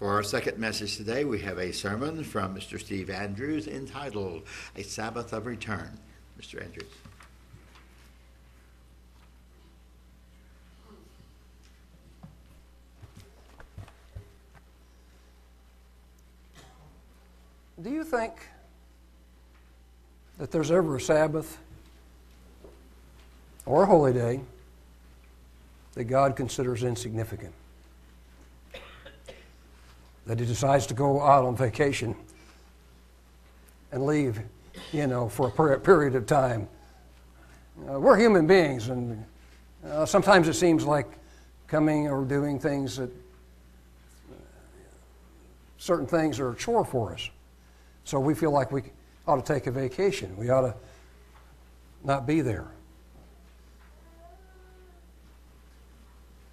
For 0.00 0.14
our 0.14 0.22
second 0.22 0.56
message 0.56 0.96
today, 0.96 1.26
we 1.26 1.38
have 1.40 1.58
a 1.58 1.74
sermon 1.74 2.24
from 2.24 2.56
Mr. 2.56 2.80
Steve 2.80 3.10
Andrews 3.10 3.66
entitled 3.66 4.44
A 4.74 4.82
Sabbath 4.82 5.34
of 5.34 5.44
Return. 5.44 5.90
Mr. 6.40 6.64
Andrews. 6.64 6.88
Do 17.82 17.90
you 17.90 18.04
think 18.04 18.32
that 20.38 20.50
there's 20.50 20.70
ever 20.70 20.96
a 20.96 21.00
Sabbath 21.02 21.58
or 23.66 23.82
a 23.82 23.86
holy 23.86 24.14
day 24.14 24.40
that 25.92 26.04
God 26.04 26.36
considers 26.36 26.84
insignificant? 26.84 27.52
That 30.30 30.38
He 30.38 30.46
decides 30.46 30.86
to 30.86 30.94
go 30.94 31.20
out 31.20 31.44
on 31.44 31.56
vacation 31.56 32.14
and 33.90 34.06
leave, 34.06 34.40
you 34.92 35.08
know, 35.08 35.28
for 35.28 35.48
a 35.48 35.50
per- 35.50 35.76
period 35.80 36.14
of 36.14 36.26
time? 36.26 36.68
Uh, 37.88 37.98
we're 37.98 38.16
human 38.16 38.46
beings, 38.46 38.90
and 38.90 39.24
uh, 39.84 40.06
sometimes 40.06 40.46
it 40.46 40.54
seems 40.54 40.84
like 40.84 41.18
coming 41.66 42.06
or 42.06 42.24
doing 42.24 42.60
things 42.60 42.96
that 42.98 43.10
certain 45.78 46.06
things 46.06 46.38
are 46.38 46.50
a 46.50 46.54
chore 46.54 46.84
for 46.84 47.12
us. 47.12 47.28
So 48.04 48.20
we 48.20 48.32
feel 48.32 48.52
like 48.52 48.70
we 48.70 48.82
ought 49.26 49.44
to 49.44 49.52
take 49.52 49.66
a 49.66 49.72
vacation. 49.72 50.36
We 50.36 50.48
ought 50.48 50.60
to 50.60 50.76
not 52.04 52.24
be 52.24 52.40
there. 52.40 52.68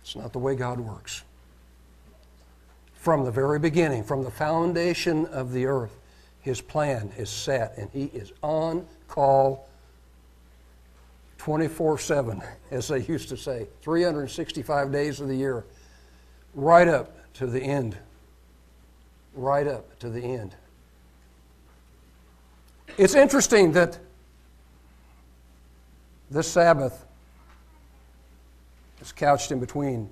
It's 0.02 0.16
not 0.16 0.34
the 0.34 0.39
way 0.39 0.55
God 0.55 0.80
works. 0.80 1.22
From 3.07 3.23
the 3.23 3.31
very 3.31 3.57
beginning, 3.57 4.03
from 4.03 4.25
the 4.25 4.29
foundation 4.29 5.27
of 5.27 5.53
the 5.53 5.66
earth, 5.66 5.97
His 6.41 6.59
plan 6.59 7.09
is 7.17 7.30
set, 7.30 7.77
and 7.77 7.89
He 7.94 8.08
is 8.14 8.33
on 8.44 8.86
call 9.08 9.69
24 11.38 11.99
7, 11.99 12.44
as 12.69 12.89
they 12.89 12.99
used 13.03 13.30
to 13.30 13.38
say, 13.38 13.67
365 13.81 14.91
days 14.91 15.22
of 15.22 15.30
the 15.30 15.36
year, 15.38 15.64
right 16.53 16.89
up 16.89 17.33
to 17.36 17.47
the 17.47 17.61
end. 17.61 17.97
Right 19.36 19.67
up 19.67 19.97
to 19.99 20.09
the 20.09 20.21
end. 20.21 20.53
It's 22.97 23.16
interesting 23.16 23.71
that 23.71 23.99
this 26.30 26.49
Sabbath 26.49 27.05
is 28.99 29.14
couched 29.14 29.53
in 29.53 29.61
between 29.61 30.09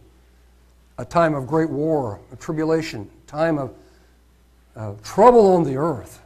a 0.97 1.05
time 1.05 1.33
of 1.33 1.47
great 1.47 1.69
war, 1.69 2.19
a 2.31 2.35
tribulation, 2.35 3.09
time 3.27 3.57
of 3.57 3.73
uh, 4.75 4.93
trouble 5.03 5.53
on 5.53 5.63
the 5.63 5.75
earth, 5.75 6.21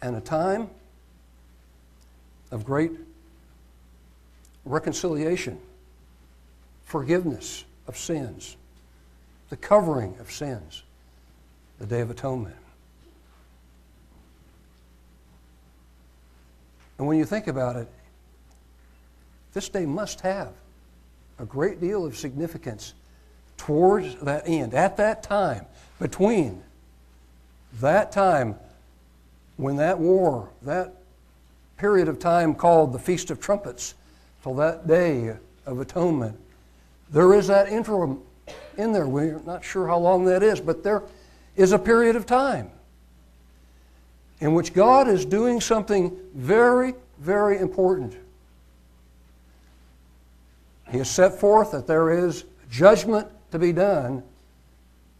and 0.00 0.16
a 0.16 0.20
time 0.20 0.68
of 2.50 2.64
great 2.64 2.92
reconciliation, 4.64 5.58
forgiveness 6.84 7.64
of 7.86 7.96
sins, 7.96 8.56
the 9.48 9.56
covering 9.56 10.14
of 10.18 10.30
sins, 10.30 10.82
the 11.78 11.86
Day 11.86 12.00
of 12.00 12.10
Atonement. 12.10 12.56
And 16.98 17.06
when 17.06 17.18
you 17.18 17.24
think 17.24 17.48
about 17.48 17.76
it, 17.76 17.88
this 19.52 19.68
day 19.68 19.86
must 19.86 20.20
have 20.20 20.52
a 21.42 21.44
great 21.44 21.80
deal 21.80 22.06
of 22.06 22.16
significance 22.16 22.94
towards 23.56 24.14
that 24.22 24.44
end. 24.46 24.74
At 24.74 24.96
that 24.98 25.24
time, 25.24 25.66
between 25.98 26.62
that 27.80 28.12
time 28.12 28.54
when 29.56 29.76
that 29.76 29.98
war, 29.98 30.48
that 30.62 30.94
period 31.76 32.06
of 32.06 32.20
time 32.20 32.54
called 32.54 32.92
the 32.92 32.98
Feast 32.98 33.30
of 33.30 33.40
Trumpets, 33.40 33.94
till 34.42 34.54
that 34.54 34.86
day 34.86 35.36
of 35.66 35.80
atonement, 35.80 36.38
there 37.10 37.34
is 37.34 37.48
that 37.48 37.68
interim 37.68 38.20
in 38.78 38.92
there. 38.92 39.06
We're 39.06 39.40
not 39.40 39.64
sure 39.64 39.88
how 39.88 39.98
long 39.98 40.24
that 40.26 40.44
is, 40.44 40.60
but 40.60 40.84
there 40.84 41.02
is 41.56 41.72
a 41.72 41.78
period 41.78 42.14
of 42.14 42.24
time 42.24 42.70
in 44.40 44.54
which 44.54 44.72
God 44.72 45.08
is 45.08 45.24
doing 45.24 45.60
something 45.60 46.16
very, 46.34 46.94
very 47.18 47.58
important. 47.58 48.16
He 50.92 50.98
has 50.98 51.10
set 51.10 51.40
forth 51.40 51.72
that 51.72 51.86
there 51.86 52.10
is 52.10 52.44
judgment 52.70 53.26
to 53.50 53.58
be 53.58 53.72
done, 53.72 54.22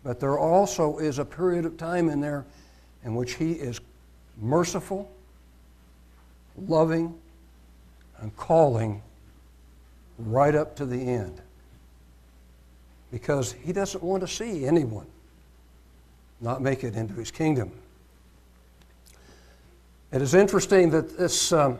but 0.04 0.20
there 0.20 0.38
also 0.38 0.98
is 0.98 1.18
a 1.18 1.24
period 1.24 1.64
of 1.64 1.78
time 1.78 2.10
in 2.10 2.20
there 2.20 2.44
in 3.04 3.14
which 3.14 3.34
He 3.34 3.52
is 3.52 3.80
merciful, 4.38 5.10
loving, 6.68 7.18
and 8.20 8.36
calling 8.36 9.02
right 10.18 10.54
up 10.54 10.76
to 10.76 10.84
the 10.84 11.00
end. 11.00 11.40
Because 13.10 13.52
He 13.52 13.72
doesn't 13.72 14.04
want 14.04 14.20
to 14.20 14.28
see 14.28 14.66
anyone 14.66 15.06
not 16.42 16.60
make 16.60 16.84
it 16.84 16.96
into 16.96 17.14
His 17.14 17.30
kingdom. 17.30 17.72
It 20.12 20.20
is 20.20 20.34
interesting 20.34 20.90
that 20.90 21.16
this 21.16 21.50
um, 21.50 21.78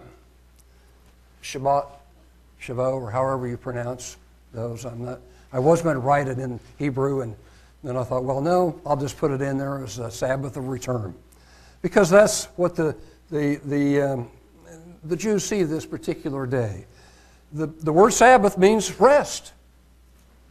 Shabbat, 1.43 1.87
Shuvah, 2.63 2.95
or 2.95 3.11
however 3.11 3.49
you 3.49 3.57
pronounce 3.57 4.17
those, 4.53 4.85
I'm 4.85 5.05
not, 5.05 5.21
I 5.53 5.59
was 5.59 5.83
going 5.83 5.95
to 5.95 6.01
write 6.01 6.29
it 6.29 6.39
in 6.39 6.61
Hebrew, 6.79 7.23
and 7.23 7.35
then 7.83 7.97
I 7.97 8.05
thought, 8.05 8.25
well, 8.25 8.41
no, 8.41 8.81
I'll 8.87 8.97
just 8.97 9.19
put 9.19 9.33
it 9.33 9.43
in 9.43 9.59
there 9.59 9.83
as 9.83 9.99
a 9.99 10.11
Sabbath 10.11 10.57
of 10.57 10.69
return. 10.69 11.15
Because 11.83 12.09
that's 12.09 12.45
what 12.57 12.77
the, 12.77 12.95
the, 13.31 13.57
the, 13.65 14.01
um, 14.01 14.31
the 15.03 15.17
Jews 15.17 15.45
see 15.45 15.65
this 15.65 15.85
particular 15.85 16.47
day. 16.47 16.87
The, 17.53 17.67
the 17.67 17.93
word 17.93 18.13
Sabbath 18.13 18.57
means 18.57 18.99
rest, 19.01 19.53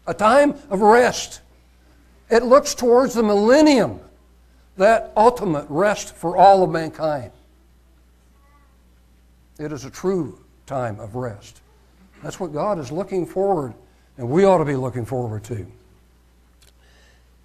a 0.06 0.14
time 0.14 0.56
of 0.70 0.82
rest. 0.82 1.42
It 2.30 2.44
looks 2.44 2.76
towards 2.76 3.14
the 3.14 3.24
millennium, 3.24 4.00
that 4.78 5.14
ultimate 5.16 5.66
rest 5.70 6.16
for 6.16 6.36
all 6.36 6.64
of 6.64 6.70
mankind. 6.70 7.32
It 9.58 9.72
is 9.72 9.86
a 9.86 9.90
true 9.90 10.40
time 10.66 11.00
of 11.00 11.16
rest. 11.16 11.61
That's 12.24 12.40
what 12.40 12.54
God 12.54 12.80
is 12.80 12.92
looking 12.92 13.26
forward, 13.26 13.74
and 14.18 14.30
we 14.30 14.46
ought 14.46 14.60
to 14.60 14.66
be 14.66 14.76
looking 14.76 15.06
forward 15.06 15.44
to. 15.46 15.66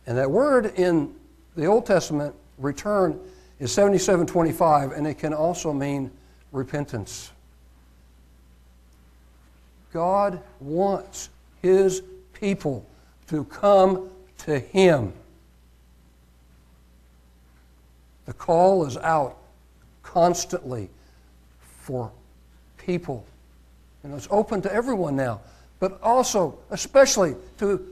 And 0.06 0.19
that 0.19 0.31
word 0.31 0.66
in 0.76 1.14
the 1.56 1.66
Old 1.66 1.87
Testament, 1.87 2.34
return, 2.59 3.19
is 3.59 3.72
7725, 3.72 4.92
and 4.92 5.06
it 5.06 5.19
can 5.19 5.32
also 5.32 5.72
mean 5.72 6.10
repentance. 6.53 7.31
God 9.92 10.41
wants 10.60 11.31
His 11.62 12.03
people 12.34 12.86
to 13.28 13.44
come 13.44 14.10
to 14.38 14.59
Him. 14.59 15.12
The 18.26 18.34
call 18.34 18.84
is 18.84 18.97
out 18.98 19.38
constantly 20.03 20.91
for 21.81 22.12
people. 22.76 23.25
And 24.06 24.15
it's 24.15 24.28
open 24.31 24.62
to 24.62 24.72
everyone 24.72 25.17
now, 25.17 25.41
but 25.81 26.00
also, 26.00 26.56
especially 26.71 27.34
to 27.59 27.84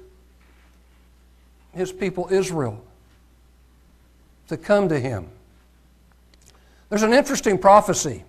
his 1.73 1.91
people 1.91 2.29
Israel, 2.31 2.81
to 4.47 4.57
come 4.57 4.89
to 4.91 5.01
him. 5.01 5.29
There's 6.89 7.03
an 7.03 7.13
interesting 7.13 7.59
prophecy. 7.59 8.23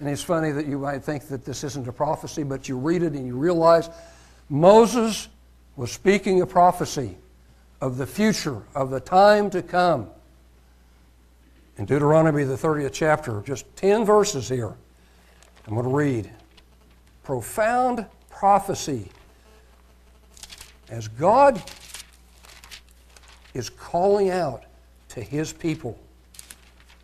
And 0.00 0.08
it's 0.08 0.22
funny 0.22 0.52
that 0.52 0.66
you 0.66 0.78
might 0.78 1.04
think 1.04 1.28
that 1.28 1.44
this 1.44 1.64
isn't 1.64 1.86
a 1.86 1.92
prophecy, 1.92 2.44
but 2.44 2.66
you 2.66 2.78
read 2.78 3.02
it 3.02 3.12
and 3.12 3.26
you 3.26 3.36
realize 3.36 3.90
Moses 4.48 5.28
was 5.76 5.92
speaking 5.92 6.40
a 6.40 6.46
prophecy 6.46 7.18
of 7.82 7.98
the 7.98 8.06
future, 8.06 8.62
of 8.74 8.88
the 8.88 9.00
time 9.00 9.50
to 9.50 9.60
come. 9.60 10.08
In 11.76 11.84
Deuteronomy, 11.84 12.44
the 12.44 12.56
30th 12.56 12.92
chapter, 12.94 13.42
just 13.42 13.66
10 13.76 14.06
verses 14.06 14.48
here. 14.48 14.72
I'm 15.66 15.74
going 15.74 15.84
to 15.84 15.94
read. 15.94 16.30
Profound 17.22 18.06
prophecy. 18.30 19.10
As 20.88 21.08
God 21.08 21.62
is 23.54 23.70
calling 23.70 24.30
out 24.30 24.64
to 25.10 25.20
his 25.20 25.52
people 25.52 25.98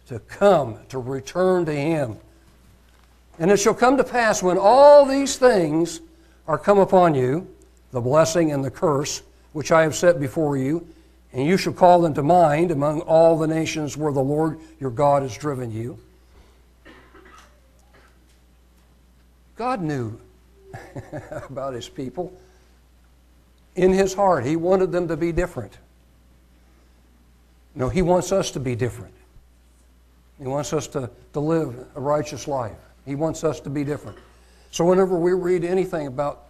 to 0.08 0.18
come, 0.20 0.78
to 0.88 0.98
return 0.98 1.66
to 1.66 1.72
him. 1.72 2.16
And 3.38 3.50
it 3.50 3.58
shall 3.58 3.74
come 3.74 3.96
to 3.98 4.04
pass 4.04 4.42
when 4.42 4.58
all 4.58 5.04
these 5.04 5.36
things 5.36 6.00
are 6.46 6.58
come 6.58 6.78
upon 6.78 7.14
you, 7.14 7.46
the 7.92 8.00
blessing 8.00 8.50
and 8.52 8.64
the 8.64 8.70
curse, 8.70 9.22
which 9.52 9.70
I 9.70 9.82
have 9.82 9.94
set 9.94 10.18
before 10.18 10.56
you, 10.56 10.86
and 11.32 11.46
you 11.46 11.56
shall 11.56 11.74
call 11.74 12.00
them 12.00 12.14
to 12.14 12.22
mind 12.22 12.70
among 12.70 13.02
all 13.02 13.38
the 13.38 13.46
nations 13.46 13.96
where 13.96 14.12
the 14.12 14.20
Lord 14.20 14.58
your 14.80 14.90
God 14.90 15.22
has 15.22 15.36
driven 15.36 15.70
you. 15.70 15.98
God 19.58 19.82
knew 19.82 20.18
about 21.50 21.74
his 21.74 21.88
people 21.88 22.32
in 23.78 23.92
his 23.92 24.12
heart, 24.12 24.44
he 24.44 24.56
wanted 24.56 24.90
them 24.90 25.06
to 25.06 25.16
be 25.16 25.30
different. 25.30 25.78
No, 27.76 27.88
he 27.88 28.02
wants 28.02 28.32
us 28.32 28.50
to 28.52 28.60
be 28.60 28.74
different. 28.74 29.14
He 30.38 30.48
wants 30.48 30.72
us 30.72 30.88
to, 30.88 31.08
to 31.32 31.40
live 31.40 31.86
a 31.94 32.00
righteous 32.00 32.48
life. 32.48 32.76
He 33.06 33.14
wants 33.14 33.44
us 33.44 33.60
to 33.60 33.70
be 33.70 33.84
different. 33.84 34.18
So 34.72 34.84
whenever 34.84 35.16
we 35.16 35.32
read 35.32 35.64
anything 35.64 36.08
about 36.08 36.46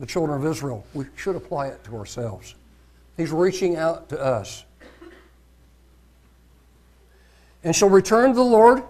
the 0.00 0.06
children 0.06 0.40
of 0.40 0.46
Israel, 0.50 0.86
we 0.94 1.04
should 1.16 1.36
apply 1.36 1.66
it 1.66 1.84
to 1.84 1.96
ourselves. 1.96 2.54
He's 3.18 3.30
reaching 3.30 3.76
out 3.76 4.08
to 4.08 4.18
us. 4.18 4.64
And 7.62 7.76
shall 7.76 7.90
return 7.90 8.30
to 8.30 8.36
the 8.36 8.42
Lord 8.42 8.84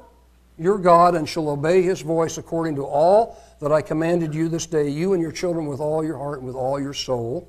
your 0.59 0.79
God, 0.79 1.15
and 1.15 1.29
shall 1.29 1.49
obey 1.49 1.83
his 1.83 2.01
voice 2.01 2.37
according 2.37 2.75
to 2.77 2.85
all 2.85 3.41
that 3.61 3.73
I 3.73 3.81
commanded 3.81 4.35
you 4.35 4.49
this 4.49 4.67
day, 4.67 4.89
you 4.89 5.13
and 5.13 5.23
your 5.23 5.33
children 5.33 5.67
with 5.67 5.81
all 5.81 6.05
your 6.05 6.19
heart 6.19 6.39
and 6.39 6.47
with 6.47 6.57
all 6.57 6.81
your 6.81 6.95
soul. 6.95 7.49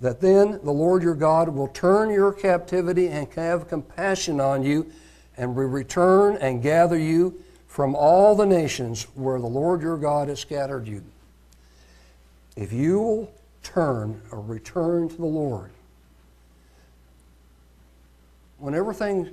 That 0.00 0.20
then 0.20 0.60
the 0.62 0.72
Lord 0.72 1.02
your 1.02 1.14
God 1.14 1.48
will 1.48 1.68
turn 1.68 2.10
your 2.10 2.32
captivity 2.32 3.08
and 3.08 3.32
have 3.34 3.68
compassion 3.68 4.40
on 4.40 4.62
you, 4.62 4.90
and 5.36 5.54
will 5.54 5.66
return 5.66 6.36
and 6.36 6.62
gather 6.62 6.98
you 6.98 7.42
from 7.66 7.94
all 7.94 8.34
the 8.34 8.46
nations 8.46 9.04
where 9.14 9.38
the 9.38 9.46
Lord 9.46 9.82
your 9.82 9.98
God 9.98 10.28
has 10.28 10.40
scattered 10.40 10.88
you. 10.88 11.04
If 12.56 12.72
you 12.72 12.98
will 12.98 13.32
turn 13.62 14.22
or 14.32 14.40
return 14.40 15.08
to 15.08 15.16
the 15.16 15.26
Lord, 15.26 15.70
when 18.58 18.74
everything 18.74 19.30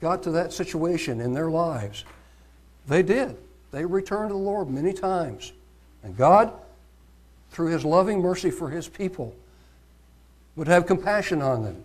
got 0.00 0.22
to 0.24 0.30
that 0.32 0.52
situation 0.52 1.20
in 1.20 1.32
their 1.32 1.50
lives, 1.50 2.04
they 2.86 3.02
did. 3.02 3.36
They 3.72 3.84
returned 3.84 4.30
to 4.30 4.34
the 4.34 4.38
Lord 4.38 4.70
many 4.70 4.92
times. 4.92 5.52
And 6.02 6.16
God, 6.16 6.52
through 7.50 7.68
His 7.68 7.84
loving 7.84 8.20
mercy 8.20 8.50
for 8.50 8.70
His 8.70 8.88
people, 8.88 9.34
would 10.54 10.68
have 10.68 10.86
compassion 10.86 11.42
on 11.42 11.64
them 11.64 11.82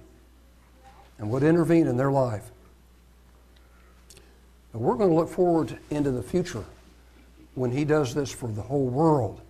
and 1.18 1.30
would 1.30 1.44
intervene 1.44 1.88
in 1.88 1.98
their 1.98 2.12
life. 2.12 2.50
And 4.74 4.82
we're 4.82 4.96
going 4.96 5.10
to 5.10 5.16
look 5.16 5.30
forward 5.30 5.78
into 5.90 6.12
the 6.12 6.24
future 6.24 6.64
when 7.56 7.72
He 7.72 7.84
does 7.84 8.14
this 8.14 8.32
for 8.32 8.48
the 8.48 8.62
whole 8.62 8.88
world. 8.88 9.42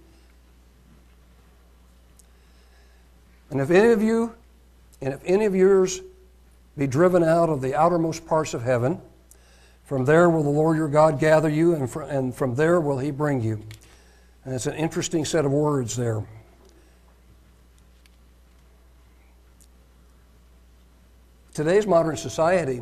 And 3.52 3.60
if 3.60 3.70
any 3.70 3.90
of 3.90 4.02
you, 4.02 4.34
and 5.02 5.14
if 5.14 5.22
any 5.26 5.46
of 5.46 5.54
yours 5.54 6.02
be 6.78 6.88
driven 6.88 7.24
out 7.24 7.50
of 7.50 7.62
the 7.62 7.76
outermost 7.76 8.26
parts 8.26 8.54
of 8.54 8.64
heaven, 8.64 9.02
from 9.84 10.06
there 10.06 10.30
will 10.30 10.44
the 10.44 10.50
Lord 10.50 10.78
your 10.78 10.88
God 10.88 11.20
gather 11.20 11.50
you, 11.50 11.76
and, 11.76 11.94
and 12.10 12.34
from 12.34 12.56
there 12.56 12.80
will 12.80 12.98
he 12.98 13.12
bring 13.12 13.42
you. 13.42 13.62
And 14.46 14.56
it's 14.56 14.66
an 14.66 14.76
interesting 14.76 15.26
set 15.26 15.46
of 15.46 15.52
words 15.52 15.96
there. 15.96 16.24
Today's 21.54 21.86
modern 21.86 22.16
society, 22.16 22.82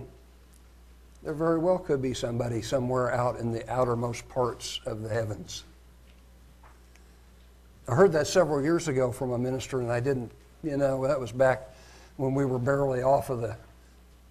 there 1.24 1.34
very 1.34 1.58
well 1.58 1.80
could 1.80 2.02
be 2.02 2.14
somebody 2.14 2.62
somewhere 2.62 3.12
out 3.12 3.40
in 3.40 3.52
the 3.52 3.68
outermost 3.70 4.30
parts 4.30 4.80
of 4.86 5.02
the 5.02 5.10
heavens. 5.10 5.64
I 7.88 7.96
heard 7.96 8.12
that 8.12 8.28
several 8.28 8.62
years 8.62 8.88
ago 8.88 9.12
from 9.12 9.32
a 9.32 9.38
minister, 9.40 9.82
and 9.82 9.92
I 9.92 10.00
didn't, 10.00 10.32
you 10.64 10.78
know, 10.78 11.08
that 11.08 11.20
was 11.20 11.32
back 11.32 11.74
when 12.18 12.36
we 12.36 12.46
were 12.46 12.60
barely 12.60 13.02
off 13.02 13.32
of 13.32 13.42
the, 13.42 13.58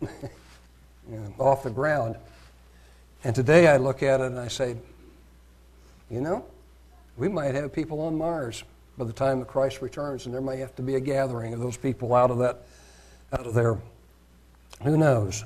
off 1.39 1.63
the 1.63 1.71
ground. 1.71 2.17
And 3.25 3.35
today 3.35 3.67
I 3.67 3.77
look 3.77 4.03
at 4.03 4.21
it 4.21 4.27
and 4.27 4.39
I 4.39 4.49
say, 4.49 4.77
you 6.11 6.21
know, 6.21 6.45
we 7.17 7.29
might 7.29 7.55
have 7.55 7.73
people 7.73 8.01
on 8.01 8.17
Mars 8.17 8.65
by 8.97 9.05
the 9.05 9.13
time 9.13 9.39
that 9.39 9.49
Christ 9.49 9.81
returns, 9.81 10.27
and 10.27 10.35
there 10.35 10.41
may 10.41 10.57
have 10.59 10.75
to 10.77 10.83
be 10.83 10.97
a 10.97 11.01
gathering 11.01 11.55
of 11.55 11.61
those 11.61 11.77
people 11.77 12.15
out 12.15 12.31
of 12.31 12.39
that, 12.39 12.63
out 13.33 13.47
of 13.47 13.55
there. 13.55 13.79
Who 14.83 14.97
knows? 14.97 15.45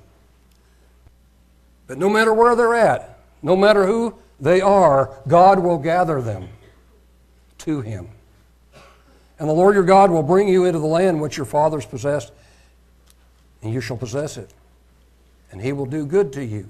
But 1.86 1.98
no 1.98 2.08
matter 2.08 2.32
where 2.32 2.56
they're 2.56 2.74
at, 2.74 3.18
no 3.42 3.56
matter 3.56 3.86
who 3.86 4.14
they 4.40 4.60
are, 4.60 5.14
God 5.28 5.58
will 5.58 5.78
gather 5.78 6.22
them 6.22 6.48
to 7.58 7.80
Him. 7.80 8.08
And 9.38 9.48
the 9.48 9.52
Lord 9.52 9.74
your 9.74 9.84
God 9.84 10.10
will 10.10 10.22
bring 10.22 10.48
you 10.48 10.64
into 10.64 10.78
the 10.78 10.86
land 10.86 11.20
which 11.20 11.36
your 11.36 11.46
fathers 11.46 11.84
possessed, 11.84 12.32
and 13.62 13.72
you 13.72 13.80
shall 13.80 13.96
possess 13.96 14.36
it. 14.36 14.52
And 15.50 15.60
He 15.60 15.72
will 15.72 15.86
do 15.86 16.04
good 16.04 16.32
to 16.34 16.44
you. 16.44 16.66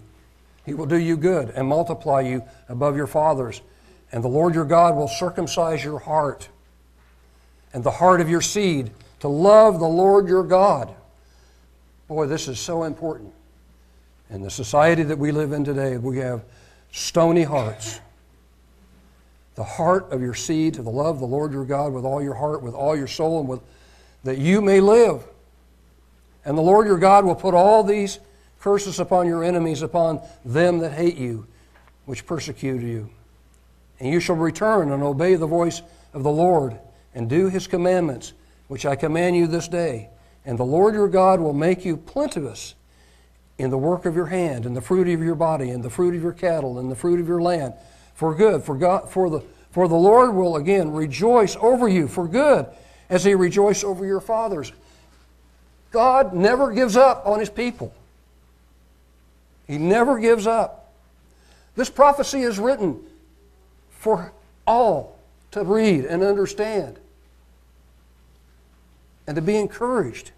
He 0.65 0.75
will 0.75 0.87
do 0.87 0.99
you 0.99 1.17
good 1.17 1.51
and 1.51 1.67
multiply 1.67 2.21
you 2.21 2.45
above 2.69 2.97
your 2.97 3.07
fathers. 3.07 3.63
And 4.13 4.23
the 4.23 4.29
Lord 4.29 4.55
your 4.55 4.65
God 4.65 4.95
will 4.95 5.09
circumcise 5.09 5.83
your 5.83 5.99
heart 5.99 6.49
and 7.73 7.83
the 7.83 7.91
heart 7.91 8.21
of 8.21 8.29
your 8.29 8.43
seed 8.43 8.91
to 9.21 9.29
love 9.29 9.79
the 9.79 9.87
Lord 9.87 10.29
your 10.29 10.45
God. 10.45 10.95
Boy, 12.09 12.27
this 12.27 12.49
is 12.49 12.59
so 12.59 12.85
important. 12.85 13.33
In 14.31 14.43
the 14.43 14.51
society 14.51 15.03
that 15.05 15.19
we 15.19 15.33
live 15.33 15.53
in 15.53 15.65
today, 15.65 15.97
we 15.97 16.19
have 16.19 16.43
stony 16.91 17.43
hearts. 17.43 18.01
The 19.55 19.65
heart 19.65 20.11
of 20.11 20.21
your 20.21 20.35
seed 20.35 20.75
to 20.75 20.83
the 20.83 20.91
love 20.91 21.17
of 21.17 21.21
the 21.21 21.27
Lord 21.27 21.53
your 21.53 21.65
God 21.65 21.93
with 21.93 22.05
all 22.05 22.23
your 22.23 22.35
heart, 22.35 22.63
with 22.63 22.75
all 22.75 22.97
your 22.97 23.07
soul, 23.07 23.41
and 23.41 23.49
with 23.49 23.61
that 24.25 24.39
you 24.39 24.61
may 24.61 24.81
live. 24.81 25.25
And 26.45 26.57
the 26.57 26.63
Lord 26.63 26.87
your 26.87 26.99
God 26.99 27.25
will 27.25 27.35
put 27.35 27.55
all 27.55 27.85
these 27.85 28.19
curses 28.61 28.99
upon 28.99 29.27
your 29.27 29.45
enemies, 29.45 29.83
upon 29.83 30.21
them 30.45 30.79
that 30.79 30.93
hate 30.93 31.17
you, 31.17 31.47
which 32.05 32.27
persecute 32.27 32.83
you. 32.83 33.11
And 34.01 34.13
you 34.13 34.21
shall 34.21 34.37
return 34.37 34.91
and 34.91 35.03
obey 35.03 35.35
the 35.37 35.47
voice 35.47 35.83
of 36.13 36.23
the 36.23 36.31
Lord, 36.31 36.79
and 37.15 37.29
do 37.29 37.49
his 37.49 37.67
commandments, 37.67 38.33
which 38.69 38.87
I 38.87 38.97
command 38.97 39.37
you 39.37 39.47
this 39.47 39.69
day. 39.69 40.11
And 40.45 40.59
the 40.59 40.65
Lord 40.65 40.95
your 40.95 41.09
God 41.09 41.41
will 41.41 41.53
make 41.53 41.85
you 41.85 41.97
plenteous 41.97 42.75
in 43.59 43.71
the 43.71 43.79
work 43.79 44.07
of 44.07 44.17
your 44.17 44.27
hand, 44.27 44.67
in 44.67 44.75
the 44.75 44.81
fruit 44.81 45.09
of 45.09 45.23
your 45.23 45.35
body, 45.35 45.71
in 45.71 45.83
the 45.83 45.91
fruit 45.91 46.15
of 46.15 46.23
your 46.23 46.33
cattle, 46.33 46.79
in 46.81 46.89
the 46.89 46.97
fruit 46.97 47.21
of 47.21 47.29
your 47.29 47.41
land, 47.41 47.75
for 48.15 48.35
good. 48.35 48.63
For 48.65 48.75
God, 48.75 49.11
for 49.11 49.31
the 49.31 49.43
for 49.73 49.89
the 49.89 49.95
Lord 49.95 50.35
will 50.35 50.57
again 50.57 50.93
rejoice 50.93 51.57
over 51.57 51.89
you 51.89 52.07
for 52.07 52.29
good, 52.29 52.67
as 53.09 53.25
he 53.25 53.35
rejoiced 53.35 53.85
over 53.85 54.05
your 54.05 54.21
fathers. 54.21 54.71
God 55.93 56.33
never 56.35 56.73
gives 56.73 56.97
up 56.97 57.27
on 57.27 57.39
his 57.39 57.51
people. 57.51 57.95
He 59.67 59.79
never 59.79 60.19
gives 60.19 60.47
up. 60.47 60.93
This 61.77 61.89
prophecy 61.89 62.43
is 62.43 62.59
written 62.59 63.01
for 63.91 64.33
all 64.67 65.19
to 65.53 65.63
read 65.63 66.05
and 66.05 66.23
understand 66.23 66.99
and 69.27 69.37
to 69.37 69.43
be 69.43 69.57
encouraged. 69.57 70.33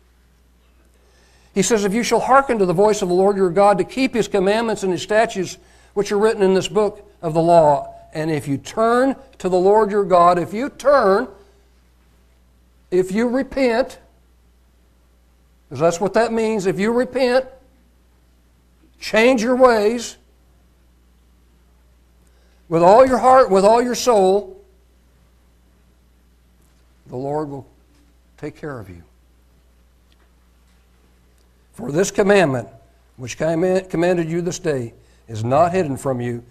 He 1.55 1.63
says, 1.63 1.85
If 1.85 1.95
you 1.95 2.03
shall 2.03 2.21
hearken 2.21 2.59
to 2.59 2.67
the 2.67 2.73
voice 2.73 3.01
of 3.01 3.09
the 3.09 3.15
Lord 3.15 3.37
your 3.37 3.51
God 3.51 3.79
to 3.79 3.85
keep 3.85 4.15
his 4.15 4.29
commandments 4.29 4.83
and 4.83 4.93
his 4.93 5.03
statutes, 5.03 5.57
which 5.95 6.13
are 6.13 6.19
written 6.19 6.43
in 6.43 6.55
this 6.55 6.69
book 6.69 7.09
of 7.23 7.33
the 7.33 7.43
law, 7.43 7.95
and 8.13 8.31
if 8.31 8.47
you 8.47 8.59
turn 8.59 9.17
to 9.39 9.49
the 9.49 9.57
Lord 9.57 9.91
your 9.91 10.05
God, 10.05 10.39
if 10.39 10.53
you 10.53 10.69
turn, 10.69 11.29
if 12.91 13.11
you 13.11 13.29
repent, 13.29 13.99
because 15.69 15.81
that's 15.81 16.01
what 16.01 16.15
that 16.15 16.33
means, 16.33 16.67
if 16.67 16.79
you 16.79 16.93
repent, 16.93 17.47
change 19.01 19.43
your 19.43 19.57
ways 19.57 20.17
with 22.69 22.83
all 22.83 23.07
your 23.07 23.19
heart, 23.19 23.51
with 23.51 23.65
all 23.65 23.83
your 23.83 23.95
soul, 23.95 24.63
the 27.07 27.17
Lord 27.17 27.49
will 27.49 27.67
take 28.37 28.57
care 28.57 28.79
of 28.79 28.89
you. 28.89 29.03
For 31.73 31.93
this 31.93 32.11
commandment, 32.11 32.69
which 33.17 33.37
commanded 33.37 34.29
you 34.29 34.41
this 34.41 34.59
day, 34.59 34.95
is 35.29 35.45
not 35.45 35.73
hidden 35.73 35.97
from 35.97 36.21
you, 36.21 36.45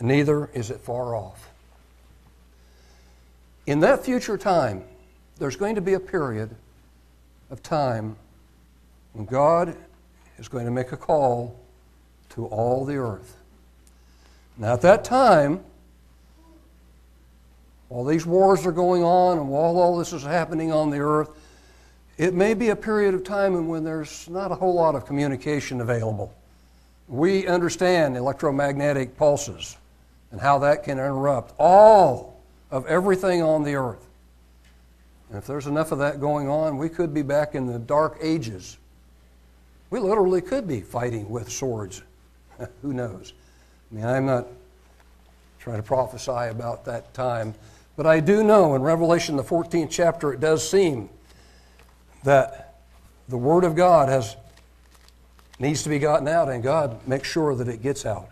neither 0.00 0.46
is 0.54 0.70
it 0.70 0.80
far 0.80 1.14
off. 1.14 1.48
In 3.66 3.80
that 3.80 4.04
future 4.04 4.36
time, 4.36 4.84
there's 5.38 5.56
going 5.56 5.74
to 5.76 5.80
be 5.80 5.94
a 5.94 6.00
period 6.00 6.54
of 7.50 7.62
time 7.62 8.16
when 9.12 9.26
God 9.26 9.76
is 10.38 10.48
going 10.48 10.64
to 10.64 10.70
make 10.70 10.92
a 10.92 10.96
call 10.96 11.58
to 12.30 12.46
all 12.46 12.84
the 12.84 12.96
earth. 12.96 13.36
Now, 14.56 14.74
at 14.74 14.82
that 14.82 15.04
time, 15.04 15.60
while 17.88 18.04
these 18.04 18.24
wars 18.24 18.66
are 18.66 18.72
going 18.72 19.02
on 19.02 19.38
and 19.38 19.48
while 19.48 19.78
all 19.78 19.98
this 19.98 20.12
is 20.12 20.22
happening 20.22 20.72
on 20.72 20.90
the 20.90 20.98
earth, 20.98 21.28
it 22.16 22.34
may 22.34 22.54
be 22.54 22.70
a 22.70 22.76
period 22.76 23.14
of 23.14 23.24
time 23.24 23.68
when 23.68 23.84
there's 23.84 24.28
not 24.28 24.50
a 24.50 24.54
whole 24.54 24.74
lot 24.74 24.94
of 24.94 25.06
communication 25.06 25.80
available. 25.80 26.32
We 27.08 27.46
understand 27.46 28.16
electromagnetic 28.16 29.16
pulses 29.16 29.76
and 30.30 30.40
how 30.40 30.58
that 30.60 30.84
can 30.84 30.98
interrupt 30.98 31.52
all 31.58 32.40
of 32.70 32.86
everything 32.86 33.42
on 33.42 33.62
the 33.62 33.74
earth. 33.74 34.06
And 35.28 35.38
if 35.38 35.46
there's 35.46 35.66
enough 35.66 35.92
of 35.92 35.98
that 35.98 36.20
going 36.20 36.48
on, 36.48 36.78
we 36.78 36.88
could 36.88 37.12
be 37.12 37.22
back 37.22 37.54
in 37.54 37.66
the 37.66 37.78
dark 37.78 38.18
ages. 38.22 38.78
We 39.92 40.00
literally 40.00 40.40
could 40.40 40.66
be 40.66 40.80
fighting 40.80 41.28
with 41.28 41.52
swords. 41.52 42.00
Who 42.80 42.94
knows? 42.94 43.34
I 43.90 43.94
mean, 43.94 44.06
I'm 44.06 44.24
not 44.24 44.46
trying 45.58 45.76
to 45.76 45.82
prophesy 45.82 46.48
about 46.50 46.86
that 46.86 47.12
time, 47.12 47.54
But 47.94 48.06
I 48.06 48.18
do 48.20 48.42
know 48.42 48.74
in 48.74 48.80
Revelation, 48.80 49.36
the 49.36 49.44
14th 49.44 49.90
chapter, 49.90 50.32
it 50.32 50.40
does 50.40 50.66
seem 50.66 51.10
that 52.24 52.78
the 53.28 53.36
Word 53.36 53.64
of 53.64 53.76
God 53.76 54.08
has, 54.08 54.34
needs 55.58 55.82
to 55.82 55.90
be 55.90 55.98
gotten 55.98 56.26
out, 56.26 56.48
and 56.48 56.62
God 56.62 57.06
makes 57.06 57.30
sure 57.30 57.54
that 57.54 57.68
it 57.68 57.82
gets 57.82 58.06
out. 58.06 58.30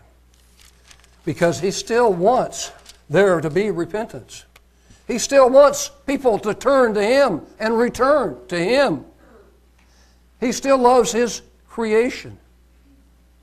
Because 1.26 1.60
He 1.60 1.72
still 1.72 2.10
wants 2.10 2.72
there 3.10 3.38
to 3.42 3.50
be 3.50 3.70
repentance. 3.70 4.46
He 5.06 5.18
still 5.18 5.50
wants 5.50 5.90
people 6.06 6.38
to 6.38 6.54
turn 6.54 6.94
to 6.94 7.02
Him 7.02 7.42
and 7.58 7.76
return 7.76 8.38
to 8.48 8.58
Him. 8.58 9.04
He 10.40 10.52
still 10.52 10.78
loves 10.78 11.12
His 11.12 11.42
creation. 11.70 12.36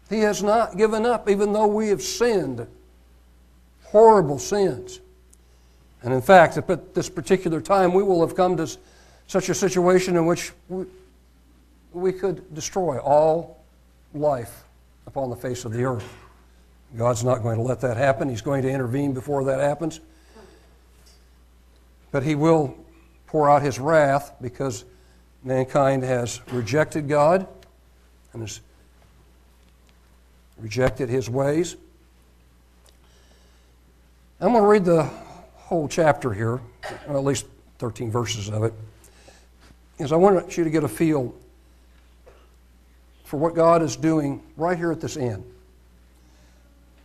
He 0.09 0.19
has 0.19 0.43
not 0.43 0.77
given 0.77 1.05
up, 1.05 1.29
even 1.29 1.53
though 1.53 1.67
we 1.67 1.87
have 1.87 2.01
sinned 2.01 2.67
horrible 3.85 4.37
sins. 4.37 4.99
And 6.03 6.13
in 6.13 6.21
fact, 6.21 6.57
at 6.57 6.93
this 6.93 7.09
particular 7.09 7.59
time, 7.59 7.93
we 7.93 8.03
will 8.03 8.21
have 8.21 8.35
come 8.35 8.55
to 8.57 8.69
such 9.25 9.49
a 9.49 9.55
situation 9.55 10.15
in 10.15 10.25
which 10.25 10.51
we, 10.69 10.85
we 11.91 12.13
could 12.13 12.53
destroy 12.53 12.99
all 12.99 13.63
life 14.13 14.63
upon 15.07 15.29
the 15.29 15.35
face 15.35 15.65
of 15.65 15.73
the 15.73 15.83
earth. 15.83 16.07
God's 16.95 17.23
not 17.23 17.43
going 17.43 17.57
to 17.57 17.63
let 17.63 17.81
that 17.81 17.97
happen. 17.97 18.29
He's 18.29 18.41
going 18.41 18.61
to 18.61 18.69
intervene 18.69 19.13
before 19.13 19.43
that 19.45 19.59
happens. 19.59 19.99
But 22.11 22.23
He 22.23 22.35
will 22.35 22.77
pour 23.25 23.49
out 23.49 23.61
His 23.61 23.79
wrath 23.79 24.33
because 24.41 24.85
mankind 25.43 26.03
has 26.03 26.39
rejected 26.51 27.09
God 27.09 27.47
and 28.33 28.41
has 28.41 28.61
rejected 30.57 31.09
His 31.09 31.29
ways. 31.29 31.75
I'm 34.39 34.51
going 34.51 34.63
to 34.63 34.69
read 34.69 34.85
the 34.85 35.03
whole 35.55 35.87
chapter 35.87 36.31
here, 36.31 36.61
at 37.07 37.23
least 37.23 37.45
13 37.79 38.11
verses 38.11 38.49
of 38.49 38.63
it, 38.63 38.73
because 39.97 40.11
I 40.11 40.15
want 40.15 40.57
you 40.57 40.63
to 40.63 40.69
get 40.69 40.83
a 40.83 40.87
feel 40.87 41.33
for 43.23 43.37
what 43.37 43.55
God 43.55 43.81
is 43.81 43.95
doing 43.95 44.41
right 44.55 44.77
here 44.77 44.91
at 44.91 45.01
this 45.01 45.17
end. 45.17 45.43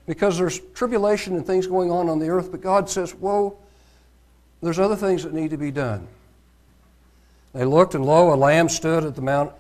Because 0.06 0.38
there's 0.38 0.60
tribulation 0.74 1.36
and 1.36 1.46
things 1.46 1.66
going 1.66 1.90
on 1.90 2.08
on 2.08 2.18
the 2.18 2.28
earth, 2.28 2.50
but 2.50 2.60
God 2.60 2.88
says, 2.88 3.12
Whoa, 3.12 3.56
there's 4.60 4.78
other 4.78 4.96
things 4.96 5.24
that 5.24 5.32
need 5.32 5.50
to 5.50 5.56
be 5.56 5.70
done. 5.70 6.06
They 7.54 7.64
looked, 7.64 7.94
and 7.94 8.04
lo, 8.04 8.32
a 8.32 8.36
lamb 8.36 8.68
stood 8.68 9.04
at 9.04 9.14
the 9.14 9.22
mount 9.22 9.52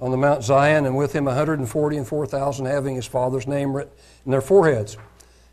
on 0.00 0.10
the 0.10 0.16
Mount 0.16 0.42
Zion, 0.42 0.86
and 0.86 0.96
with 0.96 1.12
him 1.12 1.26
140 1.26 1.96
and 1.96 2.06
4,000 2.06 2.66
having 2.66 2.94
his 2.94 3.06
father's 3.06 3.46
name 3.46 3.74
written 3.74 3.92
in 4.24 4.32
their 4.32 4.40
foreheads. 4.40 4.96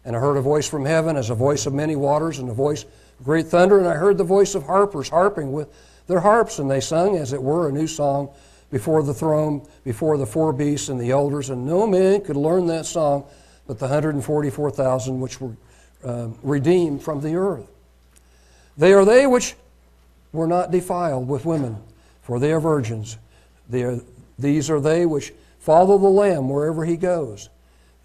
And 0.05 0.15
I 0.15 0.19
heard 0.19 0.37
a 0.37 0.41
voice 0.41 0.69
from 0.69 0.85
heaven 0.85 1.17
as 1.17 1.29
a 1.29 1.35
voice 1.35 1.65
of 1.65 1.73
many 1.73 1.95
waters, 1.95 2.39
and 2.39 2.49
a 2.49 2.53
voice 2.53 2.83
of 2.83 3.25
great 3.25 3.47
thunder, 3.47 3.77
and 3.77 3.87
I 3.87 3.93
heard 3.93 4.17
the 4.17 4.23
voice 4.23 4.55
of 4.55 4.63
harpers 4.63 5.09
harping 5.09 5.51
with 5.51 5.67
their 6.07 6.21
harps, 6.21 6.59
and 6.59 6.71
they 6.71 6.79
sung, 6.79 7.17
as 7.17 7.33
it 7.33 7.41
were, 7.43 7.67
a 7.67 7.71
new 7.71 7.87
song 7.87 8.29
before 8.71 9.03
the 9.03 9.13
throne, 9.13 9.67
before 9.83 10.17
the 10.17 10.25
four 10.25 10.53
beasts 10.53 10.89
and 10.89 10.99
the 10.99 11.11
elders, 11.11 11.49
and 11.49 11.65
no 11.65 11.85
man 11.85 12.21
could 12.21 12.37
learn 12.37 12.67
that 12.67 12.85
song 12.85 13.25
but 13.67 13.79
the 13.79 13.85
144,000 13.85 15.19
which 15.19 15.41
were 15.41 15.51
uh, 16.03 16.29
redeemed 16.41 17.03
from 17.03 17.21
the 17.21 17.35
earth. 17.35 17.69
They 18.77 18.93
are 18.93 19.05
they 19.05 19.27
which 19.27 19.55
were 20.31 20.47
not 20.47 20.71
defiled 20.71 21.27
with 21.27 21.45
women, 21.45 21.77
for 22.21 22.39
they 22.39 22.51
are 22.53 22.59
virgins. 22.59 23.17
They 23.69 23.83
are, 23.83 23.99
these 24.39 24.69
are 24.69 24.79
they 24.79 25.05
which 25.05 25.33
follow 25.59 25.97
the 25.97 26.07
Lamb 26.07 26.49
wherever 26.49 26.85
he 26.85 26.97
goes. 26.97 27.49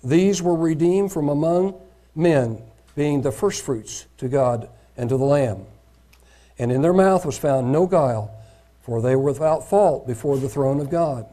These 0.02 0.42
were 0.42 0.56
redeemed 0.56 1.12
from 1.12 1.28
among 1.28 1.74
men, 2.14 2.60
being 2.94 3.22
the 3.22 3.32
firstfruits 3.32 4.06
to 4.18 4.28
God 4.28 4.68
and 4.96 5.08
to 5.08 5.16
the 5.16 5.24
Lamb. 5.24 5.64
And 6.58 6.70
in 6.70 6.82
their 6.82 6.92
mouth 6.92 7.24
was 7.24 7.38
found 7.38 7.72
no 7.72 7.86
guile, 7.86 8.34
for 8.82 9.00
they 9.00 9.16
were 9.16 9.30
without 9.32 9.68
fault 9.68 10.06
before 10.06 10.36
the 10.38 10.48
throne 10.48 10.80
of 10.80 10.90
God. 10.90 11.26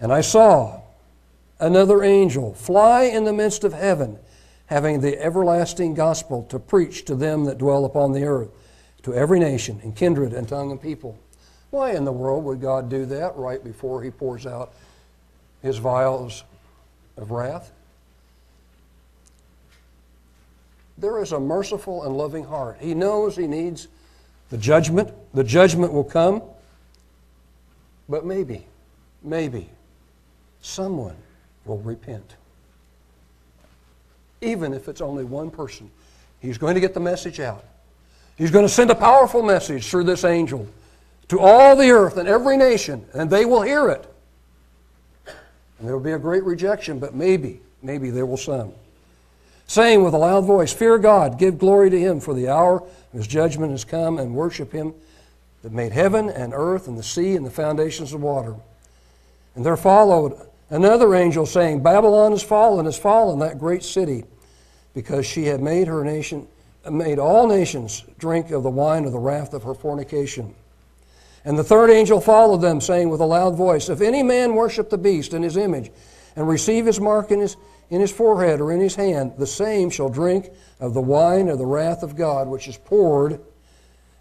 And 0.00 0.12
I 0.12 0.20
saw 0.20 0.80
another 1.58 2.02
angel 2.02 2.54
fly 2.54 3.04
in 3.04 3.24
the 3.24 3.32
midst 3.32 3.64
of 3.64 3.72
heaven, 3.72 4.18
having 4.66 5.00
the 5.00 5.22
everlasting 5.22 5.94
gospel 5.94 6.42
to 6.44 6.58
preach 6.58 7.04
to 7.04 7.14
them 7.14 7.44
that 7.44 7.58
dwell 7.58 7.84
upon 7.84 8.12
the 8.12 8.24
earth, 8.24 8.50
to 9.02 9.14
every 9.14 9.38
nation 9.38 9.80
and 9.82 9.94
kindred 9.94 10.32
and 10.32 10.48
tongue 10.48 10.70
and 10.70 10.82
people. 10.82 11.16
Why 11.70 11.92
in 11.92 12.04
the 12.04 12.12
world 12.12 12.44
would 12.44 12.60
God 12.60 12.88
do 12.88 13.06
that 13.06 13.36
right 13.36 13.62
before 13.62 14.02
He 14.02 14.10
pours 14.10 14.46
out 14.46 14.72
His 15.62 15.78
vials 15.78 16.44
of 17.16 17.30
wrath? 17.30 17.72
There 20.98 21.22
is 21.22 21.32
a 21.32 21.40
merciful 21.40 22.04
and 22.04 22.16
loving 22.16 22.44
heart. 22.44 22.78
He 22.80 22.94
knows 22.94 23.36
He 23.36 23.46
needs 23.46 23.88
the 24.50 24.58
judgment. 24.58 25.12
The 25.34 25.44
judgment 25.44 25.92
will 25.92 26.04
come. 26.04 26.42
But 28.08 28.24
maybe, 28.24 28.64
maybe, 29.22 29.68
someone 30.62 31.16
will 31.64 31.78
repent. 31.78 32.36
Even 34.40 34.72
if 34.72 34.88
it's 34.88 35.00
only 35.00 35.24
one 35.24 35.50
person, 35.50 35.90
he's 36.40 36.56
going 36.56 36.74
to 36.74 36.80
get 36.80 36.94
the 36.94 37.00
message 37.00 37.40
out. 37.40 37.64
He's 38.36 38.50
going 38.50 38.64
to 38.64 38.72
send 38.72 38.90
a 38.90 38.94
powerful 38.94 39.42
message 39.42 39.88
through 39.88 40.04
this 40.04 40.24
angel 40.24 40.68
to 41.28 41.40
all 41.40 41.76
the 41.76 41.90
earth 41.90 42.16
and 42.16 42.28
every 42.28 42.56
nation, 42.56 43.04
and 43.12 43.30
they 43.30 43.44
will 43.44 43.62
hear 43.62 43.88
it. 43.90 44.12
And 45.78 45.86
there 45.86 45.96
will 45.96 46.04
be 46.04 46.12
a 46.12 46.18
great 46.18 46.44
rejection, 46.44 46.98
but 46.98 47.14
maybe, 47.14 47.60
maybe 47.82 48.10
there 48.10 48.26
will 48.26 48.36
some. 48.36 48.72
Saying 49.66 50.02
with 50.02 50.14
a 50.14 50.18
loud 50.18 50.44
voice, 50.44 50.72
Fear 50.72 50.98
God, 50.98 51.38
give 51.38 51.58
glory 51.58 51.90
to 51.90 51.98
Him, 51.98 52.20
for 52.20 52.34
the 52.34 52.48
hour 52.48 52.82
of 52.82 53.12
His 53.12 53.26
judgment 53.26 53.72
has 53.72 53.84
come, 53.84 54.18
and 54.18 54.34
worship 54.34 54.72
Him 54.72 54.94
that 55.62 55.72
made 55.72 55.92
heaven 55.92 56.28
and 56.30 56.52
earth 56.54 56.86
and 56.86 56.96
the 56.96 57.02
sea 57.02 57.34
and 57.34 57.44
the 57.44 57.50
foundations 57.50 58.12
of 58.12 58.22
water. 58.22 58.54
And 59.54 59.66
there 59.66 59.76
followed 59.76 60.40
Another 60.68 61.14
angel 61.14 61.46
saying, 61.46 61.82
Babylon 61.82 62.32
is 62.32 62.42
fallen, 62.42 62.86
is 62.86 62.98
fallen, 62.98 63.38
that 63.38 63.58
great 63.58 63.84
city, 63.84 64.24
because 64.94 65.24
she 65.24 65.44
had 65.44 65.60
made 65.60 65.86
her 65.86 66.02
nation, 66.02 66.48
made 66.90 67.18
all 67.18 67.46
nations 67.46 68.04
drink 68.18 68.50
of 68.50 68.64
the 68.64 68.70
wine 68.70 69.04
of 69.04 69.12
the 69.12 69.18
wrath 69.18 69.54
of 69.54 69.62
her 69.62 69.74
fornication. 69.74 70.54
And 71.46 71.58
the 71.58 71.64
third 71.64 71.88
angel 71.88 72.20
followed 72.20 72.60
them, 72.60 72.82
saying 72.82 73.08
with 73.08 73.20
a 73.20 73.24
loud 73.24 73.56
voice, 73.56 73.88
If 73.88 74.02
any 74.02 74.22
man 74.22 74.54
worship 74.54 74.90
the 74.90 74.98
beast 74.98 75.32
in 75.32 75.42
his 75.42 75.56
image, 75.56 75.90
and 76.34 76.46
receive 76.46 76.84
his 76.84 77.00
mark 77.00 77.30
in 77.30 77.40
his, 77.40 77.56
in 77.88 78.02
his 78.02 78.12
forehead 78.12 78.60
or 78.60 78.70
in 78.70 78.80
his 78.80 78.96
hand, 78.96 79.32
the 79.38 79.46
same 79.46 79.88
shall 79.88 80.10
drink 80.10 80.50
of 80.80 80.92
the 80.92 81.00
wine 81.00 81.48
of 81.48 81.56
the 81.56 81.64
wrath 81.64 82.02
of 82.02 82.16
God, 82.16 82.48
which 82.48 82.68
is 82.68 82.76
poured 82.76 83.40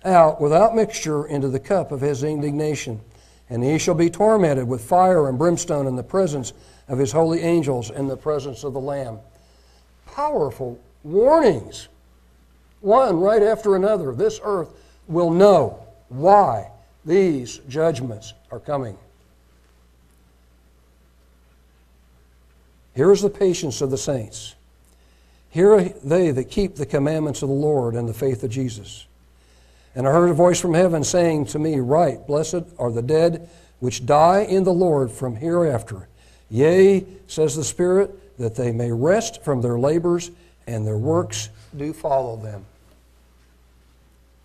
out 0.06 0.40
without 0.40 0.74
mixture 0.74 1.26
into 1.26 1.50
the 1.50 1.60
cup 1.60 1.92
of 1.92 2.00
his 2.00 2.24
indignation 2.24 3.02
and 3.50 3.64
he 3.64 3.78
shall 3.78 3.96
be 3.96 4.10
tormented 4.10 4.68
with 4.68 4.84
fire 4.84 5.30
and 5.30 5.38
brimstone 5.38 5.88
in 5.88 5.96
the 5.96 6.04
presence 6.04 6.54
of 6.88 6.98
his 6.98 7.12
holy 7.12 7.42
angels 7.42 7.92
in 7.92 8.08
the 8.08 8.18
presence 8.18 8.64
of 8.64 8.74
the 8.74 8.80
Lamb. 8.80 9.20
Powerful 10.08 10.80
warnings, 11.04 11.88
one 12.82 13.20
right 13.20 13.44
after 13.44 13.76
another. 13.76 14.14
This 14.14 14.40
earth 14.44 14.70
will 15.08 15.30
know 15.30 15.80
why 16.10 16.72
these 17.06 17.60
judgments 17.70 18.34
are 18.52 18.60
coming. 18.60 18.98
Here 22.96 23.12
is 23.12 23.22
the 23.22 23.30
patience 23.30 23.82
of 23.82 23.92
the 23.92 23.98
saints. 23.98 24.56
Here 25.50 25.74
are 25.74 25.84
they 25.84 26.32
that 26.32 26.46
keep 26.46 26.76
the 26.76 26.86
commandments 26.86 27.42
of 27.42 27.50
the 27.50 27.56
Lord 27.56 27.96
and 27.96 28.10
the 28.10 28.14
faith 28.14 28.44
of 28.44 28.50
Jesus. 28.50 29.06
And 29.96 30.08
I 30.08 30.12
heard 30.12 30.30
a 30.30 30.34
voice 30.34 30.60
from 30.60 30.74
heaven 30.74 31.04
saying 31.04 31.46
to 31.48 31.60
me, 31.60 31.80
Write, 31.80 32.28
blessed 32.28 32.64
are 32.78 32.92
the 32.92 33.02
dead 33.02 33.50
which 33.80 34.06
die 34.06 34.42
in 34.42 34.64
the 34.64 34.74
Lord 34.74 35.12
from 35.12 35.36
hereafter. 35.36 36.08
Yea, 36.50 37.06
says 37.28 37.56
the 37.56 37.64
Spirit, 37.64 38.38
that 38.38 38.56
they 38.56 38.72
may 38.72 38.92
rest 38.92 39.44
from 39.44 39.62
their 39.62 39.80
labors, 39.80 40.32
and 40.68 40.86
their 40.86 40.98
works 40.98 41.50
do 41.76 41.94
follow 41.94 42.36
them. 42.36 42.66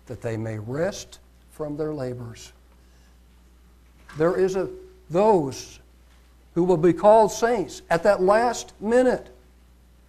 That 0.07 0.21
they 0.21 0.37
may 0.37 0.59
rest 0.59 1.19
from 1.61 1.77
their 1.77 1.93
labors. 1.93 2.53
There 4.17 4.35
is 4.35 4.55
a 4.55 4.67
those 5.11 5.79
who 6.55 6.63
will 6.63 6.75
be 6.75 6.91
called 6.91 7.31
saints 7.31 7.83
at 7.91 8.01
that 8.01 8.19
last 8.19 8.73
minute, 8.81 9.29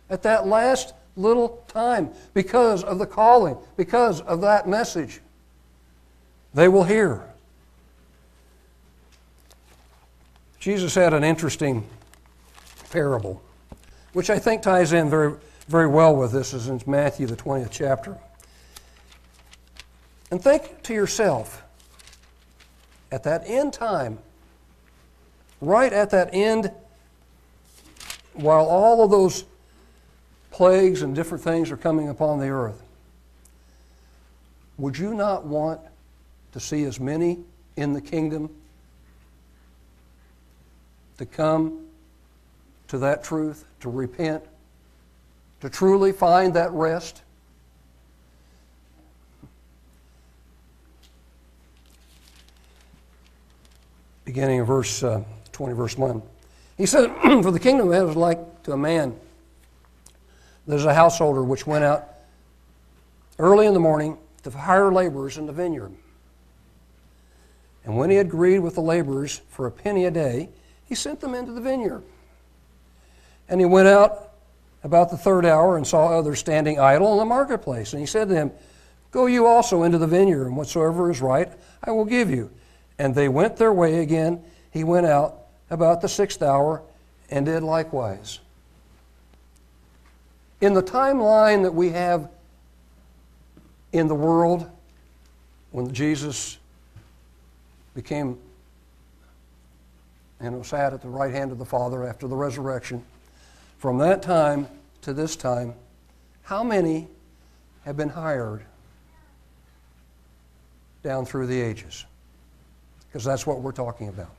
at 0.09 0.23
that 0.23 0.47
last 0.47 0.94
little 1.14 1.62
time, 1.68 2.09
because 2.32 2.82
of 2.82 2.99
the 2.99 3.04
calling, 3.04 3.59
because 3.76 4.23
of 4.23 4.40
that 4.40 4.66
message 4.66 5.21
they 6.54 6.68
will 6.68 6.85
hear. 6.85 7.23
Jesus 10.59 10.94
had 10.94 11.12
an 11.12 11.23
interesting 11.23 11.87
parable, 12.88 13.42
which 14.14 14.30
I 14.30 14.38
think 14.38 14.62
ties 14.62 14.94
in 14.94 15.11
very, 15.11 15.35
very 15.68 15.87
well 15.87 16.16
with 16.16 16.32
this, 16.32 16.54
is 16.54 16.68
in 16.68 16.80
Matthew, 16.87 17.26
the 17.26 17.37
20th 17.37 17.68
chapter. 17.71 18.16
And 20.33 20.43
think 20.43 20.83
to 20.85 20.95
yourself, 20.95 21.62
at 23.12 23.23
that 23.25 23.43
end 23.45 23.75
time, 23.75 24.19
right 25.61 25.93
at 25.93 26.09
that 26.09 26.31
end, 26.33 26.73
while 28.33 28.65
all 28.65 29.05
of 29.05 29.11
those 29.11 29.45
plagues 30.51 31.03
and 31.03 31.15
different 31.15 31.45
things 31.45 31.71
are 31.71 31.77
coming 31.77 32.09
upon 32.09 32.41
the 32.41 32.49
earth, 32.49 32.83
would 34.79 34.97
you 34.97 35.12
not 35.12 35.45
want 35.45 35.83
to 36.53 36.61
see 36.61 36.85
as 36.85 36.99
many 36.99 37.41
in 37.77 37.93
the 37.93 38.01
kingdom 38.01 38.49
to 41.19 41.27
come 41.27 41.89
to 42.89 42.97
that 42.97 43.23
truth, 43.23 43.67
to 43.81 43.91
repent, 43.91 44.43
to 45.61 45.69
truly 45.69 46.11
find 46.11 46.55
that 46.55 46.73
rest? 46.73 47.21
Beginning 54.25 54.61
of 54.61 54.67
verse 54.67 55.02
uh, 55.02 55.23
20, 55.52 55.75
verse 55.75 55.99
1. 55.99 56.23
He 56.76 56.87
said, 56.87 57.09
For 57.23 57.50
the 57.50 57.61
kingdom 57.61 57.88
of 57.88 57.95
heaven 57.95 58.11
is 58.11 58.17
like 58.17 58.62
to 58.64 58.73
a 58.73 58.76
man 58.76 59.14
there's 60.67 60.85
a 60.85 60.95
householder 60.95 61.43
which 61.43 61.67
went 61.67 61.85
out 61.85 62.09
early 63.38 63.67
in 63.67 63.75
the 63.75 63.81
morning 63.81 64.19
to 64.45 64.50
hire 64.50 64.93
laborers 64.93 65.38
in 65.38 65.47
the 65.47 65.52
vineyard. 65.52 65.93
And 67.85 67.97
when 67.97 68.11
he 68.11 68.17
had 68.17 68.26
agreed 68.26 68.61
with 68.61 68.76
the 68.76 68.81
laborers 68.81 69.41
for 69.49 69.67
a 69.67 69.71
penny 69.71 70.05
a 70.05 70.11
day, 70.11 70.49
he 70.85 70.95
sent 70.95 71.21
them 71.21 71.35
into 71.35 71.52
the 71.52 71.61
vineyard. 71.61 72.02
And 73.49 73.61
he 73.61 73.67
went 73.67 73.88
out 73.88 74.31
about 74.85 75.11
the 75.11 75.17
third 75.17 75.45
hour 75.45 75.76
and 75.76 75.87
saw 75.87 76.17
others 76.17 76.38
standing 76.38 76.79
idle 76.79 77.12
in 77.12 77.19
the 77.19 77.25
marketplace. 77.25 77.93
And 77.93 78.00
he 78.00 78.07
said 78.07 78.29
to 78.29 78.35
them, 78.35 78.52
Go 79.11 79.26
you 79.26 79.47
also 79.47 79.83
into 79.83 79.99
the 79.99 80.07
vineyard, 80.07 80.47
and 80.47 80.57
whatsoever 80.57 81.11
is 81.11 81.21
right 81.21 81.50
I 81.83 81.91
will 81.91 82.05
give 82.05 82.31
you. 82.31 82.50
And 83.02 83.16
they 83.16 83.28
went 83.28 83.56
their 83.56 83.73
way 83.73 83.99
again. 83.99 84.44
He 84.71 84.85
went 84.85 85.06
out 85.06 85.35
about 85.71 86.02
the 86.02 86.09
sixth 86.09 86.40
hour 86.40 86.82
and 87.30 87.44
did 87.44 87.64
likewise. 87.64 88.38
In 90.61 90.73
the 90.73 90.85
timeline 90.85 91.64
that 91.64 91.75
we 91.75 91.88
have 91.88 92.30
in 93.92 94.06
the 94.06 94.14
world, 94.14 94.71
when 95.73 95.92
Jesus 95.92 96.59
became 97.97 98.38
and 100.38 100.56
was 100.56 100.68
sat 100.68 100.92
at 100.92 101.02
the 101.02 101.09
right 101.09 101.32
hand 101.32 101.50
of 101.50 101.59
the 101.59 101.64
Father 101.64 102.06
after 102.06 102.28
the 102.28 102.37
resurrection, 102.37 103.02
from 103.78 103.99
that 103.99 104.23
time 104.23 104.68
to 105.00 105.12
this 105.12 105.35
time, 105.35 105.75
how 106.42 106.62
many 106.62 107.09
have 107.85 107.97
been 107.97 108.11
hired 108.11 108.62
down 111.02 111.26
through 111.26 111.49
the 111.49 111.61
ages? 111.61 112.04
Because 113.12 113.25
that's 113.25 113.47
what 113.47 113.61
we're 113.61 113.73
talking 113.73 114.09
about. 114.09 114.31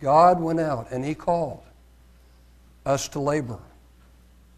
God 0.00 0.40
went 0.40 0.60
out 0.60 0.92
and 0.92 1.04
He 1.04 1.16
called 1.16 1.60
us 2.86 3.08
to 3.08 3.18
labor 3.18 3.58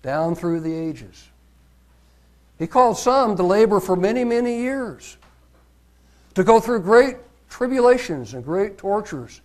down 0.03 0.35
through 0.35 0.61
the 0.61 0.75
ages. 0.75 1.29
He 2.59 2.67
called 2.67 2.99
some 2.99 3.37
to 3.37 3.43
labor 3.43 3.81
for 3.81 3.97
many, 3.97 4.23
many 4.23 4.59
years, 4.59 5.17
to 6.35 6.45
go 6.45 6.61
through 6.61 6.81
great 6.81 7.17
tribulations 7.49 8.35
and 8.35 8.45
great 8.45 8.77
tortures. 8.77 9.41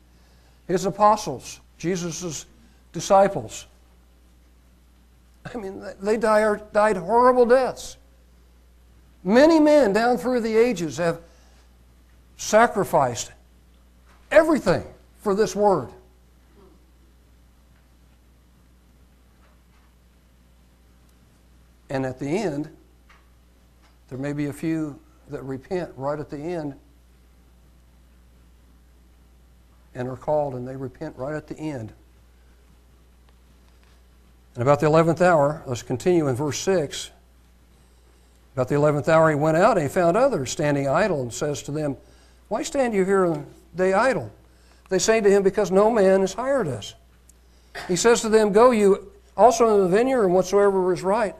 His 0.67 0.85
apostles, 0.85 1.61
Jesus' 1.77 2.45
disciples, 2.91 3.67
I 5.45 5.57
mean, 5.57 5.81
they 6.01 6.17
died 6.17 6.97
horrible 6.97 7.45
deaths. 7.45 7.95
Many 9.23 9.61
men 9.61 9.93
down 9.93 10.17
through 10.17 10.41
the 10.41 10.57
ages 10.57 10.97
have 10.97 11.21
sacrificed 12.37 13.31
everything 14.31 14.85
for 15.21 15.35
this 15.35 15.55
word. 15.55 15.89
And 21.89 22.05
at 22.05 22.19
the 22.19 22.27
end, 22.27 22.69
there 24.09 24.17
may 24.17 24.33
be 24.33 24.47
a 24.47 24.53
few 24.53 24.99
that 25.29 25.41
repent 25.43 25.91
right 25.95 26.19
at 26.19 26.29
the 26.29 26.37
end 26.37 26.75
and 29.95 30.07
are 30.07 30.15
called 30.15 30.53
and 30.53 30.67
they 30.67 30.75
repent 30.75 31.15
right 31.17 31.35
at 31.35 31.47
the 31.47 31.57
end. 31.57 31.91
And 34.53 34.61
about 34.61 34.79
the 34.79 34.87
11th 34.87 35.21
hour, 35.21 35.63
let's 35.65 35.83
continue 35.83 36.27
in 36.27 36.35
verse 36.35 36.59
6. 36.59 37.11
About 38.53 38.69
the 38.69 38.75
11th 38.75 39.07
hour, 39.07 39.29
he 39.29 39.35
went 39.35 39.55
out 39.55 39.77
and 39.77 39.87
he 39.87 39.93
found 39.93 40.17
others 40.17 40.51
standing 40.51 40.87
idle 40.87 41.21
and 41.21 41.33
says 41.33 41.61
to 41.63 41.71
them, 41.71 41.95
Why 42.49 42.63
stand 42.63 42.93
you 42.93 43.03
here 43.03 43.45
day 43.75 43.93
idle? 43.93 44.31
They 44.89 44.99
say 44.99 45.21
to 45.21 45.29
him, 45.29 45.43
Because 45.43 45.71
no 45.71 45.91
man 45.91 46.21
has 46.21 46.33
hired 46.33 46.67
us. 46.67 46.95
He 47.87 47.95
says 47.95 48.21
to 48.21 48.29
them, 48.29 48.51
Go 48.51 48.71
you 48.71 49.11
also 49.35 49.69
into 49.69 49.83
the 49.83 49.89
vineyard, 49.89 50.25
and 50.25 50.33
whatsoever 50.33 50.93
is 50.93 51.03
right 51.03 51.35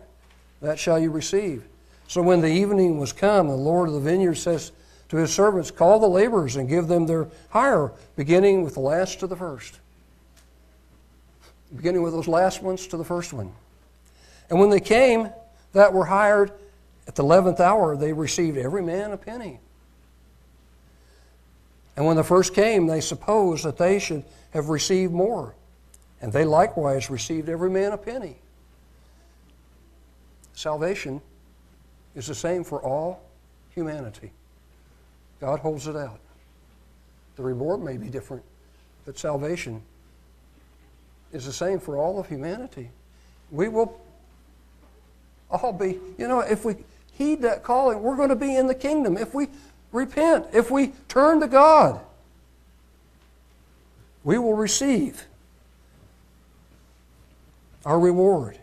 that 0.62 0.80
shall 0.80 1.00
you 1.00 1.12
receive. 1.12 1.64
So 2.08 2.22
when 2.22 2.42
the 2.42 2.48
evening 2.48 2.98
was 2.98 3.14
come, 3.14 3.48
the 3.48 3.56
Lord 3.56 3.90
of 3.90 3.94
the 3.94 4.00
vineyard 4.00 4.36
says 4.36 4.72
to 5.10 5.18
his 5.18 5.34
servants, 5.34 5.72
Call 5.72 6.00
the 6.00 6.08
laborers 6.08 6.56
and 6.56 6.68
give 6.68 6.88
them 6.88 7.06
their 7.06 7.28
hire, 7.50 7.92
beginning 8.16 8.64
with 8.64 8.76
the 8.76 8.80
last 8.80 9.20
to 9.20 9.28
the 9.28 9.36
first. 9.36 9.80
Beginning 11.76 12.02
with 12.02 12.14
those 12.14 12.28
last 12.28 12.62
ones 12.64 12.88
to 12.88 12.98
the 12.98 13.04
first 13.04 13.34
one. 13.34 13.52
And 14.50 14.60
when 14.60 14.70
they 14.70 14.80
came 14.80 15.30
that 15.74 15.92
were 15.92 16.06
hired 16.06 16.52
at 17.08 17.16
the 17.16 17.24
eleventh 17.24 17.60
hour, 17.60 17.98
they 17.98 18.14
received 18.14 18.58
every 18.58 18.82
man 18.82 19.12
a 19.12 19.18
penny. 19.18 19.60
And 21.98 22.06
when 22.06 22.16
the 22.16 22.24
first 22.24 22.54
came, 22.54 22.86
they 22.86 23.02
supposed 23.02 23.66
that 23.66 23.78
they 23.78 23.98
should 23.98 24.24
have 24.52 24.70
received 24.70 25.12
more. 25.12 25.56
And 26.22 26.32
they 26.32 26.46
likewise 26.46 27.10
received 27.10 27.50
every 27.50 27.72
man 27.72 27.92
a 27.92 27.98
penny. 27.98 28.38
Salvation 30.54 31.22
is 32.16 32.28
the 32.28 32.36
same 32.36 32.64
for 32.64 32.82
all 32.82 33.24
humanity. 33.74 34.32
God 35.42 35.60
holds 35.60 35.88
it 35.88 35.96
out. 35.96 36.20
The 37.36 37.44
reward 37.44 37.84
may 37.84 37.98
be 37.98 38.10
different, 38.10 38.44
but 39.06 39.18
salvation 39.18 39.82
is 41.32 41.46
the 41.46 41.54
same 41.54 41.80
for 41.80 41.98
all 41.98 42.20
of 42.20 42.28
humanity. 42.28 42.90
We 43.52 43.70
will 43.70 44.00
all 45.50 45.74
be, 45.74 46.00
you 46.18 46.28
know, 46.28 46.40
if 46.40 46.66
we 46.66 46.76
heed 47.14 47.42
that 47.42 47.64
calling, 47.64 48.02
we're 48.02 48.16
going 48.16 48.30
to 48.30 48.36
be 48.36 48.56
in 48.56 48.68
the 48.68 48.76
kingdom. 48.76 49.18
If 49.18 49.34
we 49.34 49.48
repent, 49.92 50.48
if 50.54 50.70
we 50.72 50.94
turn 51.08 51.40
to 51.42 51.48
God, 51.48 52.00
we 54.24 54.38
will 54.38 54.56
receive 54.56 55.26
our 57.86 58.00
reward. 58.00 58.58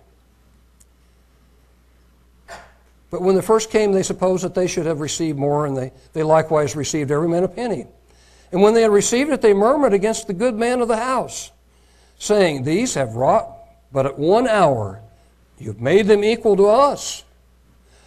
But 3.10 3.22
when 3.22 3.36
the 3.36 3.42
first 3.42 3.70
came, 3.70 3.92
they 3.92 4.02
supposed 4.02 4.44
that 4.44 4.54
they 4.54 4.66
should 4.66 4.86
have 4.86 5.00
received 5.00 5.38
more, 5.38 5.66
and 5.66 5.76
they, 5.76 5.92
they 6.12 6.22
likewise 6.22 6.74
received 6.74 7.10
every 7.10 7.28
man 7.28 7.44
a 7.44 7.48
penny. 7.48 7.86
And 8.52 8.60
when 8.60 8.74
they 8.74 8.82
had 8.82 8.90
received 8.90 9.30
it, 9.30 9.40
they 9.40 9.54
murmured 9.54 9.92
against 9.92 10.26
the 10.26 10.34
good 10.34 10.54
man 10.54 10.80
of 10.80 10.88
the 10.88 10.96
house, 10.96 11.50
saying, 12.18 12.64
These 12.64 12.94
have 12.94 13.14
wrought 13.14 13.54
but 13.94 14.04
at 14.04 14.18
one 14.18 14.48
hour. 14.48 15.00
You 15.58 15.68
have 15.68 15.80
made 15.80 16.08
them 16.08 16.24
equal 16.24 16.56
to 16.56 16.66
us, 16.66 17.22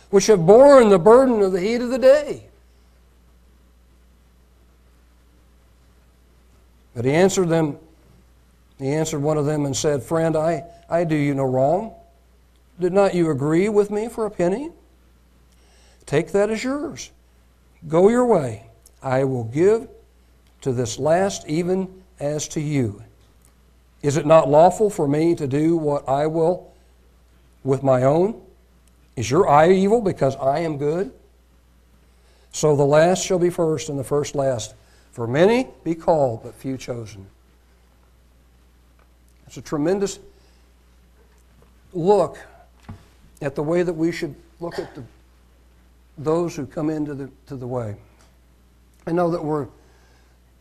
which 0.10 0.28
have 0.28 0.46
borne 0.46 0.90
the 0.90 1.00
burden 1.00 1.42
of 1.42 1.54
the 1.54 1.62
heat 1.62 1.82
of 1.82 1.90
the 1.90 1.98
day. 1.98 2.47
But 6.98 7.06
he 7.06 7.12
answered 7.12 7.48
them, 7.48 7.78
he 8.80 8.90
answered 8.90 9.20
one 9.20 9.38
of 9.38 9.46
them 9.46 9.66
and 9.66 9.78
said, 9.78 10.02
Friend, 10.02 10.36
I, 10.36 10.64
I 10.90 11.04
do 11.04 11.16
you 11.16 11.36
no 11.36 11.44
wrong. 11.44 11.94
Did 12.80 12.92
not 12.92 13.14
you 13.14 13.30
agree 13.30 13.70
with 13.70 13.92
me 13.92 14.10
for 14.10 14.26
a 14.26 14.32
penny? 14.32 14.72
Take 16.08 16.32
that 16.32 16.50
as 16.50 16.64
yours. 16.64 17.12
Go 17.88 18.10
your 18.10 18.26
way. 18.26 18.66
I 19.04 19.26
will 19.26 19.44
give 19.44 19.88
to 20.62 20.72
this 20.72 20.98
last 20.98 21.48
even 21.48 22.02
as 22.20 22.48
to 22.48 22.62
you. 22.62 23.04
Is 24.02 24.18
it 24.18 24.26
not 24.26 24.50
lawful 24.50 24.90
for 24.90 25.08
me 25.08 25.36
to 25.36 25.46
do 25.46 25.78
what 25.78 26.10
I 26.10 26.26
will 26.26 26.74
with 27.64 27.84
my 27.84 28.02
own? 28.02 28.42
Is 29.16 29.30
your 29.30 29.48
eye 29.48 29.70
evil 29.70 30.02
because 30.02 30.36
I 30.38 30.62
am 30.62 30.80
good? 30.80 31.12
So 32.52 32.76
the 32.76 32.86
last 32.86 33.24
shall 33.24 33.38
be 33.38 33.52
first 33.52 33.88
and 33.88 34.00
the 34.00 34.04
first 34.04 34.34
last. 34.34 34.74
For 35.18 35.26
many 35.26 35.68
be 35.84 35.96
called, 35.96 36.44
but 36.44 36.54
few 36.54 36.78
chosen. 36.78 37.26
It's 39.48 39.58
a 39.58 39.64
tremendous 39.64 40.20
look 41.92 42.38
at 43.42 43.56
the 43.56 43.64
way 43.64 43.82
that 43.82 43.94
we 43.94 44.12
should 44.12 44.36
look 44.60 44.78
at 44.78 44.94
the 44.94 45.04
those 46.20 46.56
who 46.56 46.68
come 46.68 46.92
into 46.92 47.16
the, 47.16 47.32
to 47.48 47.56
the 47.56 47.66
way. 47.66 47.96
I 49.08 49.12
know 49.12 49.32
that 49.32 49.44
we're, 49.44 49.64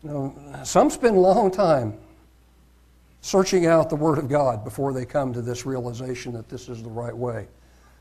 you 0.01 0.09
know, 0.09 0.35
some 0.63 0.89
spend 0.89 1.17
a 1.17 1.19
long 1.19 1.51
time 1.51 1.95
searching 3.21 3.67
out 3.67 3.91
the 3.91 3.95
Word 3.95 4.17
of 4.17 4.27
God 4.27 4.63
before 4.63 4.91
they 4.91 5.05
come 5.05 5.33
to 5.33 5.41
this 5.43 5.67
realization 5.67 6.33
that 6.33 6.49
this 6.49 6.67
is 6.67 6.81
the 6.81 6.89
right 6.89 7.15
way, 7.15 7.47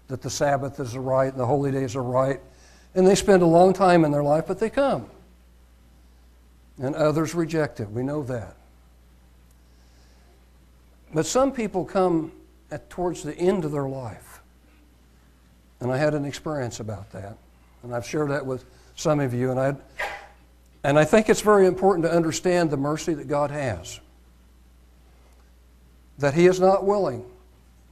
that 0.09 0.23
the 0.23 0.31
Sabbath 0.31 0.81
is 0.81 0.95
the 0.95 1.01
right, 1.01 1.37
the 1.37 1.45
holy 1.45 1.71
days 1.71 1.95
are 1.95 2.03
right. 2.03 2.41
And 2.95 3.07
they 3.07 3.15
spend 3.15 3.43
a 3.43 3.47
long 3.47 3.75
time 3.75 4.07
in 4.07 4.11
their 4.11 4.25
life, 4.25 4.47
but 4.47 4.59
they 4.59 4.71
come. 4.71 5.11
And 6.79 6.95
others 6.95 7.35
reject 7.35 7.81
it. 7.81 7.91
We 7.91 8.03
know 8.03 8.23
that. 8.25 8.57
But 11.15 11.25
some 11.27 11.53
people 11.53 11.85
come 11.85 12.33
at, 12.71 12.91
towards 12.91 13.23
the 13.23 13.35
end 13.35 13.65
of 13.65 13.73
their 13.73 13.89
life 13.89 14.41
And 15.81 15.93
I 15.93 15.97
had 15.97 16.15
an 16.15 16.25
experience 16.25 16.81
about 16.81 17.11
that. 17.13 17.37
And 17.83 17.95
I've 17.95 18.07
shared 18.07 18.31
that 18.31 18.45
with 18.45 18.65
some 18.95 19.21
of 19.21 19.35
you. 19.35 19.51
And 19.51 19.61
I, 19.61 19.77
and 20.83 20.99
I 20.99 21.05
think 21.05 21.29
it's 21.29 21.43
very 21.43 21.67
important 21.67 22.05
to 22.05 22.13
understand 22.13 22.71
the 22.71 22.77
mercy 22.77 23.15
that 23.15 23.29
God 23.29 23.51
has. 23.51 24.01
That 26.19 26.35
He 26.35 26.47
is 26.47 26.61
not 26.61 26.85
willing, 26.85 27.25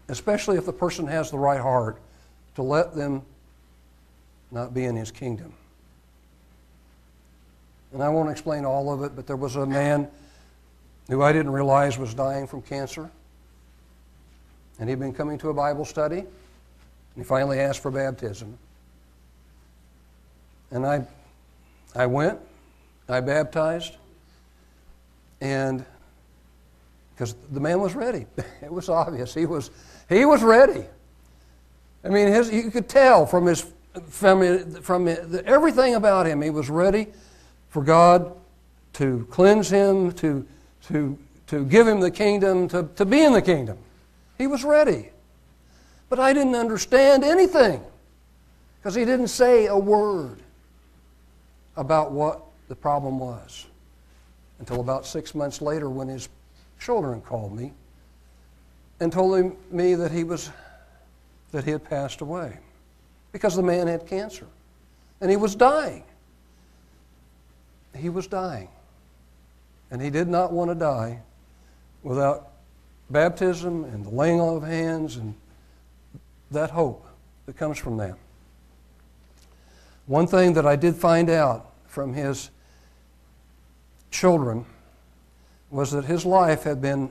especially 0.09 0.57
if 0.57 0.64
the 0.64 0.73
person 0.73 1.07
has 1.07 1.31
the 1.31 1.38
right 1.38 1.61
heart, 1.61 1.99
to 2.55 2.62
let 2.62 2.94
them 2.94 3.23
not 4.51 4.73
be 4.73 4.85
in 4.85 4.97
His 4.97 5.11
kingdom. 5.11 5.53
And 7.94 8.02
I 8.02 8.09
won't 8.09 8.28
explain 8.28 8.64
all 8.64 8.92
of 8.92 9.04
it, 9.04 9.14
but 9.14 9.24
there 9.24 9.37
was 9.37 9.54
a 9.54 9.64
man 9.64 10.09
who 11.09 11.22
I 11.22 11.33
didn't 11.33 11.52
realize 11.52 11.96
was 11.96 12.12
dying 12.12 12.44
from 12.44 12.61
cancer. 12.61 13.09
And 14.80 14.88
he'd 14.88 14.98
been 14.98 15.14
coming 15.14 15.38
to 15.38 15.50
a 15.50 15.54
Bible 15.54 15.85
study. 15.85 16.18
And 16.18 16.28
he 17.14 17.22
finally 17.22 17.61
asked 17.61 17.80
for 17.80 17.92
baptism. 17.92 18.59
And 20.72 20.85
I, 20.85 21.07
I 21.94 22.07
went, 22.07 22.40
I 23.09 23.20
baptized, 23.20 23.96
and 25.40 25.85
because 27.14 27.37
the 27.52 27.61
man 27.61 27.80
was 27.80 27.94
ready. 27.94 28.26
It 28.61 28.72
was 28.72 28.88
obvious. 28.88 29.35
He 29.35 29.46
was, 29.46 29.70
he 30.09 30.24
was 30.24 30.42
ready. 30.42 30.85
I 32.02 32.09
mean, 32.09 32.26
his, 32.26 32.50
you 32.50 32.72
could 32.72 32.88
tell 32.88 33.24
from 33.24 33.46
his, 33.46 33.72
from, 34.09 34.72
from 34.80 35.07
everything 35.44 35.94
about 35.94 36.26
him, 36.26 36.42
he 36.42 36.50
was 36.50 36.68
ready 36.68 37.07
for 37.74 37.82
God 37.82 38.32
to 38.92 39.26
cleanse 39.32 39.68
him, 39.68 40.12
to, 40.12 40.46
to, 40.87 41.18
to 41.48 41.64
give 41.64 41.88
him 41.88 41.98
the 41.98 42.10
kingdom, 42.12 42.68
to, 42.68 42.88
to 42.94 43.04
be 43.04 43.20
in 43.20 43.32
the 43.32 43.42
kingdom. 43.42 43.78
He 44.38 44.46
was 44.46 44.62
ready. 44.62 45.10
But 46.08 46.20
I 46.20 46.32
didn't 46.32 46.54
understand 46.54 47.24
anything 47.24 47.82
because 48.78 48.94
he 48.94 49.04
didn't 49.04 49.26
say 49.26 49.66
a 49.66 49.76
word 49.76 50.38
about 51.76 52.12
what 52.12 52.42
the 52.68 52.76
problem 52.76 53.18
was 53.18 53.66
until 54.60 54.78
about 54.78 55.04
six 55.04 55.34
months 55.34 55.60
later 55.60 55.90
when 55.90 56.06
his 56.06 56.28
children 56.78 57.20
called 57.22 57.56
me 57.56 57.72
and 59.00 59.12
told 59.12 59.56
me 59.72 59.96
that 59.96 60.12
he 60.12 60.22
was 60.22 60.48
that 61.50 61.64
he 61.64 61.72
had 61.72 61.82
passed 61.82 62.20
away 62.20 62.56
because 63.32 63.56
the 63.56 63.62
man 63.64 63.88
had 63.88 64.06
cancer 64.06 64.46
and 65.20 65.28
he 65.28 65.37
was 65.37 65.56
dying 65.56 66.04
he 67.96 68.09
was 68.09 68.26
dying 68.26 68.68
and 69.90 70.00
he 70.02 70.11
did 70.11 70.28
not 70.28 70.52
want 70.52 70.70
to 70.70 70.74
die 70.74 71.20
without 72.02 72.50
baptism 73.11 73.85
and 73.85 74.04
the 74.04 74.11
laying 74.11 74.40
on 74.40 74.57
of 74.57 74.62
hands 74.62 75.16
and 75.16 75.35
that 76.50 76.70
hope 76.70 77.07
that 77.46 77.57
comes 77.57 77.78
from 77.78 77.96
that. 77.98 78.16
One 80.07 80.26
thing 80.26 80.54
that 80.54 80.66
I 80.66 80.76
did 80.76 80.94
find 80.96 81.30
out 81.30 81.72
from 81.87 82.12
his 82.12 82.50
children 84.11 84.66
was 85.70 85.90
that 85.92 86.04
his 86.04 86.26
life 86.26 86.62
had 86.62 86.80
been 86.80 87.11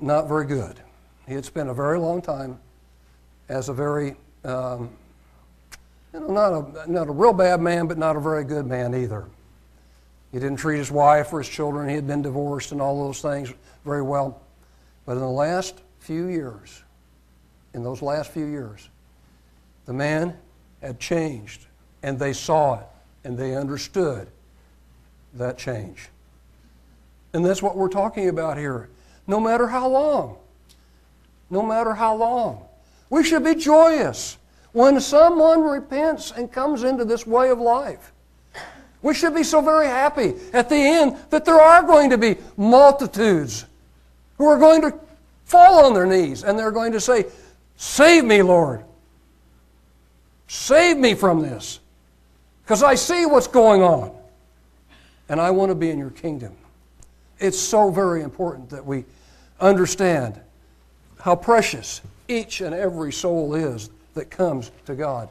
not 0.00 0.28
very 0.28 0.46
good. 0.46 0.80
He 1.26 1.34
had 1.34 1.44
spent 1.44 1.68
a 1.68 1.74
very 1.74 1.98
long 1.98 2.22
time 2.22 2.58
as 3.48 3.68
a 3.68 3.72
very, 3.72 4.16
um, 4.44 4.90
you 6.14 6.20
know, 6.20 6.28
not 6.28 6.52
a, 6.52 6.90
not 6.90 7.08
a 7.08 7.12
real 7.12 7.32
bad 7.32 7.60
man, 7.60 7.86
but 7.86 7.98
not 7.98 8.16
a 8.16 8.20
very 8.20 8.44
good 8.44 8.66
man 8.66 8.94
either. 8.94 9.26
He 10.32 10.38
didn't 10.38 10.58
treat 10.58 10.78
his 10.78 10.90
wife 10.90 11.32
or 11.32 11.38
his 11.38 11.48
children. 11.48 11.88
He 11.88 11.94
had 11.94 12.06
been 12.06 12.22
divorced 12.22 12.72
and 12.72 12.80
all 12.80 13.04
those 13.04 13.20
things 13.20 13.52
very 13.84 14.02
well. 14.02 14.40
But 15.04 15.12
in 15.12 15.20
the 15.20 15.28
last 15.28 15.80
few 15.98 16.26
years, 16.26 16.82
in 17.74 17.82
those 17.82 18.00
last 18.00 18.30
few 18.30 18.46
years, 18.46 18.88
the 19.86 19.92
man 19.92 20.36
had 20.80 21.00
changed, 21.00 21.66
and 22.02 22.18
they 22.18 22.32
saw 22.32 22.80
it, 22.80 22.86
and 23.24 23.36
they 23.36 23.56
understood 23.56 24.28
that 25.34 25.58
change. 25.58 26.08
And 27.32 27.44
that's 27.44 27.62
what 27.62 27.76
we're 27.76 27.88
talking 27.88 28.28
about 28.28 28.56
here. 28.56 28.88
No 29.26 29.40
matter 29.40 29.66
how 29.66 29.88
long, 29.88 30.36
no 31.48 31.62
matter 31.62 31.94
how 31.94 32.14
long, 32.14 32.64
we 33.08 33.24
should 33.24 33.44
be 33.44 33.54
joyous 33.54 34.38
when 34.72 35.00
someone 35.00 35.62
repents 35.62 36.30
and 36.30 36.50
comes 36.50 36.84
into 36.84 37.04
this 37.04 37.26
way 37.26 37.50
of 37.50 37.58
life. 37.58 38.12
We 39.02 39.14
should 39.14 39.34
be 39.34 39.44
so 39.44 39.60
very 39.60 39.86
happy 39.86 40.34
at 40.52 40.68
the 40.68 40.76
end 40.76 41.16
that 41.30 41.44
there 41.44 41.60
are 41.60 41.82
going 41.82 42.10
to 42.10 42.18
be 42.18 42.36
multitudes 42.56 43.64
who 44.36 44.46
are 44.46 44.58
going 44.58 44.82
to 44.82 44.98
fall 45.44 45.84
on 45.86 45.94
their 45.94 46.06
knees 46.06 46.44
and 46.44 46.58
they're 46.58 46.70
going 46.70 46.92
to 46.92 47.00
say, 47.00 47.26
Save 47.76 48.26
me, 48.26 48.42
Lord. 48.42 48.84
Save 50.48 50.98
me 50.98 51.14
from 51.14 51.40
this. 51.40 51.80
Because 52.62 52.82
I 52.82 52.94
see 52.94 53.24
what's 53.24 53.46
going 53.46 53.82
on. 53.82 54.14
And 55.30 55.40
I 55.40 55.50
want 55.50 55.70
to 55.70 55.74
be 55.74 55.90
in 55.90 55.98
your 55.98 56.10
kingdom. 56.10 56.54
It's 57.38 57.58
so 57.58 57.90
very 57.90 58.22
important 58.22 58.68
that 58.70 58.84
we 58.84 59.06
understand 59.60 60.38
how 61.20 61.36
precious 61.36 62.02
each 62.28 62.60
and 62.60 62.74
every 62.74 63.12
soul 63.12 63.54
is 63.54 63.90
that 64.14 64.30
comes 64.30 64.70
to 64.86 64.94
God. 64.94 65.28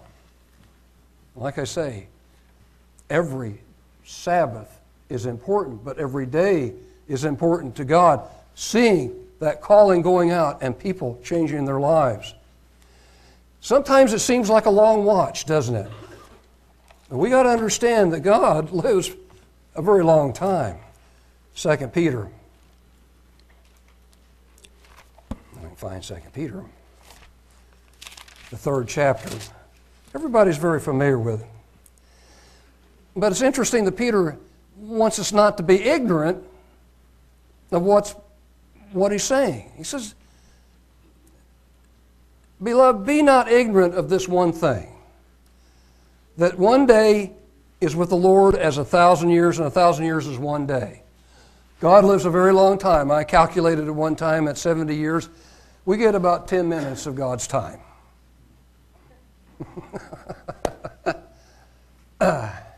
Like 1.36 1.60
I 1.60 1.66
say, 1.66 2.08
every 3.10 3.60
Sabbath 4.04 4.80
is 5.10 5.26
important, 5.26 5.84
but 5.84 5.98
every 5.98 6.26
day 6.26 6.74
is 7.08 7.26
important 7.26 7.76
to 7.76 7.86
God. 7.86 8.22
Seeing 8.56 9.14
that 9.40 9.62
calling 9.62 10.02
going 10.02 10.32
out 10.32 10.62
and 10.62 10.78
people 10.78 11.20
changing 11.24 11.66
their 11.66 11.80
lives. 11.80 12.34
Sometimes 13.62 14.14
it 14.14 14.20
seems 14.20 14.50
like 14.50 14.66
a 14.66 14.70
long 14.70 15.04
watch, 15.06 15.46
doesn't 15.46 15.76
it? 15.76 15.90
we 17.10 17.30
got 17.30 17.44
to 17.44 17.50
understand 17.50 18.14
that 18.14 18.20
God 18.20 18.72
lives 18.72 19.12
a 19.76 19.82
very 19.82 20.04
long 20.04 20.34
time. 20.34 20.78
Second 21.56 21.92
Peter. 21.92 22.30
I 25.32 25.62
can 25.62 25.76
find 25.76 26.04
Second 26.04 26.32
Peter. 26.34 26.64
The 28.52 28.58
third 28.58 28.88
chapter. 28.88 29.36
Everybody's 30.16 30.58
very 30.58 30.80
familiar 30.80 31.20
with 31.20 31.42
it. 31.42 31.48
But 33.20 33.32
it's 33.32 33.42
interesting 33.42 33.86
that 33.86 33.94
Peter 33.94 34.38
wants 34.78 35.20
us 35.20 35.32
not 35.32 35.58
to 35.58 35.64
be 35.64 35.82
ignorant 35.82 36.44
of 37.72 37.82
what's, 37.82 38.16
what 38.92 39.12
he's 39.12 39.24
saying. 39.24 39.72
He 39.76 39.84
says, 39.84 40.16
Beloved, 42.62 43.06
be 43.06 43.22
not 43.22 43.52
ignorant 43.52 43.96
of 43.96 44.10
this 44.10 44.28
one 44.28 44.52
thing 44.52 44.92
that 46.38 46.58
one 46.58 46.86
day 46.86 47.32
is 47.82 47.96
with 47.96 48.10
the 48.10 48.18
Lord 48.18 48.56
as 48.56 48.78
a 48.78 48.86
thousand 48.86 49.30
years, 49.30 49.60
and 49.60 49.68
a 49.68 49.72
thousand 49.72 50.06
years 50.06 50.26
is 50.28 50.38
one 50.38 50.66
day. 50.66 51.04
God 51.80 52.04
lives 52.04 52.26
a 52.26 52.30
very 52.30 52.52
long 52.54 52.78
time. 52.78 53.10
I 53.12 53.24
calculated 53.24 53.88
at 53.88 53.96
one 53.96 54.16
time 54.16 54.48
at 54.48 54.58
70 54.58 54.96
years. 54.96 55.30
We 55.86 55.98
get 55.98 56.16
about 56.16 56.48
10 56.48 56.68
minutes 56.68 57.06
of 57.06 57.16
God's 57.16 57.48
time. 57.48 57.80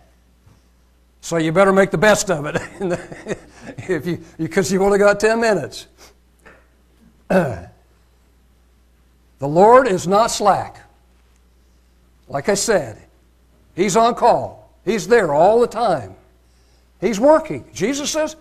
So 1.32 1.38
you 1.38 1.54
better 1.54 1.72
make 1.72 1.92
the 1.92 1.98
best 1.98 2.30
of 2.30 2.46
it 2.46 2.58
if 3.88 4.06
you 4.06 4.22
because 4.38 4.70
you 4.70 4.84
only 4.84 5.00
got 5.00 5.18
10 5.18 5.40
minutes. 5.40 5.88
the 7.30 7.70
Lord 9.40 9.88
is 9.88 10.10
not 10.10 10.28
slack. 10.28 10.86
Like 12.28 12.50
I 12.50 12.54
said, 12.56 13.02
He's 13.78 13.96
on 13.96 14.14
call. 14.16 14.74
He's 14.84 15.08
there 15.08 15.34
all 15.34 15.62
the 15.62 15.68
time. 15.68 16.16
He's 17.00 17.18
working. 17.18 17.64
Jesus 17.74 18.12
says, 18.12 18.36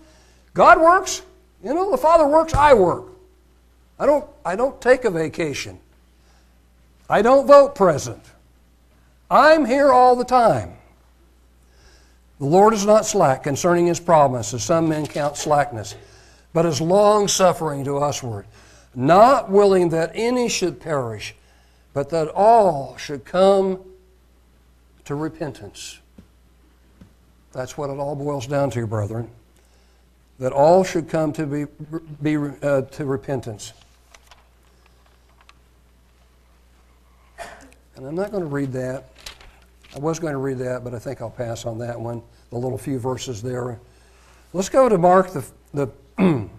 God 0.53 0.77
works. 0.77 1.21
You 1.63 1.73
know, 1.73 1.91
the 1.91 1.97
Father 1.97 2.27
works, 2.27 2.53
I 2.53 2.73
work. 2.73 3.05
I 3.99 4.05
don't, 4.05 4.27
I 4.43 4.57
don't 4.57 4.81
take 4.81 5.05
a 5.05 5.09
vacation. 5.09 5.79
I 7.09 7.21
don't 7.21 7.47
vote 7.47 7.73
present. 7.73 8.25
I'm 9.29 9.63
here 9.63 9.93
all 9.93 10.17
the 10.17 10.25
time. 10.25 10.73
The 12.41 12.47
Lord 12.47 12.73
is 12.73 12.87
not 12.87 13.05
slack 13.05 13.43
concerning 13.43 13.85
his 13.85 13.99
promise, 13.99 14.51
as 14.55 14.63
some 14.63 14.89
men 14.89 15.05
count 15.05 15.37
slackness, 15.37 15.93
but 16.53 16.65
is 16.65 16.81
long 16.81 17.27
suffering 17.27 17.83
to 17.85 17.99
usward, 17.99 18.47
not 18.95 19.51
willing 19.51 19.89
that 19.89 20.11
any 20.15 20.49
should 20.49 20.79
perish, 20.79 21.35
but 21.93 22.09
that 22.09 22.29
all 22.29 22.97
should 22.97 23.25
come 23.25 23.79
to 25.05 25.13
repentance. 25.13 25.99
That's 27.51 27.77
what 27.77 27.91
it 27.91 27.99
all 27.99 28.15
boils 28.15 28.47
down 28.47 28.71
to, 28.71 28.87
brethren. 28.87 29.29
That 30.39 30.51
all 30.51 30.83
should 30.83 31.09
come 31.09 31.33
to 31.33 31.45
be, 31.45 31.65
be 32.23 32.37
uh, 32.63 32.81
to 32.81 33.05
repentance. 33.05 33.73
And 37.95 38.07
I'm 38.07 38.15
not 38.15 38.31
going 38.31 38.41
to 38.41 38.49
read 38.49 38.73
that. 38.73 39.11
I 39.93 39.99
was 39.99 40.19
going 40.19 40.33
to 40.33 40.39
read 40.39 40.57
that, 40.59 40.83
but 40.83 40.93
I 40.93 40.99
think 40.99 41.21
I'll 41.21 41.29
pass 41.29 41.65
on 41.65 41.77
that 41.79 41.99
one, 41.99 42.21
the 42.49 42.57
little 42.57 42.77
few 42.77 42.97
verses 42.97 43.41
there. 43.41 43.79
Let's 44.53 44.69
go 44.69 44.87
to 44.87 44.97
Mark, 44.97 45.31
the, 45.31 45.45
the 45.73 45.89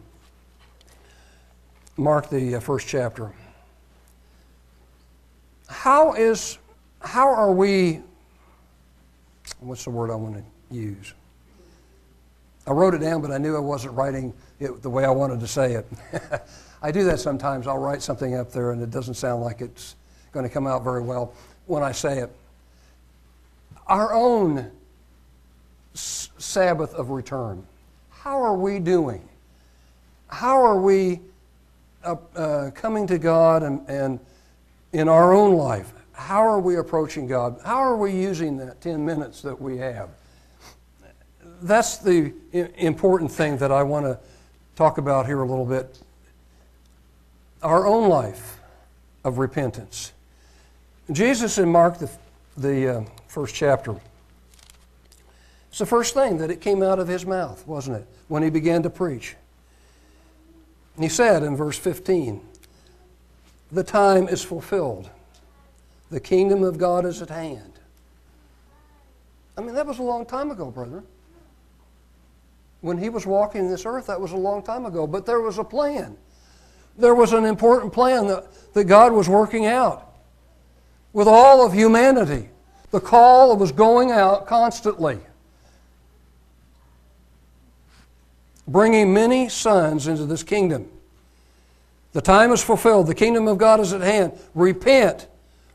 Mark, 1.97 2.29
the 2.29 2.57
uh, 2.57 2.61
first 2.61 2.87
chapter. 2.87 3.33
how 5.69 6.13
is 6.15 6.59
how 7.01 7.29
are 7.29 7.53
we 7.53 8.01
what's 9.61 9.85
the 9.85 9.91
word 9.91 10.11
I 10.11 10.15
want 10.15 10.37
to 10.37 10.75
use? 10.75 11.15
I 12.67 12.73
wrote 12.73 12.95
it 12.95 12.99
down, 12.99 13.23
but 13.23 13.31
I 13.31 13.39
knew 13.39 13.57
I 13.57 13.61
wasn't 13.61 13.95
writing 13.95 14.33
it 14.61 14.83
the 14.83 14.91
way 14.91 15.05
I 15.05 15.11
wanted 15.11 15.41
to 15.41 15.49
say 15.49 15.75
it. 15.75 15.87
I 16.83 16.93
do 16.93 17.05
that 17.05 17.19
sometimes. 17.19 17.67
I'll 17.67 17.79
write 17.79 18.03
something 18.03 18.35
up 18.37 18.53
there 18.53 18.73
and 18.73 18.83
it 18.83 18.91
doesn't 18.91 19.15
sound 19.15 19.43
like 19.43 19.61
it's 19.61 19.97
going 20.33 20.47
to 20.47 20.53
come 20.53 20.67
out 20.67 20.85
very 20.85 21.03
well 21.03 21.35
when 21.67 21.83
I 21.83 21.93
say 21.93 22.19
it. 22.19 22.31
Our 23.87 24.13
own 24.15 24.71
s- 25.95 26.31
Sabbath 26.39 26.95
of 26.95 27.11
return. 27.11 27.67
How 28.11 28.41
are 28.43 28.55
we 28.55 28.79
doing? 28.79 29.29
How 30.29 30.63
are 30.63 30.81
we 30.81 31.21
uh, 32.05 32.17
uh, 32.37 32.71
coming 32.71 33.07
to 33.09 33.19
God 33.19 33.63
and, 33.63 33.87
and 33.89 34.21
in 34.93 35.09
our 35.09 35.33
own 35.35 35.57
life? 35.57 35.93
How 36.13 36.41
are 36.41 36.61
we 36.61 36.77
approaching 36.77 37.27
God? 37.27 37.61
How 37.65 37.79
are 37.79 37.97
we 37.97 38.13
using 38.13 38.57
that 38.59 38.81
10 38.81 39.05
minutes 39.05 39.43
that 39.43 39.61
we 39.61 39.79
have? 39.79 40.11
That's 41.63 41.99
the 41.99 42.33
important 42.77 43.31
thing 43.31 43.57
that 43.59 43.71
I 43.73 43.83
want 43.83 44.07
to 44.07 44.19
talk 44.77 44.99
about 44.99 45.27
here 45.27 45.41
a 45.41 45.47
little 45.47 45.65
bit. 45.65 45.99
Our 47.63 47.87
own 47.87 48.09
life 48.09 48.59
of 49.25 49.39
repentance. 49.39 50.13
Jesus 51.11 51.59
in 51.59 51.71
Mark, 51.71 51.99
the, 51.99 52.11
the 52.57 52.89
uh, 52.99 53.05
first 53.33 53.55
chapter, 53.55 53.97
it's 55.71 55.79
the 55.79 55.87
first 55.87 56.13
thing 56.13 56.37
that 56.37 56.51
it 56.51 56.61
came 56.61 56.83
out 56.83 56.99
of 56.99 57.09
his 57.09 57.25
mouth, 57.25 57.67
wasn't 57.67 57.97
it, 57.97 58.07
when 58.29 58.43
he 58.43 58.51
began 58.51 58.83
to 58.83 58.91
preach. 58.91 59.37
He 61.01 61.09
said 61.09 61.43
in 61.43 61.57
verse 61.57 61.79
15, 61.79 62.43
The 63.73 63.83
time 63.83 64.29
is 64.29 64.45
fulfilled, 64.45 65.09
the 66.11 66.21
kingdom 66.21 66.63
of 66.63 66.77
God 66.77 67.07
is 67.07 67.23
at 67.23 67.31
hand. 67.31 67.73
I 69.57 69.63
mean, 69.63 69.75
that 69.77 69.87
was 69.87 69.99
a 69.99 70.03
long 70.03 70.27
time 70.27 70.51
ago, 70.51 70.71
brother. 70.71 71.03
When 72.83 72.99
he 72.99 73.09
was 73.09 73.25
walking 73.25 73.71
this 73.71 73.87
earth, 73.87 74.09
that 74.09 74.21
was 74.21 74.33
a 74.33 74.37
long 74.37 74.63
time 74.63 74.85
ago, 74.85 75.07
but 75.07 75.25
there 75.25 75.41
was 75.41 75.57
a 75.57 75.65
plan. 75.65 76.19
There 76.99 77.15
was 77.15 77.33
an 77.33 77.47
important 77.47 77.95
plan 77.95 78.27
that, 78.27 78.75
that 78.75 78.85
God 78.85 79.15
was 79.15 79.27
working 79.27 79.65
out 79.65 80.13
with 81.15 81.29
all 81.29 81.65
of 81.65 81.73
humanity. 81.73 82.51
The 82.93 83.01
call 83.01 83.57
was 83.57 83.73
going 83.73 84.13
out 84.13 84.47
constantly. 84.47 85.19
bringing 88.67 89.13
many 89.13 89.49
sons 89.49 90.07
into 90.07 90.27
this 90.27 90.43
kingdom. 90.43 90.89
The 92.13 92.21
time 92.21 92.53
is 92.53 92.63
fulfilled. 92.63 93.07
The 93.07 93.15
kingdom 93.15 93.49
of 93.49 93.59
God 93.59 93.81
is 93.81 93.93
at 93.93 94.01
hand. 94.01 94.33
Repent. 94.55 95.29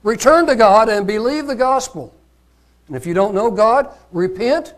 Return 0.04 0.46
to 0.48 0.56
God 0.56 0.90
and 0.90 1.08
believe 1.08 1.48
the 1.48 1.56
gospel. 1.56 2.14
And 2.88 2.96
if 2.96 3.06
you 3.06 3.14
don't 3.14 3.34
know 3.34 3.52
God, 3.52 3.90
repent 4.12 4.74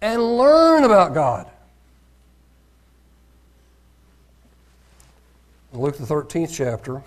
and 0.00 0.36
learn 0.36 0.84
about 0.84 1.14
God. 1.14 1.50
Luke, 5.72 5.96
the 5.96 6.04
13th 6.04 6.54
chapter. 6.54 7.02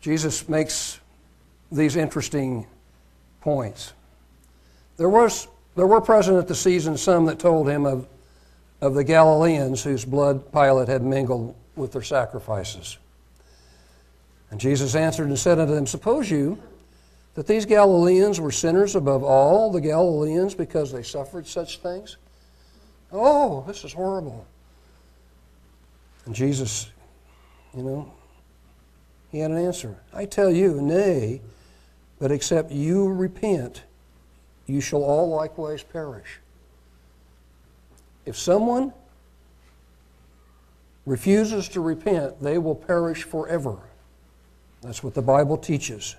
Jesus 0.00 0.48
makes 0.48 1.00
these 1.70 1.96
interesting 1.96 2.66
points. 3.40 3.92
There, 4.96 5.08
was, 5.08 5.48
there 5.76 5.86
were 5.86 6.00
present 6.00 6.38
at 6.38 6.48
the 6.48 6.54
season 6.54 6.96
some 6.96 7.26
that 7.26 7.38
told 7.38 7.68
him 7.68 7.86
of, 7.86 8.06
of 8.80 8.94
the 8.94 9.04
Galileans 9.04 9.82
whose 9.82 10.04
blood 10.04 10.52
Pilate 10.52 10.88
had 10.88 11.02
mingled 11.02 11.54
with 11.76 11.92
their 11.92 12.02
sacrifices. 12.02 12.98
And 14.50 14.58
Jesus 14.58 14.94
answered 14.94 15.28
and 15.28 15.38
said 15.38 15.58
unto 15.58 15.74
them, 15.74 15.86
Suppose 15.86 16.30
you 16.30 16.60
that 17.34 17.46
these 17.46 17.64
Galileans 17.64 18.40
were 18.40 18.50
sinners 18.50 18.96
above 18.96 19.22
all 19.22 19.70
the 19.70 19.80
Galileans 19.80 20.54
because 20.54 20.92
they 20.92 21.02
suffered 21.02 21.46
such 21.46 21.78
things? 21.78 22.16
Oh, 23.12 23.64
this 23.66 23.84
is 23.84 23.92
horrible. 23.92 24.46
And 26.26 26.34
Jesus, 26.34 26.90
you 27.76 27.82
know, 27.82 28.12
he 29.30 29.38
had 29.38 29.50
an 29.50 29.58
answer. 29.58 29.96
I 30.12 30.24
tell 30.24 30.50
you, 30.50 30.80
nay, 30.80 31.40
but 32.18 32.32
except 32.32 32.70
you 32.72 33.08
repent, 33.12 33.82
you 34.66 34.80
shall 34.80 35.02
all 35.02 35.28
likewise 35.28 35.82
perish. 35.82 36.40
If 38.26 38.36
someone 38.36 38.92
refuses 41.06 41.68
to 41.70 41.80
repent, 41.80 42.42
they 42.42 42.58
will 42.58 42.74
perish 42.74 43.22
forever. 43.22 43.78
That's 44.82 45.02
what 45.02 45.14
the 45.14 45.22
Bible 45.22 45.56
teaches. 45.56 46.16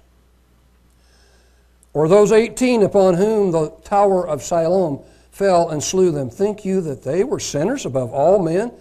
Or 1.94 2.08
those 2.08 2.32
18 2.32 2.84
upon 2.84 3.16
whom 3.16 3.52
the 3.52 3.70
tower 3.84 4.28
of 4.28 4.42
Siloam 4.42 5.00
fell 5.32 5.70
and 5.70 5.84
slew 5.84 6.12
them, 6.12 6.30
think 6.30 6.64
you 6.64 6.82
that 6.82 7.04
they 7.04 7.24
were 7.24 7.40
sinners 7.40 7.86
above 7.86 8.12
all 8.12 8.40
men 8.40 8.72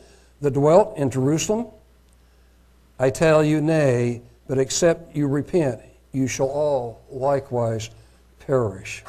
that 0.40 0.53
dwelt 0.53 0.97
in 0.97 1.11
Jerusalem? 1.11 1.66
I 3.01 3.09
tell 3.09 3.43
you, 3.43 3.63
nay, 3.63 4.21
but 4.47 4.59
except 4.59 5.17
you 5.17 5.27
repent, 5.27 5.81
you 6.13 6.27
shall 6.27 6.49
all 6.49 7.01
likewise 7.09 7.89
perish. 8.41 9.03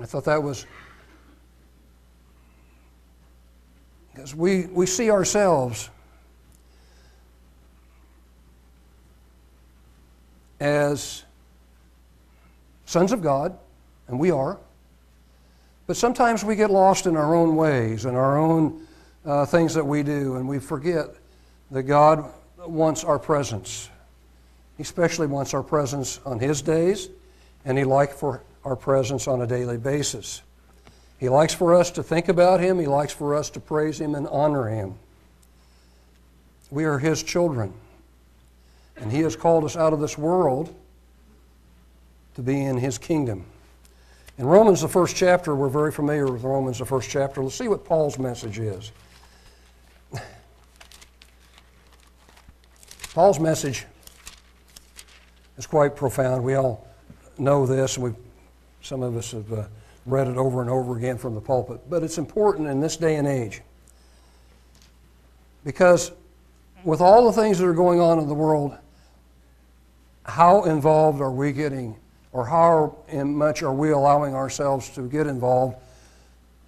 I 0.00 0.06
thought 0.06 0.24
that 0.24 0.42
was 0.42 0.66
because 4.12 4.34
we, 4.34 4.66
we 4.66 4.86
see 4.86 5.08
ourselves 5.08 5.88
as 10.58 11.22
sons 12.86 13.12
of 13.12 13.22
God, 13.22 13.56
and 14.08 14.18
we 14.18 14.32
are. 14.32 14.58
But 15.86 15.96
sometimes 15.96 16.44
we 16.44 16.56
get 16.56 16.72
lost 16.72 17.06
in 17.06 17.16
our 17.16 17.36
own 17.36 17.54
ways 17.54 18.04
and 18.04 18.16
our 18.16 18.36
own 18.36 18.84
uh, 19.24 19.46
things 19.46 19.74
that 19.74 19.86
we 19.86 20.02
do, 20.02 20.36
and 20.36 20.48
we 20.48 20.58
forget 20.58 21.08
that 21.70 21.84
God 21.84 22.30
wants 22.58 23.04
our 23.04 23.18
presence. 23.18 23.88
He 24.76 24.82
especially 24.82 25.26
wants 25.26 25.54
our 25.54 25.62
presence 25.62 26.20
on 26.24 26.38
His 26.38 26.62
days, 26.62 27.08
and 27.64 27.78
He 27.78 27.84
likes 27.84 28.14
for 28.18 28.42
our 28.64 28.76
presence 28.76 29.28
on 29.28 29.42
a 29.42 29.46
daily 29.46 29.78
basis. 29.78 30.42
He 31.18 31.28
likes 31.28 31.54
for 31.54 31.74
us 31.74 31.90
to 31.92 32.02
think 32.02 32.28
about 32.28 32.60
Him, 32.60 32.78
He 32.78 32.86
likes 32.86 33.12
for 33.12 33.34
us 33.34 33.50
to 33.50 33.60
praise 33.60 34.00
Him 34.00 34.14
and 34.14 34.26
honor 34.28 34.68
Him. 34.68 34.94
We 36.70 36.84
are 36.84 36.98
His 36.98 37.22
children, 37.22 37.72
and 38.96 39.12
He 39.12 39.20
has 39.20 39.36
called 39.36 39.64
us 39.64 39.76
out 39.76 39.92
of 39.92 40.00
this 40.00 40.18
world 40.18 40.74
to 42.34 42.42
be 42.42 42.60
in 42.60 42.78
His 42.78 42.98
kingdom. 42.98 43.44
In 44.38 44.46
Romans, 44.46 44.80
the 44.80 44.88
first 44.88 45.14
chapter, 45.14 45.54
we're 45.54 45.68
very 45.68 45.92
familiar 45.92 46.26
with 46.32 46.42
Romans, 46.42 46.78
the 46.78 46.86
first 46.86 47.10
chapter. 47.10 47.42
Let's 47.42 47.54
see 47.54 47.68
what 47.68 47.84
Paul's 47.84 48.18
message 48.18 48.58
is. 48.58 48.90
Paul's 53.14 53.38
message 53.38 53.84
is 55.58 55.66
quite 55.66 55.94
profound. 55.94 56.42
We 56.42 56.54
all 56.54 56.86
know 57.36 57.66
this, 57.66 57.96
and 57.96 58.04
we 58.04 58.12
some 58.80 59.02
of 59.02 59.16
us 59.16 59.32
have 59.32 59.52
uh, 59.52 59.64
read 60.06 60.28
it 60.28 60.38
over 60.38 60.62
and 60.62 60.70
over 60.70 60.96
again 60.96 61.18
from 61.18 61.34
the 61.34 61.40
pulpit. 61.40 61.80
But 61.90 62.02
it's 62.02 62.16
important 62.16 62.68
in 62.68 62.80
this 62.80 62.96
day 62.96 63.16
and 63.16 63.28
age 63.28 63.60
because 65.62 66.12
with 66.84 67.02
all 67.02 67.26
the 67.26 67.32
things 67.32 67.58
that 67.58 67.66
are 67.66 67.74
going 67.74 68.00
on 68.00 68.18
in 68.18 68.26
the 68.26 68.34
world, 68.34 68.76
how 70.24 70.64
involved 70.64 71.20
are 71.20 71.30
we 71.30 71.52
getting, 71.52 71.94
or 72.32 72.46
how 72.46 72.96
much 73.12 73.62
are 73.62 73.74
we 73.74 73.90
allowing 73.90 74.34
ourselves 74.34 74.88
to 74.90 75.06
get 75.06 75.26
involved 75.26 75.76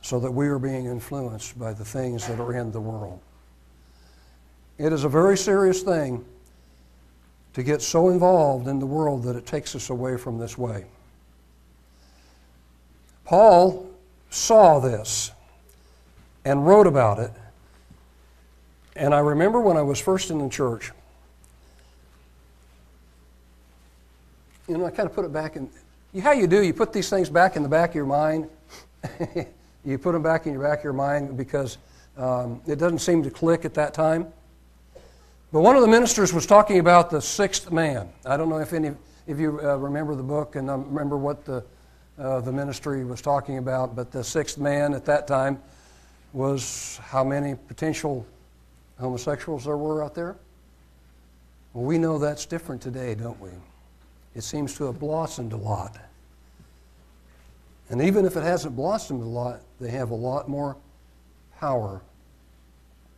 so 0.03 0.21
that 0.21 0.31
we 0.31 0.47
are 0.47 0.59
being 0.59 0.85
influenced 0.85 1.59
by 1.59 1.73
the 1.73 1.85
things 1.85 2.27
that 2.29 2.39
are 2.39 2.53
in 2.53 2.71
the 2.71 2.81
world? 2.81 3.19
It 4.77 4.93
is 4.93 5.05
a 5.05 5.09
very 5.09 5.39
serious 5.39 5.83
thing 5.83 6.25
to 7.55 7.63
get 7.63 7.81
so 7.81 8.09
involved 8.09 8.69
in 8.69 8.79
the 8.79 8.87
world 8.87 9.23
that 9.25 9.37
it 9.37 9.47
takes 9.47 9.75
us 9.75 9.91
away 9.91 10.17
from 10.17 10.39
this 10.39 10.59
way. 10.59 10.85
Paul 13.25 13.89
saw 14.29 14.81
this 14.81 15.31
and 16.45 16.67
wrote 16.67 16.87
about 16.87 17.19
it. 17.19 17.31
And 18.97 19.15
I 19.15 19.21
remember 19.21 19.61
when 19.61 19.77
I 19.77 19.83
was 19.83 19.99
first 20.01 20.31
in 20.31 20.39
the 20.39 20.49
church, 20.49 20.93
you 24.69 24.79
know, 24.79 24.85
I 24.85 24.91
kind 24.91 25.09
of 25.09 25.15
put 25.15 25.25
it 25.25 25.33
back 25.33 25.57
in. 25.57 25.69
How 26.21 26.33
you 26.33 26.47
do, 26.47 26.63
you 26.63 26.73
put 26.73 26.93
these 26.93 27.11
things 27.11 27.29
back 27.29 27.57
in 27.57 27.63
the 27.63 27.69
back 27.69 27.91
of 27.91 27.97
your 27.97 28.07
mind. 28.07 28.49
you 29.85 29.99
put 29.99 30.13
them 30.13 30.23
back 30.23 30.47
in 30.47 30.53
your 30.53 30.63
back 30.63 30.79
of 30.79 30.85
your 30.85 30.93
mind 30.93 31.37
because 31.37 31.79
um, 32.17 32.61
it 32.67 32.79
doesn't 32.79 33.01
seem 33.01 33.23
to 33.23 33.31
click 33.31 33.65
at 33.65 33.75
that 33.75 33.95
time. 33.95 34.33
But 35.55 35.61
one 35.61 35.77
of 35.77 35.83
the 35.83 35.89
ministers 35.89 36.33
was 36.33 36.47
talking 36.47 36.81
about 36.81 37.11
the 37.11 37.23
sixth 37.23 37.71
man. 37.71 38.09
I 38.27 38.37
don't 38.37 38.49
know 38.49 38.59
if 38.59 38.73
any 38.73 38.91
if 39.29 39.39
you 39.39 39.61
uh, 39.63 39.77
remember 39.77 40.17
the 40.17 40.23
book 40.25 40.57
and 40.57 40.69
um, 40.69 40.89
remember 40.89 41.17
what 41.17 41.45
the 41.45 41.65
uh, 42.19 42.41
the 42.41 42.51
ministry 42.51 43.05
was 43.05 43.23
talking 43.23 43.59
about, 43.59 43.95
but 43.95 44.11
the 44.11 44.25
sixth 44.25 44.59
man 44.59 44.95
at 44.95 45.05
that 45.05 45.29
time 45.29 45.63
was 46.33 46.99
how 47.05 47.23
many 47.23 47.55
potential 47.69 48.27
homosexuals 48.99 49.65
there 49.65 49.77
were 49.77 50.03
out 50.03 50.13
there. 50.13 50.35
Well, 51.73 51.85
we 51.85 51.99
know 51.99 52.19
that's 52.19 52.47
different 52.47 52.83
today, 52.83 53.15
don't 53.15 53.41
we? 53.41 53.51
It 54.35 54.43
seems 54.43 54.77
to 54.79 54.87
have 54.87 54.99
blossomed 54.99 55.53
a 55.53 55.57
lot. 55.57 55.97
And 57.91 58.03
even 58.03 58.25
if 58.25 58.35
it 58.37 58.43
hasn't 58.43 58.75
blossomed 58.75 59.23
a 59.23 59.25
lot, 59.25 59.61
they 59.81 59.91
have 59.91 60.11
a 60.11 60.17
lot 60.17 60.49
more 60.49 60.77
power 61.61 62.01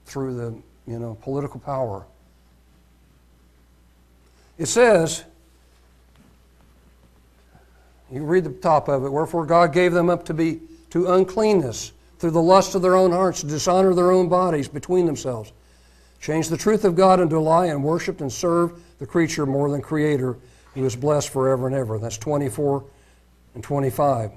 through 0.04 0.36
the, 0.36 0.54
you 0.86 0.98
know, 0.98 1.16
political 1.22 1.60
power. 1.60 2.04
It 4.58 4.66
says, 4.66 5.24
you 8.10 8.24
read 8.24 8.44
the 8.44 8.50
top 8.50 8.88
of 8.88 9.04
it, 9.04 9.10
wherefore 9.10 9.44
God 9.44 9.72
gave 9.72 9.92
them 9.92 10.08
up 10.08 10.24
to 10.26 10.34
be 10.34 10.60
to 10.90 11.12
uncleanness 11.12 11.92
through 12.18 12.30
the 12.30 12.40
lust 12.40 12.74
of 12.74 12.82
their 12.82 12.96
own 12.96 13.12
hearts, 13.12 13.40
to 13.40 13.46
dishonor 13.46 13.92
their 13.94 14.10
own 14.10 14.28
bodies 14.28 14.68
between 14.68 15.06
themselves. 15.06 15.52
Changed 16.20 16.50
the 16.50 16.56
truth 16.56 16.84
of 16.84 16.96
God 16.96 17.20
into 17.20 17.36
a 17.36 17.38
lie 17.38 17.66
and 17.66 17.84
worshiped 17.84 18.20
and 18.20 18.32
served 18.32 18.80
the 18.98 19.06
creature 19.06 19.44
more 19.44 19.70
than 19.70 19.82
creator 19.82 20.36
who 20.74 20.84
is 20.84 20.96
blessed 20.96 21.28
forever 21.28 21.66
and 21.66 21.76
ever. 21.76 21.98
That's 21.98 22.16
24 22.16 22.84
and 23.54 23.62
25. 23.62 24.30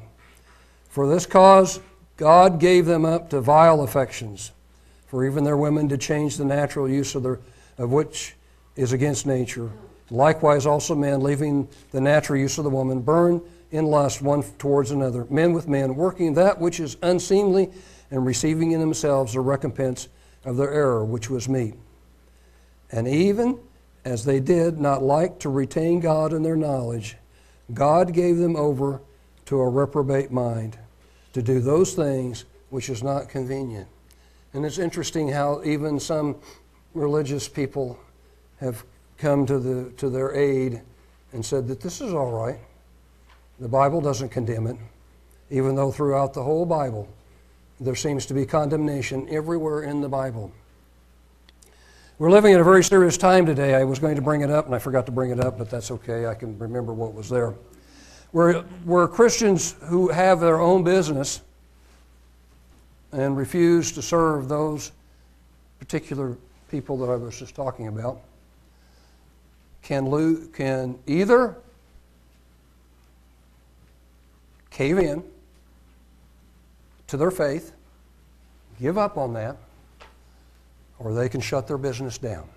For 0.89 1.08
this 1.08 1.25
cause 1.25 1.79
God 2.17 2.60
gave 2.60 2.86
them 2.86 3.05
up 3.05 3.29
to 3.29 3.39
vile 3.39 3.82
affections, 3.82 4.51
for 5.08 5.25
even 5.25 5.43
their 5.43 5.58
women 5.58 5.88
did 5.88 6.01
change 6.01 6.36
the 6.36 6.45
natural 6.45 6.89
use 6.89 7.15
of, 7.15 7.23
their, 7.23 7.39
of 7.77 7.91
which 7.91 8.36
is 8.75 8.91
against 8.91 9.25
nature. 9.25 9.69
Likewise, 10.12 10.65
also 10.65 10.95
men, 10.95 11.22
leaving 11.22 11.67
the 11.91 12.02
natural 12.02 12.39
use 12.39 12.58
of 12.58 12.63
the 12.63 12.69
woman, 12.69 13.02
burn 13.02 13.41
in 13.72 13.86
lust 13.86 14.22
one 14.22 14.43
towards 14.58 14.91
another, 14.91 15.26
men 15.30 15.54
with 15.54 15.67
men, 15.67 15.95
working 15.95 16.34
that 16.34 16.60
which 16.60 16.80
is 16.80 16.98
unseemly, 17.04 17.69
and 18.10 18.26
receiving 18.26 18.72
in 18.72 18.80
themselves 18.80 19.34
the 19.34 19.39
recompense 19.39 20.08
of 20.45 20.58
their 20.58 20.74
error, 20.74 21.06
which 21.06 21.30
was 21.30 21.48
meet. 21.48 21.76
And 22.91 23.08
even 23.08 23.60
as 24.06 24.26
they 24.26 24.39
did 24.39 24.80
not 24.80 25.04
like 25.04 25.39
to 25.39 25.50
retain 25.50 26.00
God 26.00 26.34
in 26.34 26.41
their 26.41 26.56
knowledge, 26.56 27.17
God 27.74 28.13
gave 28.13 28.38
them 28.38 28.56
over 28.56 29.02
to 29.45 29.60
a 29.60 29.69
reprobate 29.69 30.32
mind 30.32 30.78
to 31.34 31.41
do 31.43 31.60
those 31.60 31.93
things 31.93 32.45
which 32.69 32.89
is 32.89 33.04
not 33.04 33.30
convenient. 33.30 33.88
And 34.54 34.65
it's 34.65 34.80
interesting 34.80 35.28
how 35.30 35.62
even 35.63 36.00
some 36.00 36.38
religious 36.95 37.48
people 37.48 38.00
have 38.60 38.84
come 39.19 39.45
to, 39.45 39.60
the, 39.60 39.91
to 39.97 40.10
their 40.10 40.34
aid 40.34 40.82
and 41.34 41.45
said 41.45 41.67
that 41.67 41.82
this 41.82 42.01
is 42.01 42.13
all 42.13 42.32
right. 42.32 42.58
The 43.60 43.67
Bible 43.67 44.01
doesn't 44.01 44.29
condemn 44.29 44.67
it, 44.67 44.77
even 45.49 45.75
though 45.75 45.91
throughout 45.91 46.34
the 46.34 46.41
whole 46.41 46.65
Bible 46.65 47.08
there 47.82 47.95
seems 47.95 48.25
to 48.25 48.34
be 48.34 48.45
condemnation 48.45 49.27
everywhere 49.29 49.84
in 49.84 50.01
the 50.01 50.10
Bible. 50.10 50.51
We're 52.17 52.32
living 52.32 52.53
in 52.53 52.60
a 52.60 52.63
very 52.63 52.84
serious 52.84 53.17
time 53.17 53.45
today. 53.45 53.75
I 53.75 53.86
was 53.86 53.99
going 53.99 54.15
to 54.15 54.21
bring 54.21 54.41
it 54.41 54.49
up 54.49 54.65
and 54.65 54.75
I 54.75 54.79
forgot 54.79 55.05
to 55.05 55.12
bring 55.12 55.32
it 55.32 55.39
up, 55.39 55.58
but 55.58 55.69
that's 55.69 55.91
okay. 55.91 56.25
I 56.25 56.34
can 56.34 56.58
remember 56.58 56.93
what 56.93 57.13
was 57.13 57.29
there. 57.29 57.53
We're, 58.34 58.65
we're 58.86 59.08
Christians 59.08 59.75
who 59.84 60.10
have 60.10 60.39
their 60.39 60.60
own 60.60 60.84
business 60.84 61.41
and 63.12 63.38
refuse 63.38 63.91
to 63.93 64.01
serve 64.01 64.49
those 64.49 64.91
particular 65.79 66.38
people 66.69 66.97
that 66.97 67.10
I 67.10 67.15
was 67.15 67.39
just 67.39 67.55
talking 67.55 67.88
about 67.88 68.21
can, 69.81 70.05
lo- 70.05 70.37
can 70.53 70.97
either 71.07 71.55
cave 74.69 74.97
in 74.97 75.23
to 77.07 77.17
their 77.17 77.31
faith, 77.31 77.73
give 78.79 78.97
up 78.97 79.17
on 79.17 79.33
that, 79.33 79.57
or 80.99 81.13
they 81.13 81.27
can 81.27 81.41
shut 81.41 81.67
their 81.67 81.77
business 81.77 82.17
down. 82.17 82.47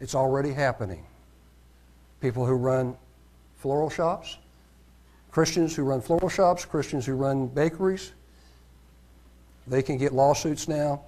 It's 0.00 0.14
already 0.14 0.52
happening. 0.52 1.04
People 2.20 2.46
who 2.46 2.54
run 2.54 2.96
floral 3.56 3.90
shops, 3.90 4.38
Christians 5.30 5.74
who 5.74 5.82
run 5.82 6.00
floral 6.00 6.28
shops, 6.28 6.64
Christians 6.64 7.06
who 7.06 7.14
run 7.14 7.48
bakeries, 7.48 8.12
they 9.66 9.82
can 9.82 9.96
get 9.96 10.12
lawsuits 10.12 10.68
now, 10.68 11.02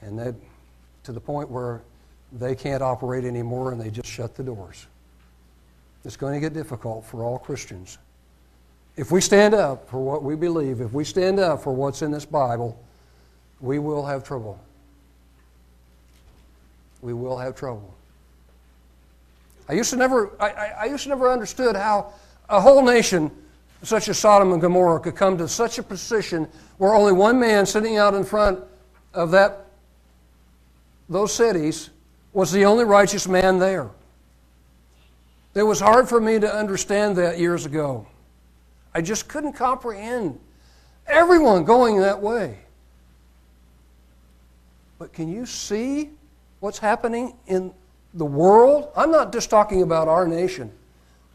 and 0.00 0.18
that 0.18 0.34
to 1.04 1.12
the 1.12 1.20
point 1.20 1.50
where 1.50 1.82
they 2.32 2.54
can't 2.54 2.82
operate 2.82 3.24
anymore 3.24 3.72
and 3.72 3.80
they 3.80 3.90
just 3.90 4.08
shut 4.08 4.34
the 4.34 4.42
doors. 4.42 4.86
It's 6.04 6.16
going 6.16 6.34
to 6.34 6.40
get 6.40 6.52
difficult 6.52 7.04
for 7.04 7.24
all 7.24 7.38
Christians. 7.38 7.98
If 8.96 9.10
we 9.10 9.20
stand 9.20 9.54
up 9.54 9.88
for 9.90 9.98
what 9.98 10.22
we 10.22 10.36
believe, 10.36 10.80
if 10.80 10.92
we 10.92 11.04
stand 11.04 11.38
up 11.38 11.62
for 11.62 11.72
what's 11.72 12.02
in 12.02 12.10
this 12.10 12.24
Bible, 12.24 12.80
we 13.60 13.78
will 13.78 14.04
have 14.06 14.24
trouble. 14.24 14.58
We 17.02 17.12
will 17.12 17.36
have 17.36 17.54
trouble. 17.54 17.94
I 19.68 19.74
used 19.74 19.90
to 19.90 19.96
never, 19.96 20.30
I, 20.40 20.48
I, 20.50 20.66
I 20.80 20.84
used 20.86 21.02
to 21.04 21.08
never 21.08 21.30
understood 21.30 21.76
how 21.76 22.12
a 22.48 22.60
whole 22.60 22.82
nation 22.82 23.30
such 23.82 24.08
as 24.08 24.18
Sodom 24.18 24.52
and 24.52 24.60
Gomorrah 24.60 25.00
could 25.00 25.16
come 25.16 25.36
to 25.38 25.48
such 25.48 25.78
a 25.78 25.82
position 25.82 26.48
where 26.78 26.94
only 26.94 27.12
one 27.12 27.38
man 27.38 27.66
sitting 27.66 27.96
out 27.96 28.14
in 28.14 28.24
front 28.24 28.60
of 29.12 29.30
that, 29.32 29.66
those 31.08 31.34
cities 31.34 31.90
was 32.36 32.52
the 32.52 32.66
only 32.66 32.84
righteous 32.84 33.26
man 33.26 33.58
there. 33.58 33.88
It 35.54 35.62
was 35.62 35.80
hard 35.80 36.06
for 36.06 36.20
me 36.20 36.38
to 36.38 36.54
understand 36.54 37.16
that 37.16 37.38
years 37.38 37.64
ago. 37.64 38.06
I 38.94 39.00
just 39.00 39.26
couldn't 39.26 39.54
comprehend 39.54 40.38
everyone 41.06 41.64
going 41.64 41.98
that 42.00 42.20
way. 42.20 42.58
But 44.98 45.14
can 45.14 45.32
you 45.32 45.46
see 45.46 46.10
what's 46.60 46.78
happening 46.78 47.32
in 47.46 47.72
the 48.12 48.26
world? 48.26 48.90
I'm 48.94 49.10
not 49.10 49.32
just 49.32 49.48
talking 49.48 49.80
about 49.80 50.06
our 50.06 50.28
nation, 50.28 50.70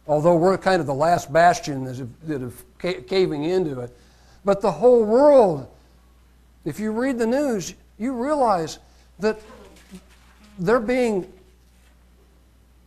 although 0.06 0.36
we're 0.36 0.56
kind 0.60 0.80
of 0.80 0.86
the 0.86 0.94
last 0.94 1.34
bastion 1.34 1.84
that 1.84 2.42
is 2.44 2.54
caving 3.08 3.46
into 3.46 3.80
it. 3.80 3.98
But 4.46 4.62
the 4.62 4.72
whole 4.72 5.04
world, 5.04 5.68
if 6.64 6.80
you 6.80 6.92
read 6.92 7.18
the 7.18 7.26
news, 7.26 7.74
you 7.98 8.14
realize 8.14 8.78
that 9.18 9.40
they're 10.60 10.80
being 10.80 11.32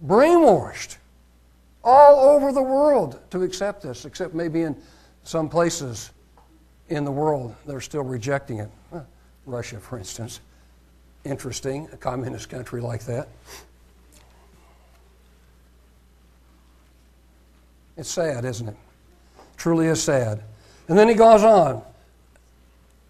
brainwashed 0.07 0.97
all 1.83 2.21
over 2.31 2.53
the 2.53 2.63
world 2.63 3.21
to 3.31 3.43
accept 3.43 3.83
this, 3.83 4.05
except 4.05 4.35
maybe 4.35 4.63
in 4.63 4.77
some 5.23 5.49
places 5.49 6.11
in 6.89 7.05
the 7.05 7.13
world 7.13 7.55
they're 7.67 7.81
still 7.81 8.03
rejecting 8.03 8.59
it. 8.59 8.71
Russia, 9.47 9.79
for 9.79 9.99
instance. 9.99 10.41
Interesting, 11.25 11.89
a 11.93 11.97
communist 11.97 12.49
country 12.49 12.81
like 12.81 13.05
that. 13.05 13.29
It's 17.97 18.11
sad, 18.11 18.45
isn't 18.45 18.69
it? 18.69 18.77
Truly 19.57 19.87
is 19.87 20.03
sad. 20.03 20.43
And 20.89 20.99
then 20.99 21.09
he 21.09 21.15
goes 21.15 21.43
on 21.43 21.83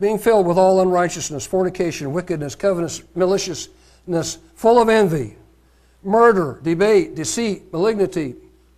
being 0.01 0.19
filled 0.19 0.47
with 0.47 0.59
all 0.59 0.81
unrighteousness, 0.81 1.47
fornication, 1.47 2.13
wickedness, 2.13 2.55
covetous, 2.55 3.03
maliciousness, 3.15 3.75
full 4.55 4.81
of 4.81 4.89
envy, 4.89 5.37
murder, 6.03 6.61
debate, 6.63 7.15
deceit, 7.15 7.73
malignity, 7.73 8.35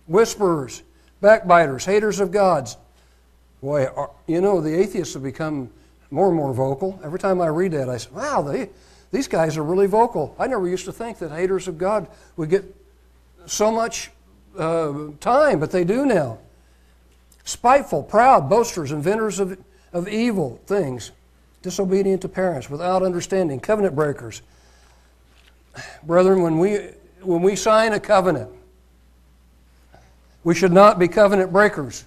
whisperers, 0.07 0.83
backbiters, 1.21 1.85
haters 1.85 2.19
of 2.19 2.31
God's. 2.31 2.77
Boy, 3.61 3.87
you 4.27 4.41
know, 4.41 4.61
the 4.61 4.73
atheists 4.73 5.13
have 5.13 5.23
become 5.23 5.69
more 6.11 6.27
and 6.27 6.35
more 6.35 6.53
vocal. 6.53 6.99
Every 7.03 7.19
time 7.19 7.41
I 7.41 7.47
read 7.47 7.71
that, 7.73 7.89
I 7.89 7.97
say, 7.97 8.09
wow, 8.13 8.41
they, 8.41 8.69
these 9.11 9.27
guys 9.27 9.57
are 9.57 9.63
really 9.63 9.87
vocal. 9.87 10.35
I 10.39 10.47
never 10.47 10.67
used 10.67 10.85
to 10.85 10.91
think 10.91 11.19
that 11.19 11.31
haters 11.31 11.67
of 11.67 11.77
God 11.77 12.07
would 12.35 12.49
get 12.49 12.63
so 13.45 13.71
much 13.71 14.11
uh, 14.57 15.09
time, 15.19 15.59
but 15.59 15.71
they 15.71 15.83
do 15.83 16.05
now. 16.05 16.39
Spiteful, 17.43 18.03
proud, 18.03 18.49
boasters, 18.49 18.91
inventors 18.91 19.39
of, 19.39 19.57
of 19.93 20.07
evil 20.07 20.59
things, 20.65 21.11
disobedient 21.61 22.21
to 22.21 22.29
parents, 22.29 22.69
without 22.69 23.03
understanding, 23.03 23.59
covenant 23.59 23.95
breakers. 23.95 24.41
Brethren, 26.03 26.41
when 26.41 26.59
we, 26.59 26.77
when 27.21 27.41
we 27.41 27.55
sign 27.55 27.93
a 27.93 27.99
covenant, 27.99 28.49
we 30.43 30.55
should 30.55 30.71
not 30.71 30.97
be 30.97 31.07
covenant 31.07 31.51
breakers. 31.51 32.05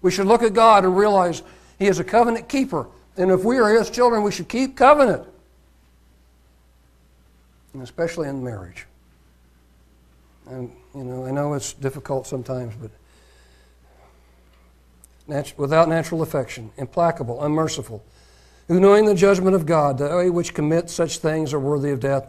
We 0.00 0.10
should 0.10 0.26
look 0.26 0.42
at 0.42 0.52
God 0.54 0.84
and 0.84 0.96
realize 0.96 1.42
He 1.78 1.86
is 1.86 1.98
a 1.98 2.04
covenant 2.04 2.48
keeper. 2.48 2.86
And 3.16 3.30
if 3.30 3.44
we 3.44 3.58
are 3.58 3.76
His 3.76 3.90
children, 3.90 4.22
we 4.22 4.30
should 4.30 4.48
keep 4.48 4.76
covenant, 4.76 5.26
and 7.72 7.82
especially 7.82 8.28
in 8.28 8.44
marriage. 8.44 8.86
And, 10.46 10.72
you 10.94 11.04
know, 11.04 11.26
I 11.26 11.30
know 11.30 11.54
it's 11.54 11.72
difficult 11.72 12.26
sometimes, 12.26 12.74
but 12.76 12.90
without 15.56 15.88
natural 15.88 16.22
affection, 16.22 16.70
implacable, 16.76 17.42
unmerciful, 17.44 18.02
who 18.68 18.80
knowing 18.80 19.04
the 19.04 19.14
judgment 19.14 19.56
of 19.56 19.66
God, 19.66 19.98
they 19.98 20.30
which 20.30 20.54
commit 20.54 20.88
such 20.90 21.18
things 21.18 21.52
are 21.52 21.58
worthy 21.58 21.90
of 21.90 22.00
death, 22.00 22.28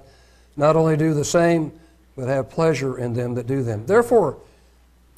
not 0.59 0.75
only 0.75 0.97
do 0.97 1.13
the 1.13 1.23
same, 1.23 1.71
but 2.17 2.27
have 2.27 2.49
pleasure 2.49 2.97
in 2.97 3.13
them 3.13 3.33
that 3.35 3.47
do 3.47 3.63
them. 3.63 3.85
Therefore, 3.85 4.37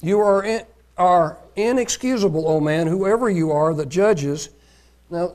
you 0.00 0.20
are, 0.20 0.44
in, 0.44 0.62
are 0.96 1.36
inexcusable, 1.56 2.48
O 2.48 2.60
man, 2.60 2.86
whoever 2.86 3.28
you 3.28 3.50
are 3.50 3.74
that 3.74 3.88
judges. 3.88 4.50
Now, 5.10 5.34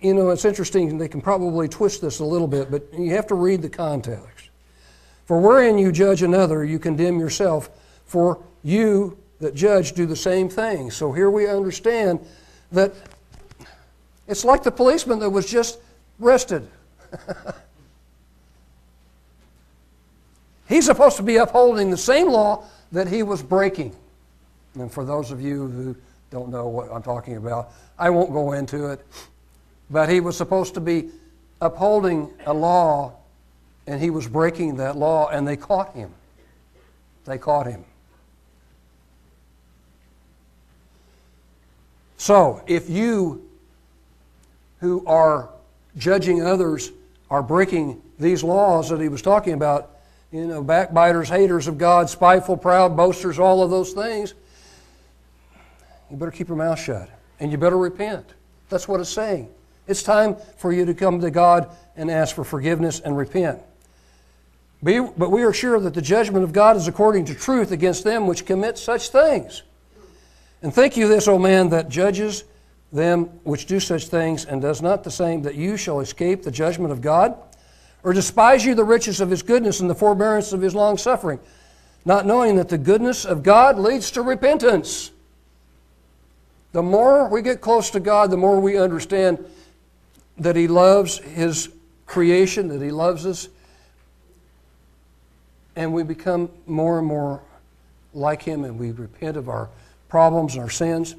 you 0.00 0.14
know, 0.14 0.30
it's 0.30 0.44
interesting, 0.44 0.96
they 0.96 1.08
can 1.08 1.20
probably 1.20 1.66
twist 1.66 2.00
this 2.00 2.20
a 2.20 2.24
little 2.24 2.46
bit, 2.46 2.70
but 2.70 2.86
you 2.96 3.10
have 3.10 3.26
to 3.26 3.34
read 3.34 3.62
the 3.62 3.68
context. 3.68 4.50
For 5.24 5.40
wherein 5.40 5.76
you 5.76 5.90
judge 5.90 6.22
another, 6.22 6.64
you 6.64 6.78
condemn 6.78 7.18
yourself, 7.18 7.68
for 8.04 8.40
you 8.62 9.18
that 9.40 9.56
judge 9.56 9.92
do 9.92 10.06
the 10.06 10.14
same 10.14 10.48
thing. 10.48 10.92
So 10.92 11.12
here 11.12 11.30
we 11.30 11.48
understand 11.48 12.24
that 12.70 12.94
it's 14.28 14.44
like 14.44 14.62
the 14.62 14.70
policeman 14.70 15.18
that 15.18 15.30
was 15.30 15.50
just 15.50 15.80
arrested. 16.22 16.68
He's 20.68 20.84
supposed 20.84 21.16
to 21.16 21.22
be 21.22 21.36
upholding 21.36 21.90
the 21.90 21.96
same 21.96 22.28
law 22.28 22.64
that 22.92 23.08
he 23.08 23.22
was 23.22 23.42
breaking. 23.42 23.94
And 24.74 24.92
for 24.92 25.04
those 25.04 25.30
of 25.30 25.40
you 25.40 25.68
who 25.68 25.96
don't 26.30 26.50
know 26.50 26.68
what 26.68 26.90
I'm 26.92 27.02
talking 27.02 27.36
about, 27.36 27.70
I 27.98 28.10
won't 28.10 28.32
go 28.32 28.52
into 28.52 28.90
it. 28.90 29.06
But 29.90 30.08
he 30.08 30.20
was 30.20 30.36
supposed 30.36 30.74
to 30.74 30.80
be 30.80 31.10
upholding 31.60 32.32
a 32.44 32.52
law, 32.52 33.14
and 33.86 34.00
he 34.00 34.10
was 34.10 34.26
breaking 34.26 34.76
that 34.76 34.96
law, 34.96 35.28
and 35.28 35.46
they 35.46 35.56
caught 35.56 35.94
him. 35.94 36.12
They 37.24 37.38
caught 37.38 37.66
him. 37.66 37.84
So, 42.18 42.62
if 42.66 42.90
you 42.90 43.48
who 44.80 45.06
are 45.06 45.48
judging 45.96 46.42
others 46.42 46.90
are 47.30 47.42
breaking 47.42 48.02
these 48.18 48.42
laws 48.42 48.88
that 48.88 49.00
he 49.00 49.08
was 49.08 49.22
talking 49.22 49.52
about, 49.52 49.95
you 50.36 50.46
know, 50.46 50.62
backbiters, 50.62 51.30
haters 51.30 51.66
of 51.66 51.78
God, 51.78 52.10
spiteful, 52.10 52.58
proud, 52.58 52.94
boasters, 52.94 53.38
all 53.38 53.62
of 53.62 53.70
those 53.70 53.92
things, 53.92 54.34
you 56.10 56.16
better 56.18 56.30
keep 56.30 56.48
your 56.48 56.58
mouth 56.58 56.78
shut 56.78 57.08
and 57.40 57.50
you 57.50 57.56
better 57.56 57.78
repent. 57.78 58.34
That's 58.68 58.86
what 58.86 59.00
it's 59.00 59.08
saying. 59.08 59.48
It's 59.86 60.02
time 60.02 60.36
for 60.58 60.74
you 60.74 60.84
to 60.84 60.92
come 60.92 61.20
to 61.22 61.30
God 61.30 61.74
and 61.96 62.10
ask 62.10 62.34
for 62.34 62.44
forgiveness 62.44 63.00
and 63.00 63.16
repent. 63.16 63.62
But 64.82 65.30
we 65.30 65.42
are 65.42 65.54
sure 65.54 65.80
that 65.80 65.94
the 65.94 66.02
judgment 66.02 66.44
of 66.44 66.52
God 66.52 66.76
is 66.76 66.86
according 66.86 67.24
to 67.26 67.34
truth 67.34 67.72
against 67.72 68.04
them 68.04 68.26
which 68.26 68.44
commit 68.44 68.76
such 68.76 69.08
things. 69.08 69.62
And 70.60 70.72
think 70.72 70.98
you 70.98 71.08
this, 71.08 71.28
O 71.28 71.38
man, 71.38 71.70
that 71.70 71.88
judges 71.88 72.44
them 72.92 73.24
which 73.44 73.64
do 73.64 73.80
such 73.80 74.08
things, 74.08 74.44
and 74.44 74.60
does 74.60 74.82
not 74.82 75.02
the 75.02 75.10
same, 75.10 75.42
that 75.42 75.54
you 75.54 75.78
shall 75.78 76.00
escape 76.00 76.42
the 76.42 76.50
judgment 76.50 76.92
of 76.92 77.00
God? 77.00 77.38
Or 78.06 78.12
despise 78.12 78.64
you 78.64 78.76
the 78.76 78.84
riches 78.84 79.20
of 79.20 79.30
his 79.30 79.42
goodness 79.42 79.80
and 79.80 79.90
the 79.90 79.94
forbearance 79.96 80.52
of 80.52 80.60
his 80.60 80.76
long 80.76 80.96
suffering, 80.96 81.40
not 82.04 82.24
knowing 82.24 82.54
that 82.54 82.68
the 82.68 82.78
goodness 82.78 83.24
of 83.24 83.42
God 83.42 83.80
leads 83.80 84.12
to 84.12 84.22
repentance? 84.22 85.10
The 86.70 86.84
more 86.84 87.28
we 87.28 87.42
get 87.42 87.60
close 87.60 87.90
to 87.90 87.98
God, 87.98 88.30
the 88.30 88.36
more 88.36 88.60
we 88.60 88.78
understand 88.78 89.44
that 90.38 90.54
He 90.54 90.68
loves 90.68 91.18
His 91.18 91.68
creation, 92.06 92.68
that 92.68 92.80
He 92.80 92.92
loves 92.92 93.26
us, 93.26 93.48
and 95.74 95.92
we 95.92 96.04
become 96.04 96.48
more 96.64 96.98
and 96.98 97.08
more 97.08 97.42
like 98.14 98.40
Him 98.40 98.64
and 98.64 98.78
we 98.78 98.92
repent 98.92 99.36
of 99.36 99.48
our 99.48 99.68
problems 100.08 100.54
and 100.54 100.62
our 100.62 100.70
sins 100.70 101.16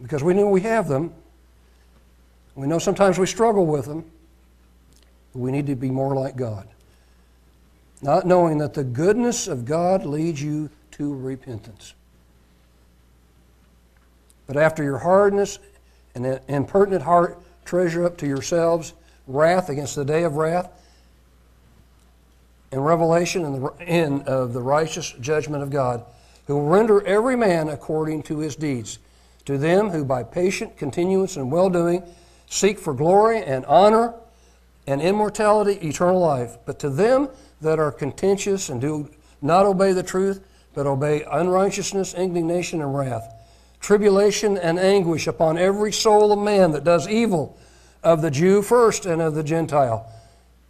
because 0.00 0.24
we 0.24 0.32
know 0.32 0.48
we 0.48 0.62
have 0.62 0.88
them. 0.88 1.12
We 2.54 2.66
know 2.66 2.78
sometimes 2.78 3.18
we 3.18 3.26
struggle 3.26 3.66
with 3.66 3.84
them. 3.84 4.10
We 5.34 5.52
need 5.52 5.66
to 5.66 5.76
be 5.76 5.90
more 5.90 6.14
like 6.14 6.36
God. 6.36 6.68
Not 8.02 8.26
knowing 8.26 8.58
that 8.58 8.74
the 8.74 8.84
goodness 8.84 9.46
of 9.46 9.64
God 9.64 10.04
leads 10.04 10.42
you 10.42 10.70
to 10.92 11.14
repentance. 11.14 11.94
But 14.46 14.56
after 14.56 14.82
your 14.82 14.98
hardness 14.98 15.58
and 16.14 16.40
impertinent 16.48 17.02
heart 17.02 17.38
treasure 17.64 18.04
up 18.04 18.16
to 18.18 18.26
yourselves 18.26 18.94
wrath 19.26 19.68
against 19.68 19.94
the 19.94 20.04
day 20.04 20.24
of 20.24 20.34
wrath 20.34 20.70
and 22.72 22.84
revelation 22.84 23.44
in 23.44 23.60
the 23.60 23.72
end 23.80 24.22
of 24.22 24.52
the 24.52 24.60
righteous 24.60 25.12
judgment 25.20 25.62
of 25.62 25.70
God, 25.70 26.04
who 26.46 26.56
will 26.56 26.66
render 26.66 27.04
every 27.06 27.36
man 27.36 27.68
according 27.68 28.22
to 28.24 28.38
his 28.38 28.56
deeds. 28.56 28.98
To 29.46 29.56
them 29.56 29.90
who 29.90 30.04
by 30.04 30.22
patient 30.22 30.76
continuance 30.76 31.36
and 31.36 31.50
well 31.50 31.70
doing 31.70 32.02
seek 32.48 32.78
for 32.78 32.92
glory 32.92 33.42
and 33.42 33.64
honor 33.66 34.14
and 34.86 35.00
immortality, 35.00 35.74
eternal 35.86 36.20
life. 36.20 36.58
But 36.66 36.78
to 36.80 36.90
them 36.90 37.28
that 37.60 37.78
are 37.78 37.92
contentious 37.92 38.68
and 38.68 38.80
do 38.80 39.10
not 39.42 39.66
obey 39.66 39.92
the 39.92 40.02
truth, 40.02 40.42
but 40.74 40.86
obey 40.86 41.24
unrighteousness, 41.30 42.14
indignation, 42.14 42.80
and 42.80 42.94
wrath, 42.94 43.34
tribulation 43.80 44.56
and 44.58 44.78
anguish 44.78 45.26
upon 45.26 45.58
every 45.58 45.92
soul 45.92 46.32
of 46.32 46.38
man 46.38 46.72
that 46.72 46.84
does 46.84 47.08
evil, 47.08 47.58
of 48.02 48.22
the 48.22 48.30
Jew 48.30 48.62
first 48.62 49.06
and 49.06 49.20
of 49.20 49.34
the 49.34 49.42
Gentile. 49.42 50.10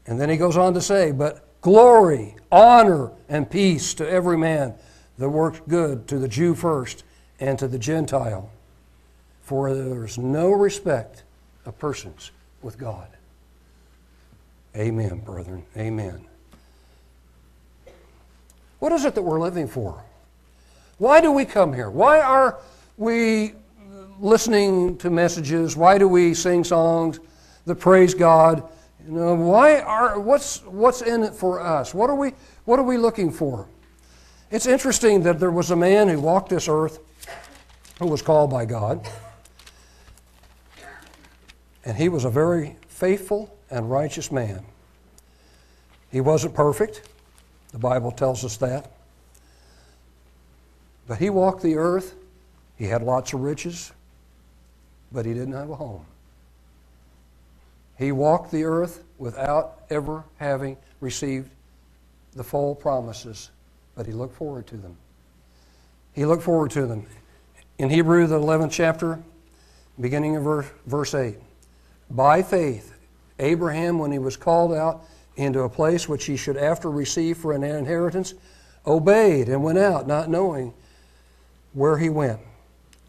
And 0.07 0.21
then 0.21 0.29
he 0.29 0.37
goes 0.37 0.57
on 0.57 0.75
to 0.75 0.81
say, 0.81 1.13
But 1.13 1.47
glory, 1.61 2.37
honor, 2.51 3.13
and 3.29 3.49
peace 3.49 3.95
to 3.95 4.09
every 4.09 4.37
man 4.37 4.75
that 5.19 5.29
works 5.29 5.61
good, 5.69 6.09
to 6.09 6.19
the 6.19 6.29
Jew 6.29 6.55
first 6.55 7.05
and 7.39 7.59
to 7.59 7.69
the 7.69 7.79
Gentile. 7.79 8.51
For 9.43 9.75
there 9.75 10.05
is 10.05 10.19
no 10.19 10.51
respect 10.51 11.23
of 11.65 11.79
persons 11.79 12.31
with 12.63 12.79
God. 12.79 13.09
Amen, 14.77 15.19
brethren. 15.19 15.65
Amen. 15.77 16.25
What 18.79 18.93
is 18.93 19.05
it 19.05 19.15
that 19.15 19.23
we're 19.23 19.41
living 19.41 19.69
for? 19.69 20.03
Why 20.99 21.21
do 21.21 21.33
we 21.33 21.45
come 21.45 21.73
here? 21.73 21.91
Why 21.91 22.21
are 22.21 22.59
we 22.97 23.55
listening 24.21 24.97
to 24.99 25.11
messages? 25.11 25.77
Why 25.77 25.99
do 25.99 26.07
we 26.07 26.35
sing 26.35 26.63
songs 26.63 27.21
that 27.67 27.77
praise 27.77 28.15
God? 28.15 28.63
You 29.07 29.13
know, 29.13 29.35
why 29.35 29.81
are 29.81 30.21
what's 30.21 30.63
what's 30.65 31.03
in 31.03 31.23
it 31.25 31.35
for 31.35 31.61
us? 31.61 31.95
What 31.95 32.11
are 32.11 32.15
we 32.15 32.33
what 32.65 32.79
are 32.79 32.85
we 32.85 32.97
looking 32.97 33.31
for? 33.31 33.67
It's 34.51 34.67
interesting 34.67 35.23
that 35.23 35.41
there 35.41 35.51
was 35.51 35.71
a 35.71 35.77
man 35.77 36.09
who 36.09 36.21
walked 36.21 36.51
this 36.51 36.69
earth 36.69 36.99
who 37.99 38.07
was 38.07 38.23
called 38.23 38.51
by 38.51 38.65
God. 38.65 39.07
And 41.85 41.97
he 41.97 42.09
was 42.09 42.25
a 42.25 42.31
very 42.31 42.77
faithful 42.89 43.57
and 43.71 43.91
righteous 43.91 44.33
man. 44.33 44.65
He 46.11 46.21
wasn't 46.21 46.55
perfect. 46.55 47.09
The 47.73 47.79
Bible 47.79 48.11
tells 48.11 48.45
us 48.45 48.57
that. 48.59 48.91
But 51.07 51.19
he 51.19 51.31
walked 51.31 51.63
the 51.63 51.77
earth. 51.77 52.15
He 52.77 52.87
had 52.87 53.03
lots 53.03 53.33
of 53.33 53.41
riches, 53.41 53.93
but 55.13 55.27
he 55.27 55.35
didn't 55.35 55.53
have 55.53 55.71
a 55.71 55.77
home. 55.77 56.05
He 57.99 58.13
walked 58.13 58.51
the 58.51 58.65
earth 58.65 59.05
without 59.19 59.83
ever 59.91 60.25
having 60.39 60.77
received 61.01 61.51
the 62.35 62.45
full 62.45 62.75
promises, 62.75 63.51
but 63.95 64.07
he 64.07 64.13
looked 64.13 64.35
forward 64.35 64.67
to 64.69 64.77
them. 64.77 64.97
He 66.15 66.25
looked 66.25 66.43
forward 66.43 66.71
to 66.73 66.87
them. 66.87 67.07
In 67.79 67.91
Hebrew, 67.91 68.27
the 68.27 68.39
11th 68.39 68.71
chapter, 68.71 69.21
beginning 70.01 70.37
of 70.37 70.45
verse, 70.45 70.67
verse 70.87 71.15
8, 71.15 71.37
by 72.11 72.43
faith, 72.43 72.95
Abraham, 73.41 73.99
when 73.99 74.13
he 74.13 74.19
was 74.19 74.37
called 74.37 74.73
out 74.73 75.05
into 75.37 75.61
a 75.61 75.69
place 75.69 76.09
which 76.09 76.27
he 76.27 76.37
should 76.37 76.57
after 76.57 76.91
receive 76.91 77.39
for 77.39 77.53
an 77.53 77.63
inheritance, 77.63 78.35
obeyed 78.87 79.49
and 79.49 79.63
went 79.63 79.79
out, 79.79 80.07
not 80.07 80.29
knowing 80.29 80.73
where 81.73 81.99
he 81.99 82.09
went. 82.09 82.41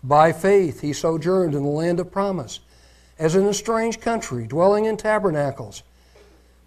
By 0.03 0.31
faith, 0.31 0.81
he 0.81 0.93
sojourned 0.93 1.53
in 1.53 1.63
the 1.63 1.69
land 1.69 1.99
of 1.99 2.11
promise, 2.11 2.59
as 3.19 3.35
in 3.35 3.45
a 3.45 3.53
strange 3.53 3.99
country, 3.99 4.47
dwelling 4.47 4.85
in 4.85 4.97
tabernacles 4.97 5.83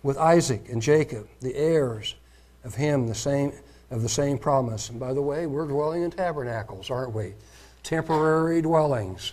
with 0.02 0.18
Isaac 0.18 0.68
and 0.68 0.80
Jacob, 0.80 1.26
the 1.40 1.56
heirs 1.56 2.14
of 2.62 2.74
him, 2.74 3.08
the 3.08 3.14
same 3.14 3.52
of 3.90 4.02
the 4.02 4.08
same 4.08 4.38
promise. 4.38 4.90
And 4.90 4.98
by 4.98 5.12
the 5.12 5.22
way, 5.22 5.46
we're 5.46 5.66
dwelling 5.66 6.02
in 6.02 6.10
tabernacles, 6.10 6.90
aren't 6.90 7.14
we? 7.14 7.34
Temporary 7.82 8.60
dwellings. 8.62 9.32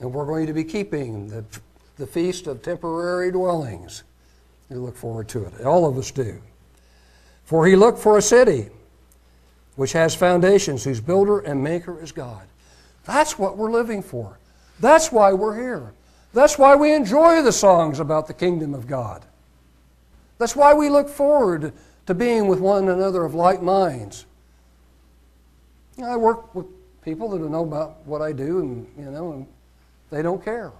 And 0.00 0.12
we're 0.12 0.26
going 0.26 0.46
to 0.46 0.52
be 0.52 0.64
keeping 0.64 1.28
the 1.28 1.44
the 2.02 2.06
feast 2.08 2.48
of 2.48 2.62
temporary 2.62 3.30
dwellings. 3.30 4.02
We 4.68 4.74
look 4.74 4.96
forward 4.96 5.28
to 5.28 5.44
it. 5.44 5.64
All 5.64 5.88
of 5.88 5.96
us 5.96 6.10
do. 6.10 6.42
For 7.44 7.64
he 7.64 7.76
looked 7.76 8.00
for 8.00 8.18
a 8.18 8.22
city 8.22 8.70
which 9.76 9.92
has 9.92 10.12
foundations, 10.12 10.82
whose 10.82 11.00
builder 11.00 11.38
and 11.38 11.62
maker 11.62 12.02
is 12.02 12.10
God. 12.10 12.42
That's 13.04 13.38
what 13.38 13.56
we're 13.56 13.70
living 13.70 14.02
for. 14.02 14.40
That's 14.80 15.12
why 15.12 15.32
we're 15.32 15.54
here. 15.54 15.92
That's 16.34 16.58
why 16.58 16.74
we 16.74 16.92
enjoy 16.92 17.40
the 17.40 17.52
songs 17.52 18.00
about 18.00 18.26
the 18.26 18.34
kingdom 18.34 18.74
of 18.74 18.88
God. 18.88 19.24
That's 20.38 20.56
why 20.56 20.74
we 20.74 20.88
look 20.88 21.08
forward 21.08 21.72
to 22.06 22.14
being 22.14 22.48
with 22.48 22.58
one 22.58 22.88
another 22.88 23.24
of 23.24 23.36
like 23.36 23.62
minds. 23.62 24.26
I 26.02 26.16
work 26.16 26.52
with 26.52 26.66
people 27.04 27.28
that 27.28 27.38
know 27.38 27.62
about 27.62 28.04
what 28.06 28.22
I 28.22 28.32
do, 28.32 28.58
and 28.58 28.86
you 28.98 29.08
know, 29.08 29.34
and 29.34 29.46
they 30.10 30.20
don't 30.20 30.44
care 30.44 30.72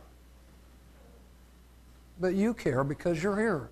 but 2.22 2.34
you 2.34 2.54
care 2.54 2.84
because 2.84 3.20
you're 3.20 3.36
here. 3.36 3.68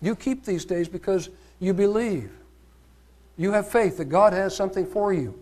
You 0.00 0.14
keep 0.14 0.44
these 0.44 0.64
days 0.64 0.88
because 0.88 1.28
you 1.58 1.74
believe. 1.74 2.30
You 3.36 3.50
have 3.50 3.68
faith 3.68 3.96
that 3.98 4.04
God 4.04 4.32
has 4.32 4.54
something 4.54 4.86
for 4.86 5.12
you. 5.12 5.36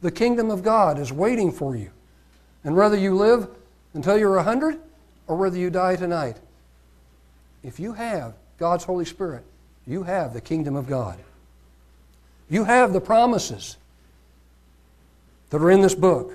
The 0.00 0.10
kingdom 0.10 0.50
of 0.50 0.62
God 0.62 0.98
is 0.98 1.12
waiting 1.12 1.52
for 1.52 1.76
you. 1.76 1.90
And 2.64 2.74
whether 2.74 2.96
you 2.96 3.14
live 3.14 3.48
until 3.92 4.16
you're 4.16 4.36
100 4.36 4.80
or 5.26 5.36
whether 5.36 5.58
you 5.58 5.68
die 5.68 5.96
tonight, 5.96 6.38
if 7.62 7.78
you 7.78 7.92
have 7.92 8.32
God's 8.58 8.84
Holy 8.84 9.04
Spirit, 9.04 9.44
you 9.86 10.04
have 10.04 10.32
the 10.32 10.40
kingdom 10.40 10.74
of 10.74 10.86
God. 10.86 11.18
You 12.48 12.64
have 12.64 12.94
the 12.94 13.00
promises 13.00 13.76
that 15.50 15.60
are 15.60 15.70
in 15.70 15.82
this 15.82 15.94
book. 15.94 16.32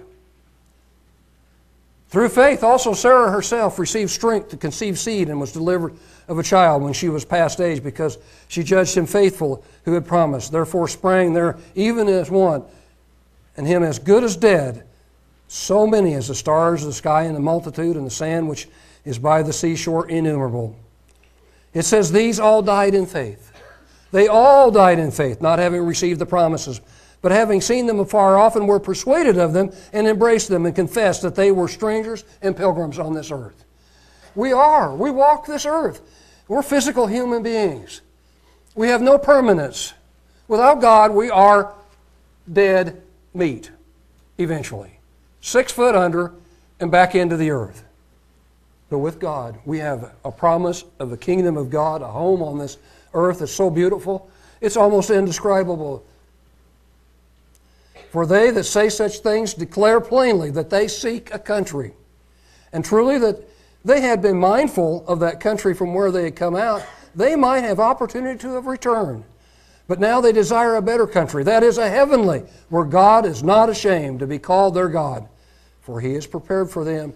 Through 2.13 2.29
faith, 2.29 2.63
also 2.63 2.93
Sarah 2.93 3.31
herself 3.31 3.79
received 3.79 4.11
strength 4.11 4.49
to 4.49 4.57
conceive 4.57 4.99
seed 4.99 5.29
and 5.29 5.39
was 5.41 5.51
delivered 5.51 5.95
of 6.27 6.37
a 6.37 6.43
child 6.43 6.83
when 6.83 6.93
she 6.93 7.09
was 7.09 7.25
past 7.25 7.59
age 7.59 7.81
because 7.81 8.19
she 8.47 8.61
judged 8.61 8.95
him 8.95 9.07
faithful 9.07 9.65
who 9.85 9.93
had 9.93 10.05
promised. 10.05 10.51
Therefore 10.51 10.87
sprang 10.87 11.33
there 11.33 11.57
even 11.73 12.07
as 12.07 12.29
one, 12.29 12.65
and 13.57 13.65
him 13.65 13.81
as 13.81 13.97
good 13.97 14.23
as 14.23 14.35
dead, 14.35 14.83
so 15.47 15.87
many 15.87 16.13
as 16.13 16.27
the 16.27 16.35
stars 16.35 16.83
of 16.83 16.89
the 16.89 16.93
sky 16.93 17.23
and 17.23 17.35
the 17.35 17.39
multitude 17.39 17.95
and 17.95 18.05
the 18.05 18.11
sand 18.11 18.47
which 18.47 18.67
is 19.05 19.17
by 19.17 19.41
the 19.41 19.51
seashore 19.51 20.07
innumerable. 20.07 20.75
It 21.73 21.81
says, 21.81 22.11
These 22.11 22.39
all 22.39 22.61
died 22.61 22.93
in 22.93 23.07
faith. 23.07 23.51
They 24.11 24.27
all 24.27 24.69
died 24.69 24.99
in 24.99 25.09
faith, 25.09 25.41
not 25.41 25.57
having 25.57 25.81
received 25.81 26.19
the 26.19 26.27
promises, 26.27 26.79
but 27.23 27.31
having 27.31 27.61
seen 27.61 27.87
them 27.87 28.01
afar 28.01 28.37
off 28.37 28.57
and 28.57 28.67
were 28.67 28.81
persuaded 28.81 29.37
of 29.37 29.53
them 29.53 29.71
and 29.93 30.07
embraced 30.07 30.49
them 30.49 30.65
and 30.65 30.75
confessed 30.75 31.21
that 31.21 31.35
they 31.35 31.53
were 31.53 31.69
strangers 31.69 32.25
and 32.41 32.55
pilgrims 32.55 32.99
on 32.99 33.13
this 33.13 33.31
earth. 33.31 33.63
We 34.35 34.51
are. 34.51 34.93
We 34.93 35.09
walk 35.09 35.45
this 35.45 35.65
earth. 35.65 36.01
We're 36.49 36.61
physical 36.61 37.07
human 37.07 37.41
beings. 37.41 38.01
We 38.75 38.89
have 38.89 39.01
no 39.01 39.17
permanence. 39.17 39.93
Without 40.49 40.81
God, 40.81 41.11
we 41.11 41.29
are 41.29 41.71
dead 42.51 43.01
meat, 43.33 43.71
eventually. 44.37 44.99
Six 45.39 45.71
foot 45.71 45.95
under 45.95 46.33
and 46.81 46.91
back 46.91 47.15
into 47.15 47.37
the 47.37 47.51
earth. 47.51 47.85
But 48.89 48.99
with 48.99 49.19
God, 49.19 49.59
we 49.63 49.79
have 49.79 50.11
a 50.25 50.31
promise 50.31 50.83
of 50.99 51.09
the 51.09 51.17
kingdom 51.17 51.55
of 51.55 51.69
God, 51.69 52.01
a 52.01 52.07
home 52.07 52.43
on 52.43 52.59
this 52.59 52.77
earth 53.13 53.39
that's 53.39 53.53
so 53.53 53.69
beautiful, 53.69 54.29
it's 54.59 54.75
almost 54.75 55.09
indescribable. 55.09 56.05
For 58.13 58.27
they 58.27 58.51
that 58.51 58.65
say 58.65 58.89
such 58.89 59.21
things 59.21 59.55
declare 59.55 59.99
plainly 59.99 60.51
that 60.51 60.69
they 60.69 60.87
seek 60.87 61.33
a 61.33 61.39
country. 61.39 61.93
And 62.71 62.85
truly, 62.85 63.17
that 63.17 63.39
they 63.83 64.01
had 64.01 64.21
been 64.21 64.37
mindful 64.37 65.03
of 65.07 65.19
that 65.21 65.39
country 65.39 65.73
from 65.73 65.95
where 65.95 66.11
they 66.11 66.25
had 66.25 66.35
come 66.35 66.55
out, 66.55 66.85
they 67.15 67.35
might 67.35 67.63
have 67.63 67.79
opportunity 67.79 68.37
to 68.37 68.53
have 68.53 68.67
returned. 68.67 69.23
But 69.87 69.99
now 69.99 70.21
they 70.21 70.31
desire 70.31 70.75
a 70.75 70.81
better 70.81 71.07
country, 71.07 71.43
that 71.45 71.63
is, 71.63 71.79
a 71.79 71.89
heavenly, 71.89 72.43
where 72.69 72.85
God 72.85 73.25
is 73.25 73.41
not 73.41 73.67
ashamed 73.67 74.19
to 74.19 74.27
be 74.27 74.37
called 74.37 74.75
their 74.75 74.89
God, 74.89 75.27
for 75.81 75.99
he 75.99 76.13
has 76.13 76.27
prepared 76.27 76.69
for 76.69 76.83
them 76.83 77.15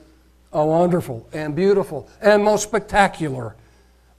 a 0.52 0.66
wonderful 0.66 1.30
and 1.32 1.56
beautiful 1.56 2.10
and 2.22 2.44
most 2.44 2.64
spectacular 2.64 3.56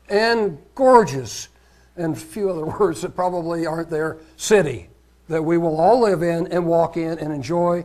and 0.09 0.57
gorgeous 0.77 1.49
and 1.97 2.15
a 2.15 2.21
few 2.21 2.49
other 2.49 2.67
words 2.79 3.03
that 3.03 3.17
probably 3.17 3.67
aren't 3.67 3.91
there 3.91 4.19
city 4.37 4.89
that 5.29 5.45
we 5.45 5.59
will 5.59 5.79
all 5.79 6.01
live 6.01 6.23
in 6.23 6.47
and 6.49 6.67
walk 6.67 6.97
in 6.97 7.19
and 7.19 7.33
enjoy 7.33 7.85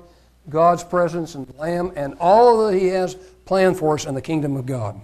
God's 0.50 0.84
presence 0.84 1.36
and 1.36 1.48
the 1.48 1.54
Lamb 1.58 1.92
and 1.96 2.16
all 2.20 2.68
that 2.68 2.78
He 2.78 2.88
has 2.88 3.16
planned 3.46 3.78
for 3.78 3.96
us 3.96 4.06
in 4.06 4.16
the 4.16 4.22
kingdom 4.22 4.56
of 4.56 4.66
God. 4.66 5.00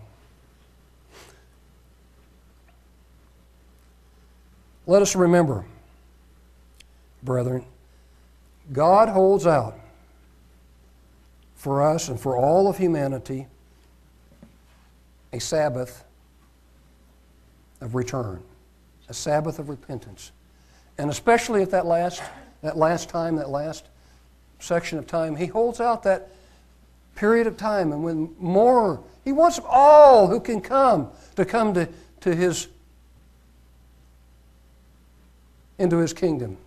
Let 4.88 5.02
us 5.02 5.16
remember, 5.16 5.66
brethren, 7.22 7.64
God 8.72 9.10
holds 9.10 9.46
out 9.46 9.78
for 11.56 11.84
us 11.84 12.10
and 12.10 12.20
for 12.20 12.36
all 12.36 12.68
of 12.68 12.78
humanity 12.78 13.46
a 15.32 15.40
Sabbath 15.40 16.04
of 17.82 17.94
return, 17.96 18.42
a 19.10 19.14
Sabbath 19.14 19.60
of 19.60 19.70
repentance. 19.70 20.32
And 21.00 21.10
especially 21.10 21.62
at 21.62 21.72
that 21.72 21.86
last, 21.86 22.22
that 22.62 22.76
last 22.76 23.08
time, 23.08 23.38
that 23.38 23.50
last 23.50 23.86
section 24.60 25.00
of 25.00 25.08
time, 25.08 25.38
he 25.38 25.45
holds 25.45 25.80
out 25.80 26.04
that 26.04 26.28
period 27.16 27.47
of 27.47 27.56
time. 27.56 27.93
And 27.93 28.04
when 28.04 28.36
more, 28.38 29.02
he 29.24 29.32
wants 29.32 29.62
all 29.66 30.28
who 30.28 30.41
can 30.41 30.60
come 30.60 31.10
to 31.38 31.45
come 31.45 31.74
to, 31.76 31.88
to 32.20 32.36
his, 32.36 32.68
into 35.78 36.00
his 36.00 36.12
kingdom. 36.12 36.58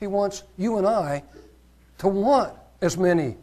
He 0.00 0.06
wants 0.06 0.42
you 0.56 0.78
and 0.78 0.86
I 0.86 1.22
to 1.98 2.08
want 2.08 2.54
as 2.80 2.96
many 2.96 3.36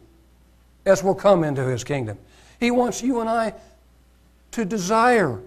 as 0.84 1.04
will 1.04 1.14
come 1.14 1.44
into 1.44 1.64
his 1.64 1.84
kingdom. 1.84 2.18
He 2.58 2.72
wants 2.72 3.04
you 3.04 3.20
and 3.20 3.30
I 3.30 3.54
to 4.50 4.64
desire 4.64 5.40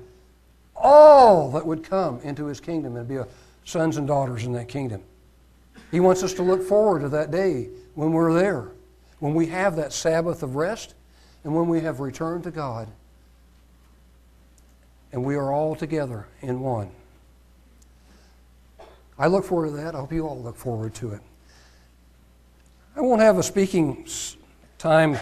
all 0.78 1.52
that 1.52 1.66
would 1.66 1.84
come 1.84 2.22
into 2.22 2.46
his 2.46 2.62
kingdom 2.62 2.96
and 2.96 3.06
be 3.06 3.18
sons 3.64 3.98
and 3.98 4.08
daughters 4.08 4.44
in 4.44 4.54
that 4.54 4.68
kingdom. 4.68 5.04
He 5.92 6.00
wants 6.00 6.24
us 6.24 6.34
to 6.34 6.44
look 6.44 6.64
forward 6.64 7.02
to 7.02 7.10
that 7.10 7.32
day 7.32 7.70
when 7.96 8.14
we're 8.14 8.34
there, 8.34 8.70
when 9.20 9.34
we 9.34 9.48
have 9.48 9.76
that 9.76 9.94
Sabbath 9.94 10.44
of 10.44 10.56
rest, 10.56 10.94
and 11.44 11.56
when 11.56 11.68
we 11.68 11.82
have 11.82 12.00
returned 12.00 12.44
to 12.44 12.52
God. 12.52 12.88
And 15.12 15.24
we 15.24 15.36
are 15.36 15.52
all 15.52 15.76
together 15.76 16.28
in 16.42 16.62
one. 16.62 16.92
I 19.20 19.28
look 19.28 19.44
forward 19.44 19.68
to 19.68 19.76
that. 19.78 19.94
I 19.94 20.00
hope 20.00 20.14
you 20.14 20.28
all 20.28 20.42
look 20.42 20.56
forward 20.56 20.94
to 20.96 21.12
it. 21.12 21.22
I 22.96 23.02
won't 23.02 23.22
have 23.22 23.38
a 23.38 23.44
speaking 23.44 24.08
time 24.78 25.18